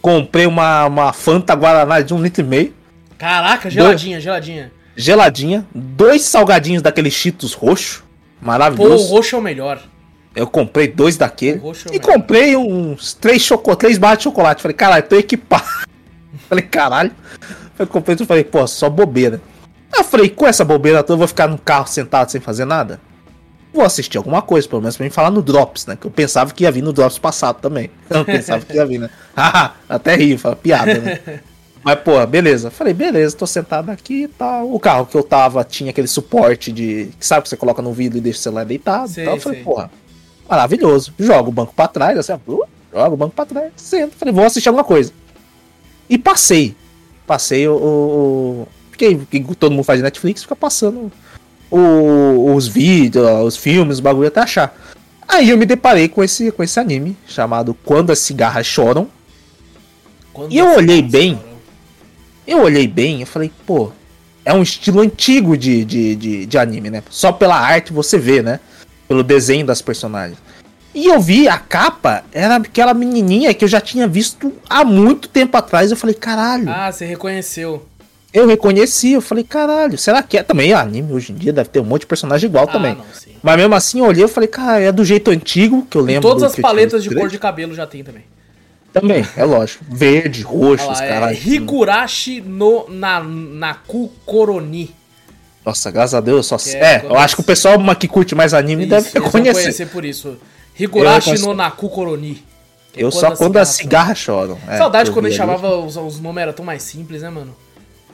[0.01, 2.73] Comprei uma, uma Fanta Guaraná de um litro e meio.
[3.17, 4.71] Caraca, geladinha, dois, geladinha.
[4.95, 5.67] Geladinha.
[5.73, 8.03] Dois salgadinhos daquele Cheetos roxo.
[8.41, 9.07] Maravilhoso.
[9.07, 9.81] Pô, o roxo é o melhor.
[10.35, 11.61] Eu comprei dois daquele.
[11.91, 14.61] É e comprei uns três, choco, três barras de chocolate.
[14.61, 15.63] Falei, caralho, tô equipado.
[16.49, 17.11] falei, caralho.
[17.77, 19.41] Eu comprei tudo falei, pô, só bobeira.
[19.95, 22.99] Eu falei, com essa bobeira toda eu vou ficar no carro sentado sem fazer nada?
[23.73, 25.97] Vou assistir alguma coisa, pelo menos pra mim falar no Drops, né?
[25.99, 27.89] Que eu pensava que ia vir no Drops passado também.
[28.09, 29.09] Eu não pensava que ia vir, né?
[29.89, 31.19] Até rio, fala piada, né?
[31.83, 32.71] Mas, pô, beleza.
[32.71, 34.73] Falei, beleza, tô sentado aqui e tal.
[34.73, 37.09] O carro que eu tava tinha aquele suporte de.
[37.19, 39.35] Sabe que você coloca no vidro e deixa o celular deitado Sei, e tal.
[39.35, 39.65] Eu falei, sei.
[39.65, 39.91] porra,
[40.49, 41.13] maravilhoso.
[41.19, 44.15] Joga o banco pra trás, assim, ó, joga o banco pra trás, sento.
[44.15, 45.11] Falei, vou assistir alguma coisa.
[46.09, 46.73] E passei.
[47.27, 47.73] Passei o.
[47.73, 51.11] o, o porque que todo mundo faz Netflix, fica passando
[51.77, 54.75] o- os vídeos, os filmes, os bagulho até achar.
[55.27, 59.07] Aí eu me deparei com esse, com esse anime chamado Quando as Cigarras Choram.
[60.31, 61.35] Quando E eu olhei bem.
[61.35, 61.53] cara,
[62.45, 63.91] Eu olhei bem e falei, pô,
[64.43, 67.01] é um estilo antigo de, de, de, de anime, né?
[67.09, 68.59] Só pela arte você vê, né?
[69.07, 70.37] Pelo desenho das personagens.
[70.93, 75.27] E eu vi a capa, era aquela menininha que eu já tinha visto há muito
[75.29, 75.89] tempo atrás.
[75.89, 76.69] Eu falei, caralho.
[76.69, 77.83] Ah, você reconheceu.
[78.33, 80.43] Eu reconheci, eu falei, caralho, será que é?
[80.43, 82.93] Também anime hoje em dia deve ter um monte de personagem igual também.
[82.93, 83.31] Ah, não, sim.
[83.43, 86.05] Mas mesmo assim eu olhei e falei, cara, é do jeito antigo que eu E
[86.05, 86.21] lembro.
[86.29, 88.23] todas as eu paletas de cor de cabelo já tem também.
[88.91, 89.83] Também, é lógico.
[89.89, 91.33] Verde, roxo, os é.
[91.33, 94.93] Higurashi no na, Naku Koroni.
[95.65, 98.07] Nossa, graças a Deus, eu só Que é É, eu acho que o pessoal que
[98.07, 99.87] curte mais anime deve Isso, eles vão conhecer.
[99.87, 100.37] por isso.
[100.79, 102.43] Higurashi no Naku Koroni.
[102.91, 104.57] Que é Eu só quando as cigarras choram.
[104.67, 105.51] É, Saudade eu quando a vi gente ali.
[105.57, 107.55] chamava os, os nomes eram tão mais simples, né, mano?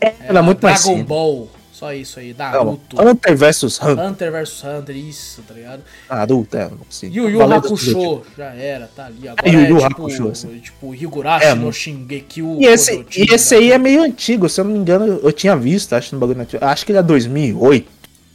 [0.01, 1.03] Era muito mais Dragon.
[1.03, 4.05] Ball, só isso aí, Não, Naruto, Hunter vs Hunter.
[4.05, 5.81] Hunter vs Hunter, isso, tá ligado?
[6.09, 7.09] Naruto, é, não sei.
[7.09, 9.27] Yu Yu Hakusho, já era, tá ali.
[9.27, 10.59] Agora Yu é, Yu tipo, Hakusho, assim.
[10.59, 11.73] tipo Higurashi É, no mano.
[11.73, 13.75] Shingeki E esse, e esse aí né?
[13.75, 16.63] é meio antigo, se eu não me engano, eu tinha visto, acho no bagulho Netflix.
[16.65, 17.87] Acho que ele é 2008,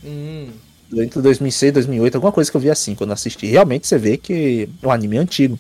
[0.07, 0.49] Hum,
[0.97, 3.47] entre 2006 e 2008, alguma coisa que eu vi assim quando eu assisti.
[3.47, 5.59] Realmente você vê que o anime é antigo.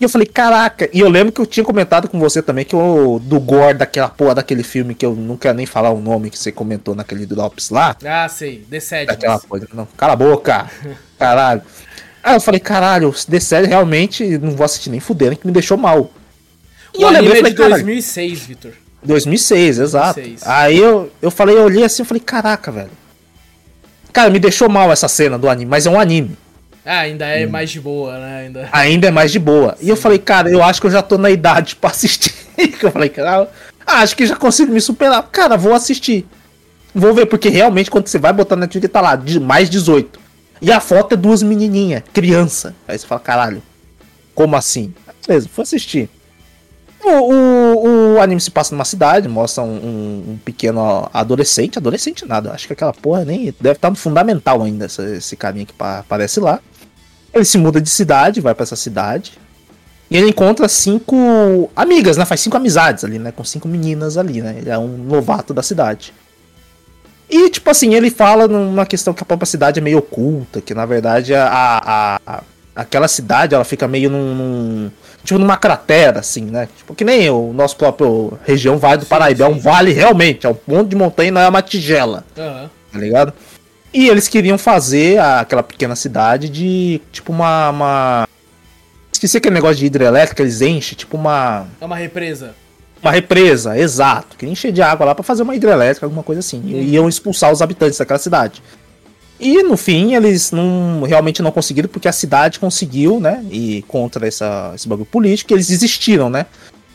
[0.00, 2.74] E eu falei, caraca, e eu lembro que eu tinha comentado com você também que
[2.74, 6.30] o do gore daquela porra daquele filme que eu não quero nem falar o nome
[6.30, 7.96] que você comentou naquele Drops lá.
[8.04, 9.06] Ah, sei, The Sadness.
[9.06, 9.68] Daquela coisa.
[9.72, 10.68] Não, cala a boca!
[11.18, 11.62] Caralho.
[12.22, 15.76] Aí eu falei, caralho, The série realmente não vou assistir nem fudendo, que me deixou
[15.76, 16.10] mal.
[16.94, 18.72] E O eu lembrei, é falei, de caralho, 2006, Vitor.
[19.02, 20.20] 2006, exato.
[20.20, 20.48] 2006.
[20.48, 22.90] Aí eu, eu falei, eu olhei assim, eu falei, caraca, velho.
[24.10, 26.36] Cara, me deixou mal essa cena do anime, mas é um anime.
[26.84, 27.28] Ah, ainda Hum.
[27.28, 28.38] é mais de boa, né?
[28.44, 28.68] Ainda.
[28.72, 29.76] Ainda é mais de boa.
[29.80, 32.34] E eu falei, cara, eu acho que eu já tô na idade pra assistir.
[32.82, 33.48] eu falei, cara,
[33.86, 35.22] acho que já consigo me superar.
[35.32, 36.26] Cara, vou assistir.
[36.94, 40.20] Vou ver, porque realmente quando você vai botar na Netflix tá lá, de mais 18.
[40.62, 42.74] E a foto é duas menininhas, criança.
[42.86, 43.62] Aí você fala, caralho,
[44.34, 44.94] como assim?
[45.26, 46.08] Beleza, vou assistir.
[47.02, 52.24] O, o, o anime se passa numa cidade, mostra um, um- um pequeno adolescente, adolescente
[52.24, 55.72] nada, acho que aquela porra nem deve estar no fundamental ainda, essa- esse carinha que
[55.74, 56.60] pa- aparece lá.
[57.34, 59.32] Ele se muda de cidade, vai pra essa cidade.
[60.10, 62.24] E ele encontra cinco amigas, né?
[62.24, 63.32] Faz cinco amizades ali, né?
[63.32, 64.54] Com cinco meninas ali, né?
[64.58, 66.12] Ele é um novato da cidade.
[67.28, 70.74] E, tipo assim, ele fala numa questão que a própria cidade é meio oculta, que
[70.74, 72.42] na verdade a, a- a-
[72.76, 74.90] aquela cidade ela fica meio num, num-
[75.24, 76.68] Tipo numa cratera, assim, né?
[76.76, 79.44] Tipo, que nem o nosso próprio região Vale do Sim, Paraíba.
[79.44, 79.60] É um sim.
[79.60, 82.70] vale realmente, é um ponto de montanha, não é uma tigela Aham.
[82.92, 83.32] tá ligado?
[83.94, 87.70] E eles queriam fazer aquela pequena cidade de tipo uma.
[87.70, 88.28] uma...
[89.12, 91.68] Esqueci aquele negócio de hidrelétrica, eles enchem, tipo uma.
[91.80, 92.56] É uma represa.
[93.00, 94.36] Uma represa, exato.
[94.36, 96.60] Queriam encher de água lá pra fazer uma hidrelétrica, alguma coisa assim.
[96.66, 98.60] E iam expulsar os habitantes daquela cidade.
[99.38, 103.44] E no fim eles não realmente não conseguiram, porque a cidade conseguiu, né?
[103.48, 106.46] E contra essa, esse bagulho político, eles desistiram, né?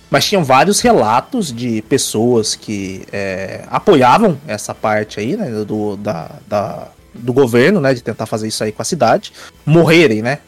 [0.10, 5.50] Mas tinham vários relatos de pessoas que é, apoiavam essa parte aí, né?
[5.64, 7.94] Do, da, da- do governo, né?
[7.94, 9.32] De tentar fazer isso aí com a cidade.
[9.66, 10.40] Morrerem, né?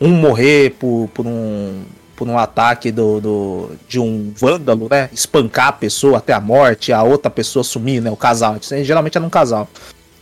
[0.00, 1.82] Um morrer por, por um
[2.16, 5.08] por um ataque do, do- de um vândalo, né?
[5.12, 8.10] Espancar a pessoa até a morte, a outra pessoa sumir, né?
[8.10, 8.56] O casal.
[8.84, 9.68] Geralmente era um casal.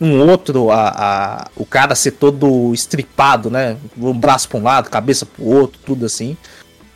[0.01, 3.77] Um outro, a, a- o cara ser todo estripado, né?
[3.97, 6.35] Um braço pra um lado, cabeça pro outro, tudo assim.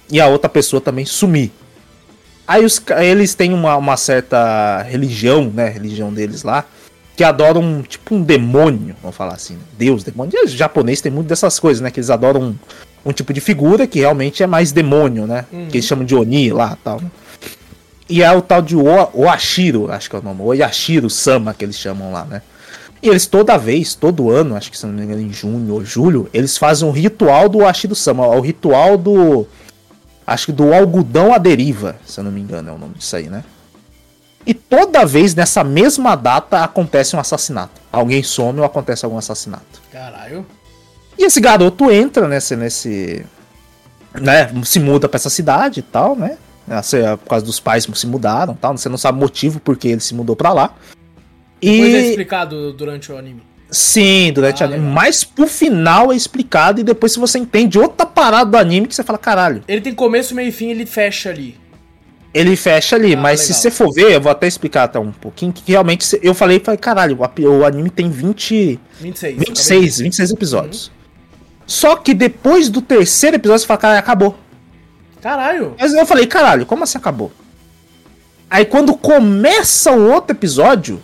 [0.09, 1.51] E a outra pessoa também sumir.
[2.47, 5.67] Aí os, eles têm uma, uma certa religião, né?
[5.67, 6.65] Religião deles lá.
[7.15, 9.55] Que adoram um, tipo um demônio, vamos falar assim.
[9.55, 9.59] né?
[9.77, 10.31] Deus, demônio.
[10.35, 11.91] E os japoneses tem muito dessas coisas, né?
[11.91, 12.55] Que eles adoram um,
[13.05, 15.45] um tipo de figura que realmente é mais demônio, né?
[15.51, 15.67] Uhum.
[15.67, 17.01] Que eles chamam de Oni lá tal.
[17.01, 17.09] né?
[18.09, 20.41] E é o tal de o, Oashiro, acho que é o nome.
[20.41, 22.41] Oyashiro Sama, que eles chamam lá, né?
[23.01, 25.83] E eles toda vez, todo ano, acho que se não me engano em junho ou
[25.83, 28.25] julho, eles fazem um ritual do Oashiro Sama.
[28.27, 29.45] O ritual do.
[30.27, 33.15] Acho que do algodão à deriva, se eu não me engano é o nome disso
[33.15, 33.45] aí, né?
[34.45, 37.81] E toda vez nessa mesma data acontece um assassinato.
[37.91, 39.81] Alguém some ou acontece algum assassinato.
[39.91, 40.45] Caralho.
[41.17, 42.55] E esse garoto entra nesse.
[42.57, 43.25] nesse
[44.19, 46.37] né, se muda pra essa cidade e tal, né?
[46.69, 48.77] É Por causa dos pais se mudaram e tal.
[48.77, 50.73] Você não sabe o motivo porque ele se mudou pra lá.
[51.61, 52.09] Depois é E.
[52.09, 53.41] explicado durante o anime.
[53.69, 54.79] Sim, durante Ah, anime.
[54.81, 54.93] legal.
[54.95, 58.95] Mas pro final é explicado e depois se você entende outra parada do anime que
[58.95, 59.63] você fala, caralho.
[59.67, 61.57] Ele tem começo, meio e fim, ele fecha ali.
[62.33, 63.61] Ele fecha ali, Ah, mas se legal.
[63.61, 66.59] você for ver, eu vou até explicar até um pouquinho, que realmente se- eu falei,
[66.59, 69.37] falei, caralho, o anime tem 20, 26.
[69.37, 70.91] 26, 26 episódios.
[71.65, 74.37] Só que depois do terceiro episódio você fala, caralho, acabou.
[75.21, 75.75] Caralho.
[75.79, 77.31] Mas eu falei, caralho, como assim acabou?
[78.49, 81.01] Aí quando começa o outro episódio,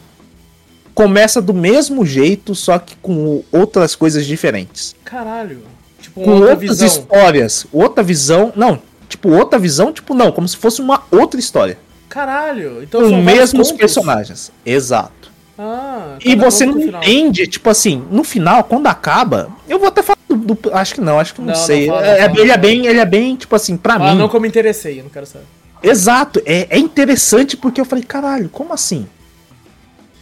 [0.93, 4.95] começa do mesmo jeito, só que com outras coisas diferentes.
[5.03, 5.59] Caralho.
[6.01, 6.87] Tipo, Com outra outras visão.
[6.87, 11.77] histórias, outra visão, não, tipo outra visão, tipo não, como se fosse uma outra história.
[12.09, 12.83] Caralho.
[12.83, 14.51] Então com mesmos personagens.
[14.65, 15.23] Exato.
[15.57, 20.17] Ah, E você não entende, tipo assim, no final, quando acaba, eu vou até falar
[20.27, 21.87] do, do- acho que não, acho que não, Não, não sei.
[21.87, 24.17] fala, É- fala, ele é bem, ele é bem, tipo assim, pra Ah, mim.
[24.17, 25.45] não que eu me interessei, eu não quero saber.
[25.81, 29.05] Exato, é, é interessante porque eu falei, caralho, como assim?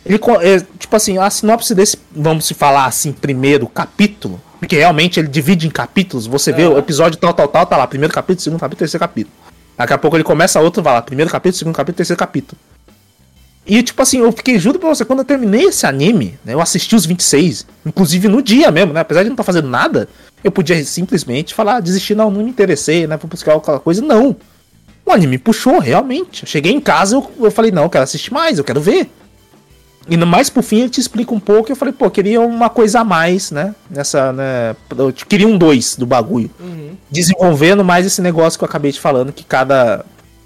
[0.06, 5.20] Ele, é, tipo assim, a sinopse desse, vamos se falar assim, primeiro capítulo, porque realmente
[5.20, 6.76] ele divide em capítulos, você vê Aham.
[6.76, 9.34] o episódio tal, tal, tal, tá lá, primeiro capítulo, segundo capítulo, terceiro capítulo.
[9.78, 12.60] Daqui a pouco ele começa outro, vai lá, primeiro capítulo, segundo capítulo, terceiro capítulo.
[13.66, 16.62] E tipo assim, eu fiquei, juro pra você, quando eu terminei esse anime, né, eu
[16.62, 20.10] assisti os 26, inclusive no dia mesmo, né, apesar de não estar fazendo nada,
[20.44, 24.36] eu podia simplesmente falar, desistir, não, não me interessei, né, vou buscar aquela coisa, não.
[25.06, 26.44] O anime puxou, realmente.
[26.44, 29.10] Eu cheguei em casa, eu, eu falei, não, eu quero assistir mais, eu quero ver.
[30.08, 32.12] E no mais por fim ele te explica um pouco, e eu falei, pô, eu
[32.12, 33.76] queria uma coisa a mais, né?
[33.90, 34.76] Nessa, né?
[34.98, 36.50] Eu queria um dois do bagulho.
[36.60, 36.96] Uhum.
[37.10, 40.04] Desenvolvendo mais esse negócio que eu acabei de falando, que cada,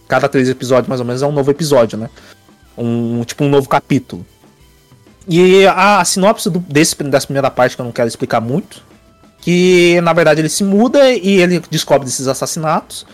[0.08, 2.10] cada três episódios, mais ou menos, é um novo episódio, né?
[2.78, 4.26] Um, tipo, um novo capítulo.
[5.28, 8.84] E a, a sinopse do, desse, dessa primeira parte, que eu não quero explicar muito,
[9.42, 13.06] que na verdade ele se muda e ele descobre desses assassinatos.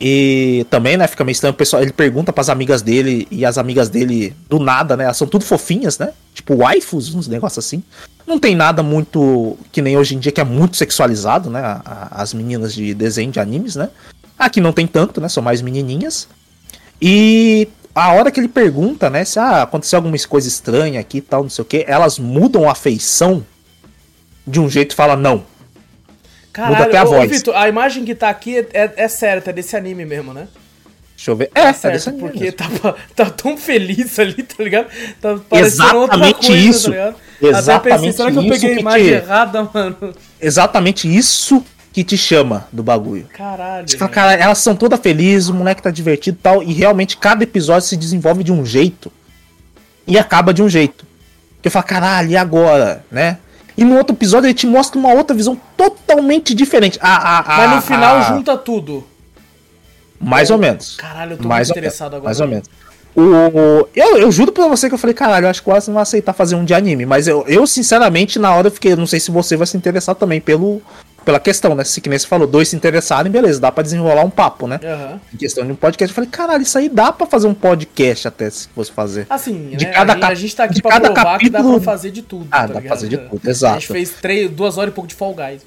[0.00, 3.58] E também, né, fica meio estranho, o pessoal, ele pergunta pras amigas dele, e as
[3.58, 7.82] amigas dele, do nada, né, elas são tudo fofinhas, né, tipo waifus, uns negócios assim.
[8.24, 12.32] Não tem nada muito, que nem hoje em dia, que é muito sexualizado, né, as
[12.32, 13.88] meninas de desenho de animes, né.
[14.38, 16.28] Aqui não tem tanto, né, são mais menininhas.
[17.02, 21.22] E a hora que ele pergunta, né, se ah, aconteceu alguma coisa estranha aqui e
[21.22, 23.44] tal, não sei o que, elas mudam a feição
[24.46, 25.42] de um jeito e fala não.
[26.58, 27.30] Caralho, até a ô, voz.
[27.30, 30.48] Vitor, a imagem que tá aqui é, é, é certa, é desse anime mesmo, né?
[31.14, 31.46] Deixa eu ver.
[31.48, 32.66] Tá É, é certo, porque tá,
[33.14, 34.86] tá tão feliz ali, tá ligado?
[35.20, 36.84] Tá parecendo outra Exatamente coisa, isso.
[36.84, 37.16] tá ligado?
[37.38, 40.14] Até Exatamente pensei, será que eu peguei a imagem te- errada, mano?
[40.40, 43.26] Exatamente isso que te chama do bagulho.
[43.32, 43.98] Caralho.
[43.98, 47.42] Fala, cara, elas são todas felizes, o moleque tá divertido e tal, e realmente cada
[47.42, 49.10] episódio se desenvolve de um jeito
[50.06, 51.04] e acaba de um jeito.
[51.60, 53.38] Que eu falo, caralho, e agora, né?
[53.78, 56.98] E no outro episódio ele te mostra uma outra visão totalmente diferente.
[57.00, 59.06] A, a, a, Mas no final a- junta tudo.
[60.20, 60.96] Mais ou menos.
[60.96, 62.24] Caralho, eu tô mais muito interessado menos, agora.
[62.24, 62.68] Mais ou menos.
[63.14, 65.94] O, eu, eu juro pra você que eu falei, caralho, eu acho que o não
[65.94, 67.06] vai aceitar fazer um de anime.
[67.06, 70.16] Mas eu, eu, sinceramente, na hora eu fiquei, não sei se você vai se interessar
[70.16, 70.82] também pelo,
[71.28, 71.84] pela questão, né?
[71.84, 74.80] Se que nem você falou, dois se interessarem, beleza, dá pra desenrolar um papo, né?
[74.82, 75.20] Aham.
[75.34, 76.10] Em questão de um podcast.
[76.10, 79.26] Eu falei, caralho, isso aí dá pra fazer um podcast até, se fosse fazer.
[79.28, 79.92] Assim, De né?
[79.92, 82.10] cada a, a gente tá aqui de pra cada provar que dá capítulo- pra fazer
[82.12, 82.46] de tudo.
[82.50, 82.94] Ah, tá dá pra ligado?
[82.96, 83.74] fazer de tudo, A exato.
[83.80, 85.60] gente fez três, duas horas e pouco de Fall Guys.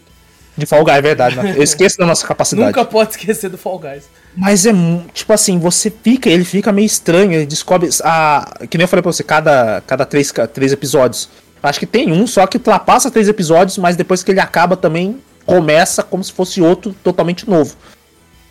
[0.57, 1.53] De Fall Guy, é verdade, né?
[1.55, 2.67] Eu esqueço da nossa capacidade.
[2.67, 4.03] Nunca pode esquecer do Fall Guys.
[4.35, 4.71] Mas é
[5.13, 7.87] tipo assim, você fica, ele fica meio estranho, ele descobre.
[8.03, 11.29] A, que nem eu falei pra você, cada, cada três, três episódios.
[11.63, 15.19] Acho que tem um só que ultrapassa três episódios, mas depois que ele acaba também
[15.55, 17.75] começa como se fosse outro totalmente novo.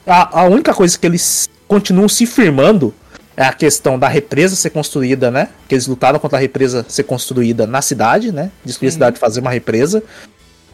[0.07, 2.93] A, a única coisa que eles continuam se firmando
[3.37, 5.49] é a questão da represa ser construída, né?
[5.67, 8.51] Que eles lutaram contra a represa ser construída na cidade, né?
[8.65, 10.03] Destruir a cidade fazer uma represa.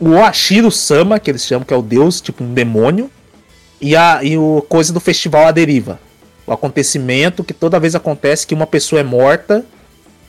[0.01, 3.09] O Ashiro Sama, que eles chamam que é o deus, tipo um demônio.
[3.81, 6.01] E, a, e o coisa do festival A Deriva.
[6.45, 9.65] O acontecimento que toda vez acontece que uma pessoa é morta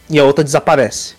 [0.10, 1.16] e a outra desaparece.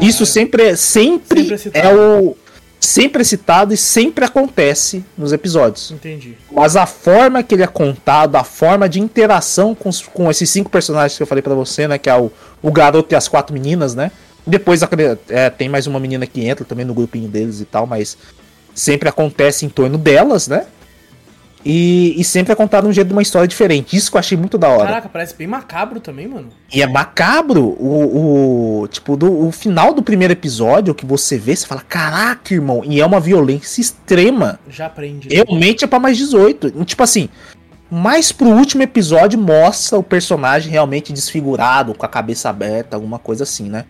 [0.00, 2.36] Isso sempre, é- sempre, Sempre é é o.
[2.80, 5.90] Sempre é citado e sempre acontece nos episódios.
[5.90, 6.36] Entendi.
[6.50, 10.70] Mas a forma que ele é contado, a forma de interação com, com esses cinco
[10.70, 11.98] personagens que eu falei pra você, né?
[11.98, 12.32] Que é o,
[12.62, 14.10] o garoto e as quatro meninas, né?
[14.46, 14.80] Depois
[15.28, 18.16] é, tem mais uma menina que entra também no grupinho deles e tal, mas
[18.74, 20.64] sempre acontece em torno delas, né?
[21.64, 23.94] E, e sempre é contado um jeito de uma história diferente.
[23.94, 24.86] Isso que eu achei muito da hora.
[24.86, 26.48] Caraca, parece bem macabro também, mano.
[26.72, 31.54] E é macabro o, o tipo do o final do primeiro episódio que você vê,
[31.54, 34.58] você fala, caraca, irmão, e é uma violência extrema.
[34.68, 35.28] Já aprendi.
[35.28, 35.34] né?
[35.34, 36.68] Realmente é pra mais 18.
[36.80, 37.28] E, Tipo assim,
[37.90, 43.44] mais pro último episódio mostra o personagem realmente desfigurado, com a cabeça aberta, alguma coisa
[43.44, 43.84] assim, né?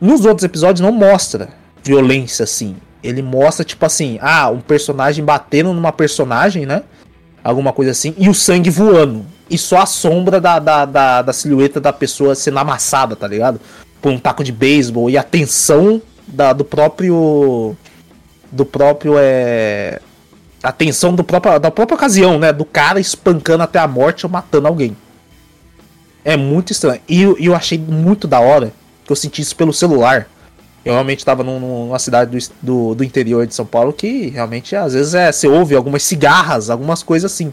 [0.00, 1.48] Nos outros episódios não mostra
[1.82, 2.76] violência assim.
[3.02, 6.82] Ele mostra, tipo assim, ah, um personagem batendo numa personagem, né?
[7.42, 9.26] Alguma coisa assim, e o sangue voando.
[9.50, 13.60] E só a sombra da, da, da, da silhueta da pessoa sendo amassada, tá ligado?
[14.00, 15.10] Por um taco de beisebol.
[15.10, 17.76] E a tensão da, do próprio.
[18.50, 19.14] Do próprio.
[19.18, 20.00] É,
[20.62, 22.52] a tensão do próprio, da própria ocasião, né?
[22.52, 24.96] Do cara espancando até a morte ou matando alguém.
[26.24, 27.00] É muito estranho.
[27.08, 28.72] E eu, eu achei muito da hora
[29.04, 30.28] que eu senti isso pelo celular.
[30.84, 34.74] Eu realmente estava num, numa cidade do, do, do, interior de São Paulo que realmente
[34.74, 37.52] às vezes é, você ouve algumas cigarras, algumas coisas assim.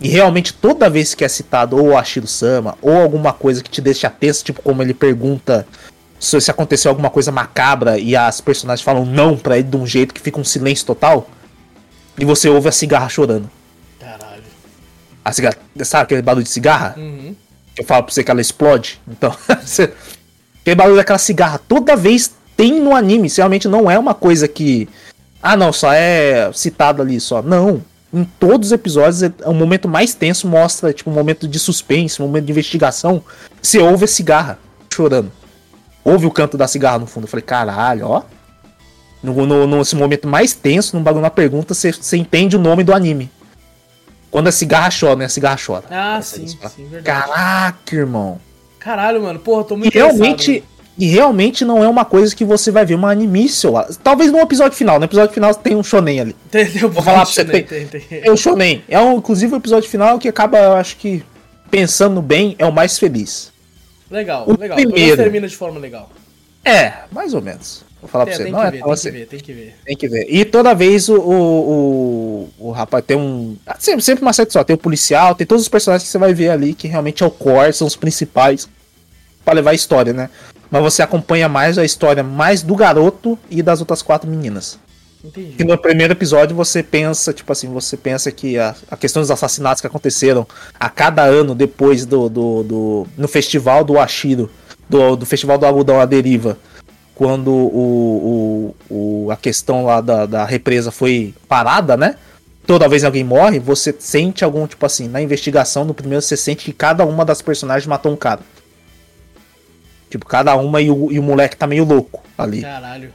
[0.00, 3.70] E realmente toda vez que é citado ou o Ashiro Sama ou alguma coisa que
[3.70, 5.66] te deixa tenso, tipo como ele pergunta
[6.18, 9.86] se, se aconteceu alguma coisa macabra e as personagens falam não pra ele de um
[9.86, 11.28] jeito que fica um silêncio total.
[12.18, 13.50] E você ouve a cigarra chorando.
[14.00, 14.42] Caralho.
[15.24, 16.94] A cigarra, sabe aquele barulho de cigarra?
[16.96, 17.34] Uhum.
[17.76, 19.00] Eu falo pra você que ela explode.
[19.06, 19.92] Então, você,
[20.66, 23.28] aquele barulho daquela cigarra toda vez tem no anime.
[23.28, 24.88] Isso realmente não é uma coisa que.
[25.40, 27.40] Ah, não, só é citado ali só.
[27.40, 27.80] Não.
[28.12, 32.20] Em todos os episódios, é o momento mais tenso mostra, tipo, um momento de suspense,
[32.20, 33.22] um momento de investigação.
[33.62, 34.58] Você ouve a cigarra
[34.92, 35.30] chorando.
[36.02, 37.24] Ouve o canto da cigarra no fundo.
[37.24, 38.22] Eu falei, caralho, ó.
[39.22, 42.82] No, no, nesse momento mais tenso, num bagulho, na pergunta, você, você entende o nome
[42.82, 43.30] do anime.
[44.30, 45.24] Quando a cigarra chora, né?
[45.26, 45.84] A cigarra chora.
[45.90, 47.04] Ah, sim, sim, verdade.
[47.04, 48.40] Caraca, irmão.
[48.86, 49.40] Caralho, mano.
[49.40, 50.62] Porra, tô muito e realmente,
[50.96, 53.88] e realmente não é uma coisa que você vai ver uma animício lá.
[54.00, 55.00] Talvez no episódio final.
[55.00, 56.36] No episódio final tem um shonen ali.
[56.52, 57.44] Tem, tem um Vou falar pra você.
[57.44, 58.00] Tem, tem, tem.
[58.00, 58.84] tem um shonen.
[58.88, 61.24] É um, inclusive o episódio final que acaba, eu acho que,
[61.68, 63.52] pensando bem, é o mais feliz.
[64.08, 64.76] Legal, o legal.
[64.76, 66.08] Primeiro termina de forma legal.
[66.64, 67.84] É, mais ou menos.
[68.00, 68.50] Vou falar é, pra você.
[68.50, 69.10] Não é ver, tem assim.
[69.10, 69.74] que ver, tem que ver.
[69.84, 70.26] Tem que ver.
[70.28, 73.56] E toda vez o, o, o, o rapaz tem um.
[73.78, 74.62] Sempre, sempre uma série só.
[74.62, 77.26] Tem o policial, tem todos os personagens que você vai ver ali que realmente é
[77.26, 78.68] o core, são os principais
[79.44, 80.28] para levar a história, né?
[80.70, 84.78] Mas você acompanha mais a história mais do garoto e das outras quatro meninas.
[85.24, 85.54] Entendi.
[85.58, 89.30] E no primeiro episódio você pensa, tipo assim, você pensa que a, a questão dos
[89.30, 90.46] assassinatos que aconteceram
[90.78, 92.28] a cada ano depois do.
[92.28, 94.50] do, do no festival do Ashiro,
[94.88, 96.58] do, do festival do algodão à deriva
[97.16, 102.16] quando o, o, o, a questão lá da, da represa foi parada, né?
[102.66, 106.66] Toda vez alguém morre, você sente algum, tipo assim, na investigação, no primeiro você sente
[106.66, 108.40] que cada uma das personagens matou um cara.
[110.10, 112.60] Tipo, cada uma e o, e o moleque tá meio louco ali.
[112.60, 113.10] Caralho.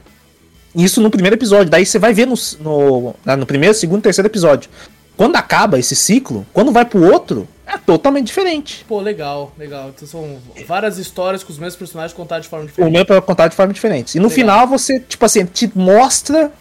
[0.74, 1.70] Isso no primeiro episódio.
[1.70, 4.68] Daí você vai ver no, no, no primeiro, segundo, terceiro episódio.
[5.16, 8.84] Quando acaba esse ciclo, quando vai pro outro, é totalmente diferente.
[8.88, 9.90] Pô, legal, legal.
[9.94, 12.88] Então são várias histórias com os mesmos personagens contados de forma diferente.
[12.88, 14.16] O mesmo contar de forma diferente.
[14.16, 14.34] E no legal.
[14.34, 16.52] final você, tipo assim, te mostra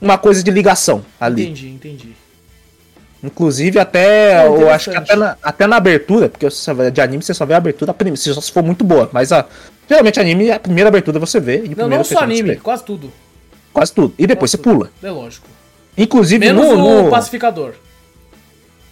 [0.00, 1.44] uma coisa de ligação ali.
[1.44, 2.16] Entendi, entendi.
[3.22, 4.44] Inclusive, até.
[4.44, 6.46] É eu acho que até na, até na abertura, porque
[6.92, 9.08] de anime você só vê a abertura, primeira, se for muito boa.
[9.12, 9.44] Mas a,
[9.88, 11.64] geralmente anime, a primeira abertura você vê.
[11.64, 13.12] E não, não só anime, quase tudo.
[13.72, 14.14] Quase tudo.
[14.18, 14.78] E depois quase você tudo.
[14.78, 14.90] pula.
[15.02, 15.48] É lógico.
[15.96, 17.10] Inclusive Menos no, no...
[17.10, 17.74] pacificador.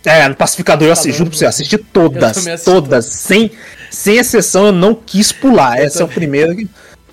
[0.04, 3.50] É, no Pacificador eu assisti, juro pra você, assisti todas, assisti todas, sem,
[3.90, 5.78] sem exceção, eu não quis pular.
[5.78, 6.08] Eu Esse também.
[6.08, 6.68] é o primeiro.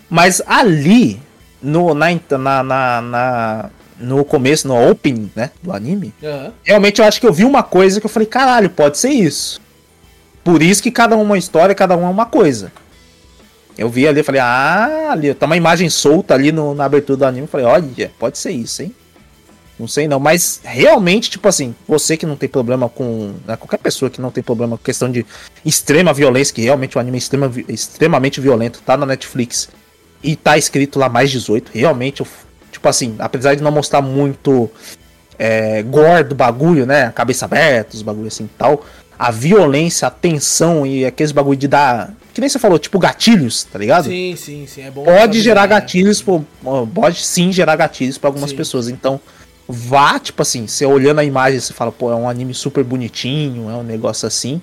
[0.10, 1.22] Mas ali,
[1.62, 6.52] no, na, na, na, na, no começo, no opening, né, do anime, uhum.
[6.64, 9.62] realmente eu acho que eu vi uma coisa que eu falei, caralho, pode ser isso.
[10.44, 12.74] Por isso que cada uma é uma história, cada uma é uma coisa.
[13.78, 17.26] Eu vi ali, falei, ah, ali, tá uma imagem solta ali no, na abertura do
[17.26, 18.94] anime, falei, olha, pode ser isso, hein?
[19.82, 23.34] Não sei não, mas realmente, tipo assim, você que não tem problema com.
[23.48, 25.26] Né, qualquer pessoa que não tem problema com questão de
[25.66, 29.70] extrema violência, que realmente o anime é extrema, extremamente violento, tá na Netflix
[30.24, 32.24] e tá escrito lá mais 18, realmente,
[32.72, 34.70] tipo assim, apesar de não mostrar muito
[35.40, 37.12] é, gore do bagulho, né?
[37.16, 38.86] Cabeça aberta, os bagulhos assim e tal.
[39.18, 42.14] A violência, a tensão e aqueles bagulho de dar.
[42.36, 44.06] Que nem você falou, tipo gatilhos, tá ligado?
[44.06, 44.84] Sim, sim, sim.
[44.84, 45.04] É bom.
[45.04, 45.70] Pode gerar né?
[45.70, 46.24] gatilhos,
[46.94, 48.56] pode sim gerar gatilhos para algumas sim.
[48.56, 48.88] pessoas.
[48.88, 49.20] Então,
[49.72, 53.70] vá, tipo assim, você olhando a imagem, você fala, pô, é um anime super bonitinho,
[53.70, 54.62] é um negócio assim.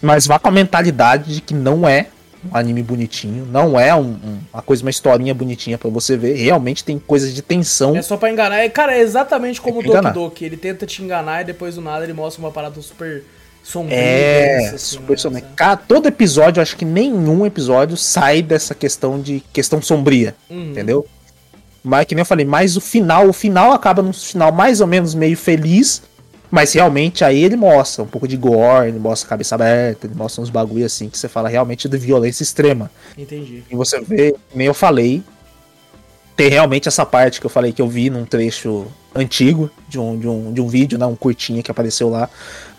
[0.00, 2.06] Mas vá com a mentalidade de que não é
[2.44, 6.34] um anime bonitinho, não é um, um, uma coisa, uma historinha bonitinha para você ver.
[6.34, 7.96] Realmente tem coisas de tensão.
[7.96, 8.58] É só pra enganar.
[8.58, 10.44] É, cara, é exatamente como é o Doki Doki.
[10.44, 13.24] Ele tenta te enganar e depois do nada ele mostra uma parada super
[13.62, 13.98] sombria.
[13.98, 15.44] É, assim, super né, sombria.
[15.56, 20.34] Cada, todo episódio, acho que nenhum episódio sai dessa questão de questão sombria.
[20.48, 20.70] Uhum.
[20.70, 21.06] Entendeu?
[21.82, 24.86] Mas que nem eu falei, mas o final, o final acaba num final mais ou
[24.86, 26.02] menos meio feliz.
[26.50, 30.14] Mas realmente aí ele mostra um pouco de gore, ele mostra a cabeça aberta, ele
[30.14, 32.90] mostra uns bagulho assim que você fala realmente de violência extrema.
[33.18, 33.64] Entendi.
[33.70, 35.22] E você vê, nem eu falei,
[36.34, 40.18] tem realmente essa parte que eu falei que eu vi num trecho antigo de um,
[40.18, 42.30] de um, de um vídeo, né, um curtinho que apareceu lá,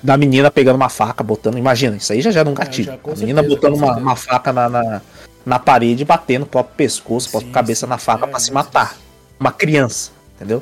[0.01, 1.57] da menina pegando uma faca, botando.
[1.57, 2.91] Imagina, isso aí já gera um é, gatilho.
[2.91, 5.01] É, já, a menina certeza, botando uma, uma faca na, na
[5.45, 8.52] na parede, batendo o próprio pescoço, a própria cabeça sim, na faca é, para se
[8.52, 8.98] matar.
[9.40, 10.61] Uma criança, entendeu?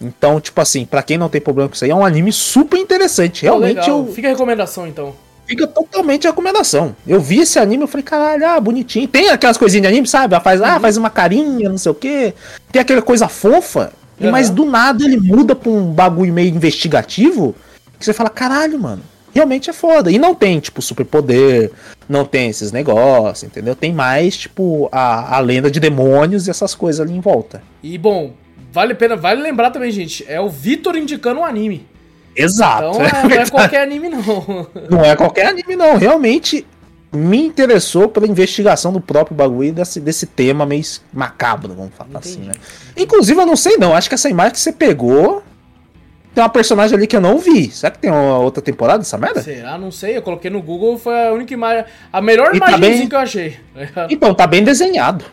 [0.00, 2.78] Então, tipo assim, para quem não tem problema com isso aí, é um anime super
[2.78, 3.42] interessante.
[3.42, 4.10] Realmente eu...
[4.14, 5.14] Fica a recomendação então.
[5.46, 6.94] Fica totalmente a recomendação.
[7.06, 9.08] Eu vi esse anime, eu falei, caralho, ah, bonitinho.
[9.08, 10.34] Tem aquelas coisinhas de anime, sabe?
[10.34, 10.76] Ela faz, ah, uhum.
[10.76, 12.34] ah, faz uma carinha, não sei o quê.
[12.70, 13.92] Tem aquela coisa fofa.
[14.20, 14.30] Uhum.
[14.30, 17.54] Mas do nada ele muda pra um bagulho meio investigativo.
[17.98, 19.02] Que você fala, caralho, mano.
[19.34, 20.10] Realmente é foda.
[20.10, 21.70] E não tem, tipo, superpoder.
[22.08, 23.74] Não tem esses negócios, entendeu?
[23.74, 27.62] Tem mais, tipo, a, a lenda de demônios e essas coisas ali em volta.
[27.82, 28.32] E bom,
[28.72, 30.24] vale a pena, vale lembrar também, gente.
[30.26, 31.86] É o Vitor indicando um anime.
[32.34, 32.90] Exato.
[32.90, 34.66] Então é, não é qualquer anime, não.
[34.88, 35.96] Não é qualquer anime, não.
[35.96, 36.64] Realmente
[37.12, 42.28] me interessou pela investigação do próprio bagulho desse, desse tema meio macabro, vamos falar Entendi.
[42.28, 42.52] assim, né?
[42.96, 45.42] Inclusive, eu não sei não, acho que essa imagem que você pegou
[46.38, 47.68] tem uma personagem ali que eu não vi.
[47.68, 49.42] Será que tem uma outra temporada dessa merda?
[49.42, 49.76] Será?
[49.76, 50.16] Não sei.
[50.16, 51.84] Eu coloquei no Google, foi a única imagem.
[52.12, 53.08] A melhor imagem tá bem...
[53.08, 53.56] que eu achei.
[54.08, 55.24] Então, tá bem desenhado.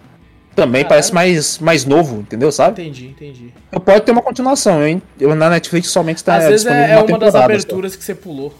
[0.55, 2.51] Também parece mais, mais novo, entendeu?
[2.51, 2.81] Sabe?
[2.81, 3.53] Entendi, entendi.
[3.71, 4.99] Eu pode ter uma continuação, hein?
[5.19, 7.99] Eu, na Netflix somente tá Às vezes é, é uma, uma das aberturas só.
[7.99, 8.51] que você pulou.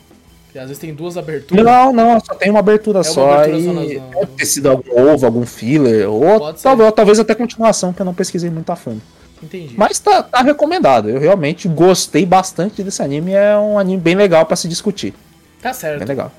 [0.45, 1.65] Porque às vezes tem duas aberturas.
[1.65, 3.25] Não, não, só tem uma abertura é só.
[3.25, 3.99] Uma abertura e...
[4.13, 8.13] Pode ter sido algum ovo, algum filler, ou talvez, talvez até continuação, que eu não
[8.13, 9.01] pesquisei muito a fundo.
[9.41, 9.75] Entendi.
[9.77, 11.09] Mas tá, tá recomendado.
[11.09, 13.33] Eu realmente gostei bastante desse anime.
[13.33, 15.13] É um anime bem legal para se discutir.
[15.61, 15.99] Tá certo.
[15.99, 16.31] Bem legal.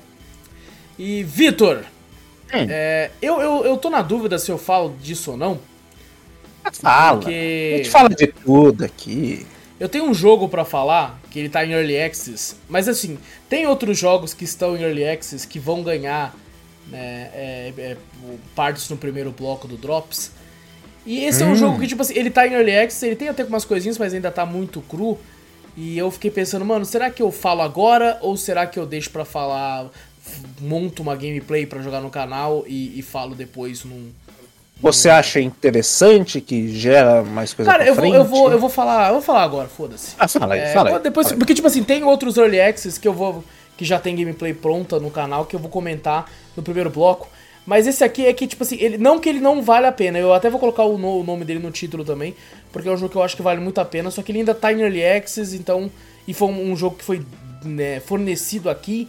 [0.97, 1.83] E, Vitor,
[2.53, 2.67] hum.
[2.69, 5.59] é, eu, eu, eu tô na dúvida se eu falo disso ou não.
[6.73, 7.19] Fala.
[7.19, 7.71] Porque...
[7.73, 9.45] A gente fala de tudo aqui.
[9.79, 13.67] Eu tenho um jogo para falar que ele tá em Early Access, mas assim, tem
[13.67, 16.35] outros jogos que estão em Early Access que vão ganhar
[16.87, 17.97] né, é, é,
[18.55, 20.31] partes no primeiro bloco do Drops.
[21.07, 21.47] E esse hum.
[21.47, 23.63] é um jogo que, tipo assim, ele tá em Early Access, ele tem até algumas
[23.63, 25.17] coisinhas, mas ainda tá muito cru.
[25.75, 29.09] E eu fiquei pensando, mano, será que eu falo agora ou será que eu deixo
[29.09, 29.89] para falar,
[30.59, 34.11] monto uma gameplay para jogar no canal e, e falo depois num,
[34.79, 39.07] você acha interessante que gera mais coisa Cara, eu vou, eu vou, eu vou falar,
[39.07, 40.13] eu vou falar agora, foda-se.
[40.19, 40.99] Ah, fala aí, é, fala aí.
[40.99, 43.43] Depois, fala porque tipo assim, tem outros early access que eu vou
[43.75, 47.29] que já tem gameplay pronta no canal que eu vou comentar no primeiro bloco.
[47.67, 50.17] Mas esse aqui é que, tipo assim, ele, não que ele não vale a pena,
[50.17, 52.33] eu até vou colocar o, no, o, nome dele no título também,
[52.71, 54.39] porque é um jogo que eu acho que vale muito a pena, só que ele
[54.39, 55.91] ainda tá em Early Access, então.
[56.27, 57.21] E foi um, um jogo que foi
[57.63, 59.07] né, fornecido aqui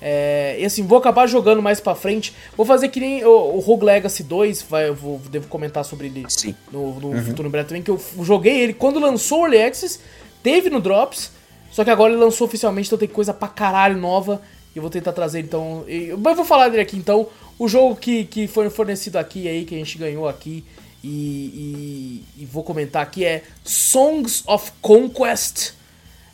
[0.00, 2.34] é, e assim, vou acabar jogando mais pra frente.
[2.56, 6.06] Vou fazer que nem o, o Rogue Legacy 2, vai, eu vou, devo comentar sobre
[6.06, 6.54] ele Sim.
[6.72, 7.24] no, no uhum.
[7.24, 10.00] futuro breve também, que eu joguei ele quando lançou o Early Access,
[10.42, 11.32] teve no Drops,
[11.70, 14.40] só que agora ele lançou oficialmente, então tem coisa pra caralho nova.
[14.74, 15.84] E eu vou tentar trazer então.
[15.88, 17.26] Eu vou falar dele aqui então.
[17.58, 20.64] O jogo que, que foi fornecido aqui aí, que a gente ganhou aqui.
[21.02, 25.72] E, e, e vou comentar aqui é Songs of Conquest.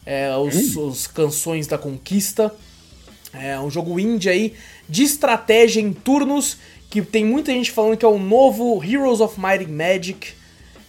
[0.06, 0.88] É, os, hum.
[0.88, 2.54] os canções da conquista.
[3.32, 4.54] É um jogo indie aí
[4.88, 9.40] de estratégia em turnos, que tem muita gente falando que é o novo Heroes of
[9.40, 10.32] Might and Magic,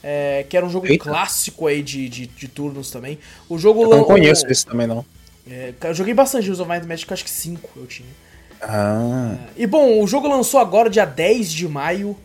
[0.03, 1.03] é, que era um jogo Eita.
[1.03, 3.17] clássico aí de, de, de, turnos também.
[3.49, 5.03] O jogo eu não conheço esse também não.
[5.49, 8.09] É, eu joguei bastante Heroes of Might and Magic, acho que 5 eu tinha.
[8.67, 9.35] Ah.
[9.55, 12.17] E bom, o jogo lançou agora dia 10 de maio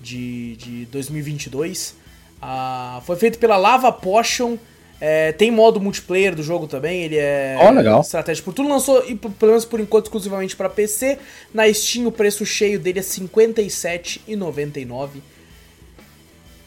[0.00, 1.94] de, de 2022.
[2.40, 4.58] Ah, foi feito pela Lava Potion
[5.00, 8.00] é, tem modo multiplayer do jogo também, ele é oh, legal.
[8.00, 8.68] estratégia por tudo.
[8.68, 11.18] Lançou, e, pelo menos por enquanto, exclusivamente para PC.
[11.52, 15.08] Na Steam, o preço cheio dele é R$ 57,99.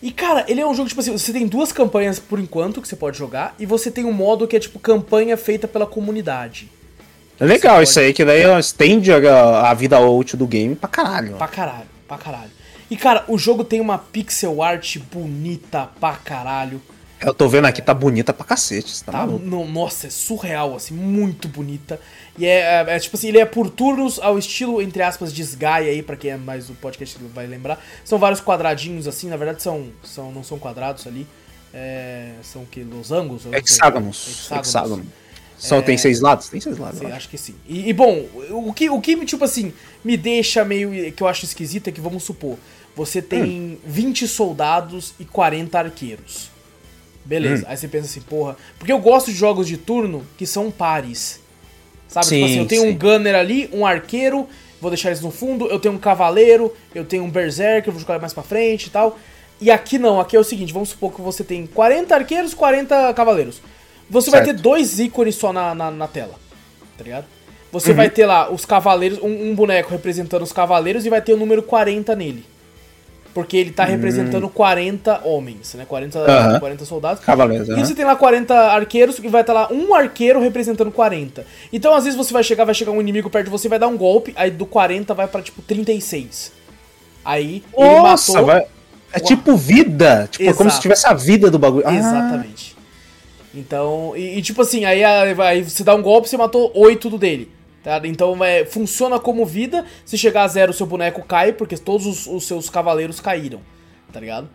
[0.02, 2.88] E cara, ele é um jogo, tipo assim, você tem duas campanhas por enquanto que
[2.88, 6.70] você pode jogar, e você tem um modo que é tipo campanha feita pela comunidade.
[7.40, 7.90] É legal pode...
[7.90, 11.36] isso aí, que daí estende a, a vida útil do game pra caralho.
[11.38, 12.52] Pra caralho, pra caralho.
[12.90, 16.82] E cara, o jogo tem uma pixel art bonita pra caralho.
[17.22, 19.03] Eu tô vendo aqui, tá bonita pra cacete.
[19.03, 21.99] Tá, tá no, nossa, é surreal, assim, muito bonita.
[22.38, 25.41] E é, é, é, tipo assim, ele é por turnos ao estilo, entre aspas, de
[25.41, 27.84] Sky aí, pra quem é mais do podcast vai lembrar.
[28.06, 31.28] São vários quadradinhos, assim, na verdade são, são não são quadrados ali.
[31.74, 33.45] É, são que losangos?
[33.52, 34.28] Hexágonos.
[34.28, 34.68] Hexágonos.
[34.68, 35.06] Hexágono.
[35.60, 36.48] Só é, tem seis lados?
[36.48, 36.99] Tem seis lados.
[36.99, 37.53] Sei, acho que sim.
[37.68, 39.73] E, e, bom, o que, o que, tipo assim,
[40.03, 41.11] me deixa meio.
[41.11, 42.57] que eu acho esquisito é que, vamos supor,
[42.95, 43.77] você tem hum.
[43.86, 46.49] 20 soldados e 40 arqueiros.
[47.26, 47.64] Beleza.
[47.64, 47.69] Hum.
[47.69, 48.56] Aí você pensa assim, porra.
[48.77, 51.41] Porque eu gosto de jogos de turno que são pares.
[52.07, 52.26] Sabe?
[52.26, 52.90] Sim, tipo assim, eu tenho sim.
[52.90, 54.48] um gunner ali, um arqueiro,
[54.80, 58.18] vou deixar eles no fundo, eu tenho um cavaleiro, eu tenho um berserker, vou jogar
[58.19, 59.19] mais pra frente e tal.
[59.61, 63.14] E aqui não, aqui é o seguinte, vamos supor que você tem 40 arqueiros, 40
[63.14, 63.61] cavaleiros.
[64.10, 64.45] Você certo.
[64.45, 66.36] vai ter dois ícones só na, na, na tela,
[66.98, 67.26] tá ligado?
[67.72, 67.98] Você uhum.
[67.98, 71.38] vai ter lá os cavaleiros, um, um boneco representando os cavaleiros e vai ter o
[71.38, 72.44] número 40 nele.
[73.31, 74.52] Porque ele tá representando hum.
[74.52, 75.86] 40 homens, né?
[75.88, 76.60] 40, uh -huh.
[76.60, 77.23] 40 soldados.
[77.23, 77.69] Cavaleiros.
[77.69, 81.45] E você tem lá 40 arqueiros, e vai estar tá lá um arqueiro representando 40.
[81.72, 83.88] Então, às vezes, você vai chegar, vai chegar um inimigo perto de você, vai dar
[83.88, 86.52] um golpe, aí do 40 vai pra, tipo, 36.
[87.23, 88.45] Aí, Nossa, ele matou...
[88.45, 88.65] Vai...
[89.11, 90.27] É tipo vida.
[90.30, 90.57] Tipo, Exato.
[90.57, 91.84] como se tivesse a vida do bagulho.
[91.88, 92.44] Ah.
[93.60, 97.18] Então, e, e, tipo assim, aí, aí você dá um golpe, você matou 8 do
[97.18, 97.52] dele.
[97.84, 97.99] Tá?
[98.03, 99.86] Então é, funciona como vida.
[100.06, 103.61] Se chegar a zero, seu boneco cai, porque todos os, os seus cavaleiros caíram.
[104.11, 104.49] Tá ligado?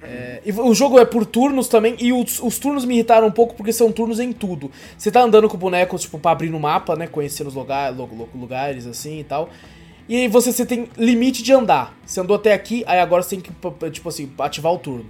[0.00, 3.56] É, o jogo é por turnos também, e os, os, turnos me irritaram um pouco
[3.56, 4.70] porque são turnos em tudo.
[4.96, 7.08] Você tá andando com o boneco, tipo, pra abrir no mapa, né?
[7.08, 7.92] Conhecendo os lugar,
[8.34, 9.50] lugares assim e tal.
[10.08, 11.98] E aí você, você tem limite de andar.
[12.06, 13.50] Você andou até aqui, aí agora você tem que,
[13.90, 15.06] tipo assim, ativar o turno.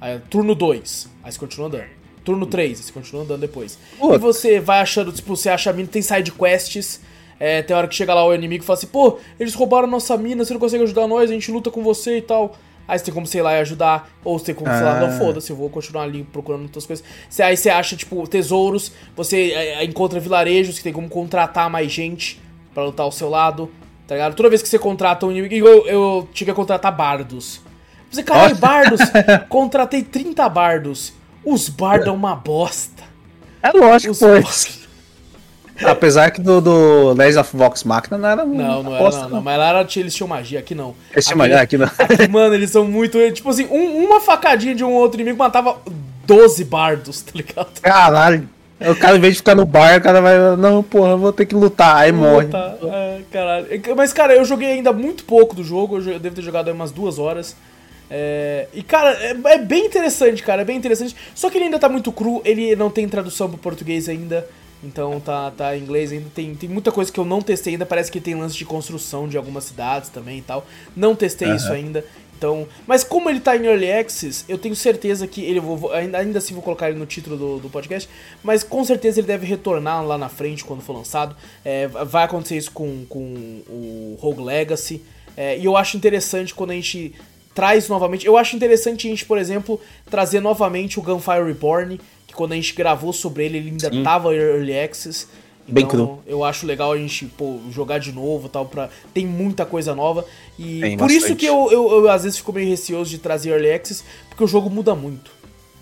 [0.00, 1.95] Aí, turno 2, aí você continua andando.
[2.26, 3.78] Turno 3, você continua andando depois.
[4.02, 7.00] E você vai achando, tipo, você acha a mina, tem side quests.
[7.38, 10.16] É, tem hora que chega lá o inimigo e fala assim, pô, eles roubaram nossa
[10.16, 12.56] mina, você não consegue ajudar nós, a gente luta com você e tal.
[12.88, 14.10] Aí você tem como, sei lá, ajudar.
[14.24, 14.76] Ou você tem como, ah.
[14.76, 15.18] sei lá, não ah.
[15.18, 17.04] foda-se, eu vou continuar ali procurando outras coisas.
[17.30, 21.92] Você, aí você acha, tipo, tesouros, você é, encontra vilarejos que tem como contratar mais
[21.92, 22.40] gente
[22.74, 23.70] para lutar ao seu lado.
[24.08, 24.34] Tá ligado?
[24.34, 25.66] Toda vez que você contrata um inimigo.
[25.66, 27.60] Eu, eu tinha que contratar bardos.
[28.10, 29.00] Você, caralho, bardos!
[29.48, 31.12] Contratei 30 bardos.
[31.46, 33.04] Os bardos é uma bosta.
[33.62, 34.86] É lógico, Os pô.
[35.86, 39.42] Apesar que do, do Legends of Vox Machina não era Não, não era, não, não.
[39.42, 40.94] Mas lá era, eles tinham magia, aqui não.
[41.12, 41.86] Eles tinham magia, aqui não.
[41.86, 43.18] Aqui, mano, eles são muito.
[43.32, 45.76] Tipo assim, um, uma facadinha de um outro inimigo matava
[46.26, 47.80] 12 bardos, tá ligado?
[47.80, 48.48] Caralho.
[48.80, 50.56] O cara, em vez de ficar no bar, o cara vai.
[50.56, 51.96] Não, porra, eu vou ter que lutar.
[51.96, 52.46] Aí morre.
[52.46, 52.74] Lutar.
[52.82, 53.66] É, caralho.
[53.96, 55.98] Mas, cara, eu joguei ainda muito pouco do jogo.
[55.98, 57.56] Eu devo ter jogado aí umas duas horas.
[58.10, 60.62] É, e, cara, é, é, bem interessante, cara.
[60.62, 61.14] É bem interessante.
[61.34, 62.40] Só que ele ainda tá muito cru.
[62.44, 64.46] Ele não tem tradução pro português ainda.
[64.82, 66.26] Então tá, tá em inglês ainda.
[66.34, 67.86] Tem, tem muita coisa que eu não testei ainda.
[67.86, 70.66] Parece que tem lance de construção de algumas cidades também e tal.
[70.94, 71.56] Não testei uhum.
[71.56, 72.04] isso ainda.
[72.36, 76.18] Então, mas como ele tá em Early Access, eu tenho certeza que ele vou, ainda,
[76.18, 78.06] ainda assim vou colocar ele no título do, do podcast,
[78.42, 81.34] mas com certeza ele deve retornar lá na frente quando for lançado.
[81.64, 85.02] É, vai acontecer isso com, com o Rogue Legacy.
[85.34, 87.14] É, e eu acho interessante quando a gente
[87.56, 88.26] traz novamente.
[88.26, 89.80] Eu acho interessante a gente, por exemplo,
[90.10, 94.02] trazer novamente o Gunfire Reborn, que quando a gente gravou sobre ele, ele ainda Sim.
[94.02, 95.26] tava em Early Access.
[95.66, 96.22] Bem então, cru.
[96.26, 98.66] eu acho legal a gente pô, jogar de novo tal.
[98.66, 98.90] Pra...
[99.12, 100.24] Tem muita coisa nova.
[100.58, 101.24] E Tem por bastante.
[101.24, 104.44] isso que eu, eu, eu, às vezes fico meio receoso de trazer Early Access, porque
[104.44, 105.30] o jogo muda muito.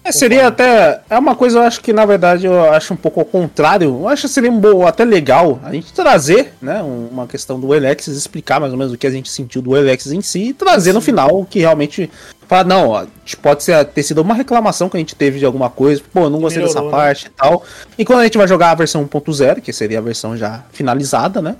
[0.05, 1.01] É, seria até.
[1.09, 3.89] É uma coisa, eu acho que na verdade eu acho um pouco ao contrário.
[3.89, 6.83] Eu acho que seria um bom, até legal a gente trazer, né?
[6.83, 10.13] Uma questão do Alexis, explicar mais ou menos o que a gente sentiu do Alexis
[10.13, 10.97] em si e trazer Sim.
[10.97, 12.11] no final o que realmente.
[12.47, 13.07] Falar, não, ó,
[13.41, 16.39] pode ser, ter sido uma reclamação que a gente teve de alguma coisa, pô, não
[16.39, 16.91] gostei Melhorou, dessa né?
[16.91, 17.65] parte e tal.
[17.97, 21.41] E quando a gente vai jogar a versão 1.0, que seria a versão já finalizada,
[21.41, 21.57] né?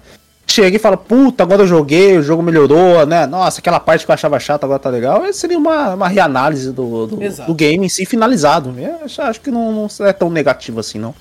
[0.47, 3.27] Chega e fala, puta, agora eu joguei, o jogo melhorou, né?
[3.27, 5.25] Nossa, aquela parte que eu achava chata agora tá legal.
[5.25, 8.75] Essa seria uma, uma reanálise do, do, do, game em si finalizado.
[8.79, 11.15] Eu acho, acho que não, não, é tão negativo assim, não.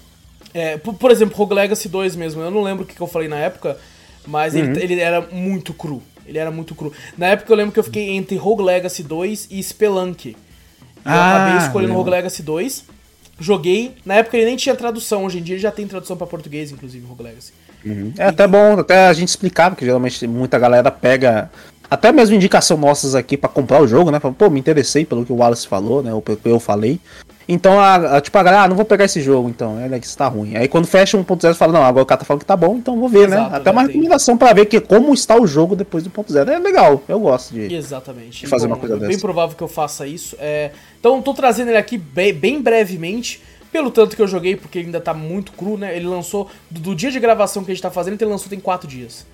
[0.54, 3.08] É, por, por, exemplo, Rogue Legacy 2 mesmo, eu não lembro o que, que eu
[3.08, 3.78] falei na época,
[4.28, 4.60] mas uhum.
[4.60, 6.02] ele, ele era muito cru.
[6.26, 6.94] Ele era muito cru.
[7.18, 10.30] Na época eu lembro que eu fiquei entre Rogue Legacy 2 e Spelunk.
[10.30, 10.36] Eu
[11.04, 12.86] ah, acabei escolhendo Rogue Legacy 2.
[13.40, 13.96] Joguei.
[14.06, 16.72] Na época ele nem tinha tradução, hoje em dia ele já tem tradução para português,
[16.72, 17.52] inclusive, Rogue Legacy.
[17.86, 18.14] Uhum.
[18.18, 21.50] É até bom até a gente explicar, porque geralmente muita galera pega
[21.90, 24.20] até mesmo indicação nossas aqui para comprar o jogo, né?
[24.20, 26.14] Fala, Pô, me interessei pelo que o Wallace falou, né?
[26.14, 27.00] Ou pelo que eu falei.
[27.48, 30.06] Então, a, a, tipo, a galera, ah, não vou pegar esse jogo, então, é que
[30.06, 30.56] está ruim.
[30.56, 33.00] Aí quando fecha 1.0, fala, não, agora o cara tá falando que tá bom, então
[33.00, 33.36] vou ver, né?
[33.36, 33.58] Exato, né?
[33.58, 36.48] Até uma recomendação para ver que, como está o jogo depois do 1.0.
[36.48, 38.42] É legal, eu gosto de, Exatamente.
[38.42, 39.10] de fazer bom, uma coisa é dessa.
[39.10, 40.38] bem provável que eu faça isso.
[40.40, 40.72] É...
[41.00, 43.42] Então, tô trazendo ele aqui bem, bem brevemente
[43.74, 45.96] pelo tanto que eu joguei, porque ele ainda tá muito cru, né?
[45.98, 48.60] Ele lançou, do, do dia de gravação que a gente tá fazendo, ele lançou tem
[48.60, 49.26] 4 dias.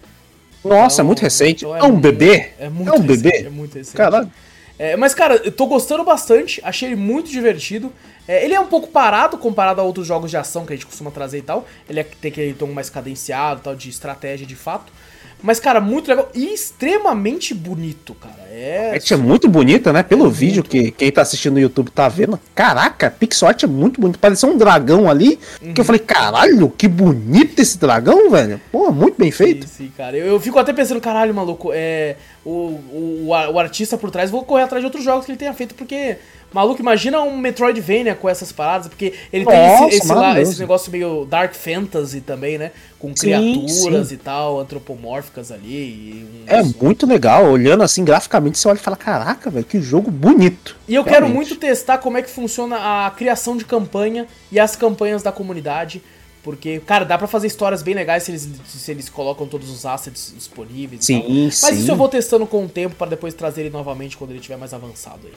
[0.64, 1.66] Nossa, então, é muito recente.
[1.66, 2.52] Então é, é, um bebê?
[2.58, 3.38] É, muito é um recente, bebê?
[3.46, 3.98] É muito recente.
[3.98, 4.32] Caralho.
[4.80, 7.92] É, mas, cara, eu tô gostando bastante, achei ele muito divertido.
[8.26, 10.86] É, ele é um pouco parado comparado a outros jogos de ação que a gente
[10.86, 11.68] costuma trazer e tal.
[11.90, 14.94] Ele é, tem aquele tom mais cadenciado, tal, de estratégia de fato.
[15.42, 18.40] Mas, cara, muito legal e extremamente bonito, cara.
[18.52, 20.04] É, é muito bonita, né?
[20.04, 22.38] Pelo é vídeo que quem tá assistindo no YouTube tá vendo.
[22.54, 24.20] Caraca, pixel art é muito bonito.
[24.20, 25.40] Parecia um dragão ali.
[25.62, 25.74] Uhum.
[25.74, 28.60] Que eu falei, caralho, que bonito esse dragão, velho.
[28.70, 29.66] Pô, muito bem feito.
[29.66, 30.18] Sim, sim cara.
[30.18, 32.18] Eu, eu, fico até pensando, caralho, maluco, é.
[32.44, 32.50] O,
[32.92, 35.76] o, o artista por trás, vou correr atrás de outros jogos que ele tenha feito,
[35.76, 36.18] porque
[36.52, 40.60] Maluco, imagina um Metroidvania com essas paradas, porque ele Nossa, tem esse, esse, lá, esse,
[40.60, 42.72] negócio meio Dark Fantasy também, né?
[42.98, 44.16] Com sim, criaturas sim.
[44.16, 46.26] e tal, antropomórficas ali.
[46.48, 50.76] É muito legal, olhando assim graficamente, você olha e fala: caraca, velho, que jogo bonito.
[50.88, 51.22] E eu realmente.
[51.22, 55.32] quero muito testar como é que funciona a criação de campanha e as campanhas da
[55.32, 56.02] comunidade.
[56.42, 59.86] Porque, cara, dá pra fazer histórias bem legais se eles, se eles colocam todos os
[59.86, 61.06] assets disponíveis.
[61.06, 61.76] Sim, Mas sim.
[61.76, 64.58] isso eu vou testando com o tempo para depois trazer ele novamente quando ele estiver
[64.58, 65.34] mais avançado aí.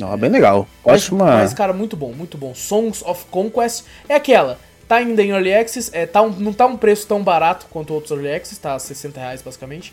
[0.00, 0.66] Não, é bem legal.
[0.82, 1.26] Ótima.
[1.26, 2.54] Mas, mas, cara, muito bom, muito bom.
[2.54, 4.58] Songs of Conquest é aquela.
[4.88, 7.94] Tá ainda em Early Access, é, tá um, não tá um preço tão barato quanto
[7.94, 9.92] outros Early Access, tá 60 reais basicamente.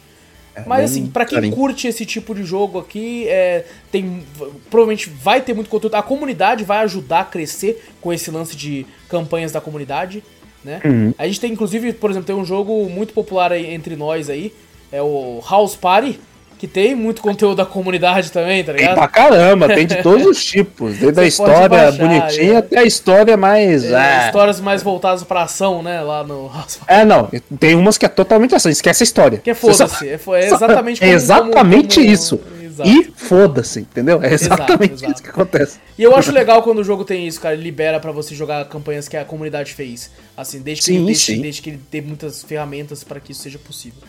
[0.55, 1.55] É, mas assim, para quem carinho.
[1.55, 4.25] curte esse tipo de jogo aqui, é, tem
[4.71, 5.93] provavelmente vai ter muito conteúdo.
[5.93, 10.23] A comunidade vai ajudar a crescer com esse lance de campanhas da comunidade,
[10.63, 10.81] né?
[10.83, 11.13] Uhum.
[11.17, 14.51] A gente tem inclusive, por exemplo, tem um jogo muito popular aí entre nós aí,
[14.91, 16.19] é o House Party,
[16.57, 18.87] Que tem muito conteúdo da comunidade também, tá ligado?
[18.87, 20.97] Tem pra caramba, tem de todos os tipos.
[20.97, 22.57] Desde a história baixar, bonitinha é.
[22.57, 23.83] até a história mais.
[23.85, 24.25] É, é.
[24.25, 26.01] Histórias mais voltadas pra ação, né?
[26.01, 26.51] Lá no.
[26.87, 27.29] É, não.
[27.59, 29.37] Tem umas que é totalmente ação, esquece a história.
[29.39, 30.07] Que é foda-se.
[30.07, 32.13] É, é exatamente como, É exatamente como, como...
[32.13, 32.39] isso.
[32.77, 32.89] Exato.
[32.89, 34.21] E foda-se, entendeu?
[34.21, 35.13] É exatamente exato, exato.
[35.13, 35.79] isso que acontece.
[35.97, 37.55] E eu acho legal quando o jogo tem isso, cara.
[37.55, 40.11] Ele libera para você jogar campanhas que a comunidade fez.
[40.35, 41.41] Assim, desde que, sim, desde, sim.
[41.41, 43.99] desde que ele tem muitas ferramentas para que isso seja possível.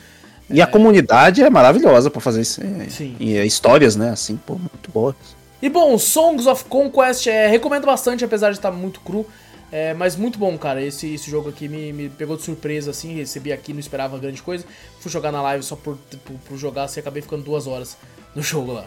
[0.51, 0.65] E é...
[0.65, 2.61] a comunidade é maravilhosa para fazer isso.
[2.91, 3.17] Sim.
[3.19, 4.11] E histórias, né?
[4.11, 5.15] Assim, pô, muito boas.
[5.61, 9.27] E bom, Songs of Conquest, é, recomendo bastante, apesar de estar muito cru.
[9.71, 10.81] É, mas muito bom, cara.
[10.81, 13.17] Esse, esse jogo aqui me, me pegou de surpresa, assim.
[13.17, 14.65] Recebi aqui, não esperava grande coisa.
[15.01, 17.97] Fui jogar na live só por, por, por jogar, assim, acabei ficando duas horas
[18.35, 18.87] no jogo lá.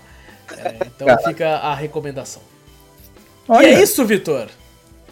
[0.58, 2.42] É, então fica a recomendação.
[3.48, 3.68] Olha.
[3.68, 4.50] E é isso, Vitor.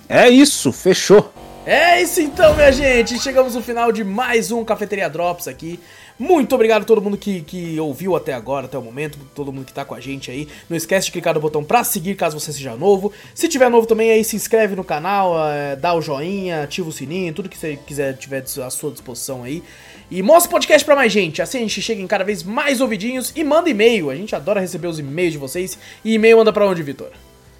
[0.07, 1.31] É isso, fechou.
[1.65, 3.19] É isso então, minha gente.
[3.19, 5.79] Chegamos no final de mais um Cafeteria Drops aqui.
[6.19, 9.65] Muito obrigado a todo mundo que, que ouviu até agora, até o momento, todo mundo
[9.65, 10.49] que tá com a gente aí.
[10.69, 13.13] Não esquece de clicar no botão pra seguir caso você seja novo.
[13.33, 16.91] Se tiver novo também aí, se inscreve no canal, é, dá o joinha, ativa o
[16.91, 19.63] sininho, tudo que você quiser tiver à sua disposição aí.
[20.11, 22.81] E mostra o podcast pra mais gente, assim a gente chega em cada vez mais
[22.81, 24.09] ouvidinhos e manda e-mail.
[24.09, 25.79] A gente adora receber os e-mails de vocês.
[26.03, 27.11] E e-mail manda pra onde, Vitor?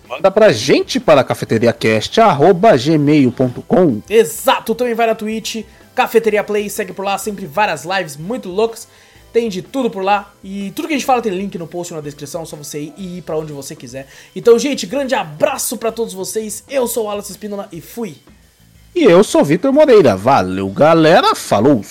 [0.10, 5.64] Manda pra gente para cafeteriacast.gmail.com Exato, também vai na Twitch,
[6.00, 8.88] Cafeteria Play, segue por lá, sempre várias lives muito loucas.
[9.34, 10.34] Tem de tudo por lá.
[10.42, 12.94] E tudo que a gente fala tem link no post na descrição, só você ir
[12.98, 14.08] e ir pra onde você quiser.
[14.34, 16.64] Então, gente, grande abraço para todos vocês.
[16.70, 18.16] Eu sou o Alas Espínola e fui.
[18.96, 20.16] E eu sou Vitor Moreira.
[20.16, 21.36] Valeu, galera.
[21.36, 21.84] Falou!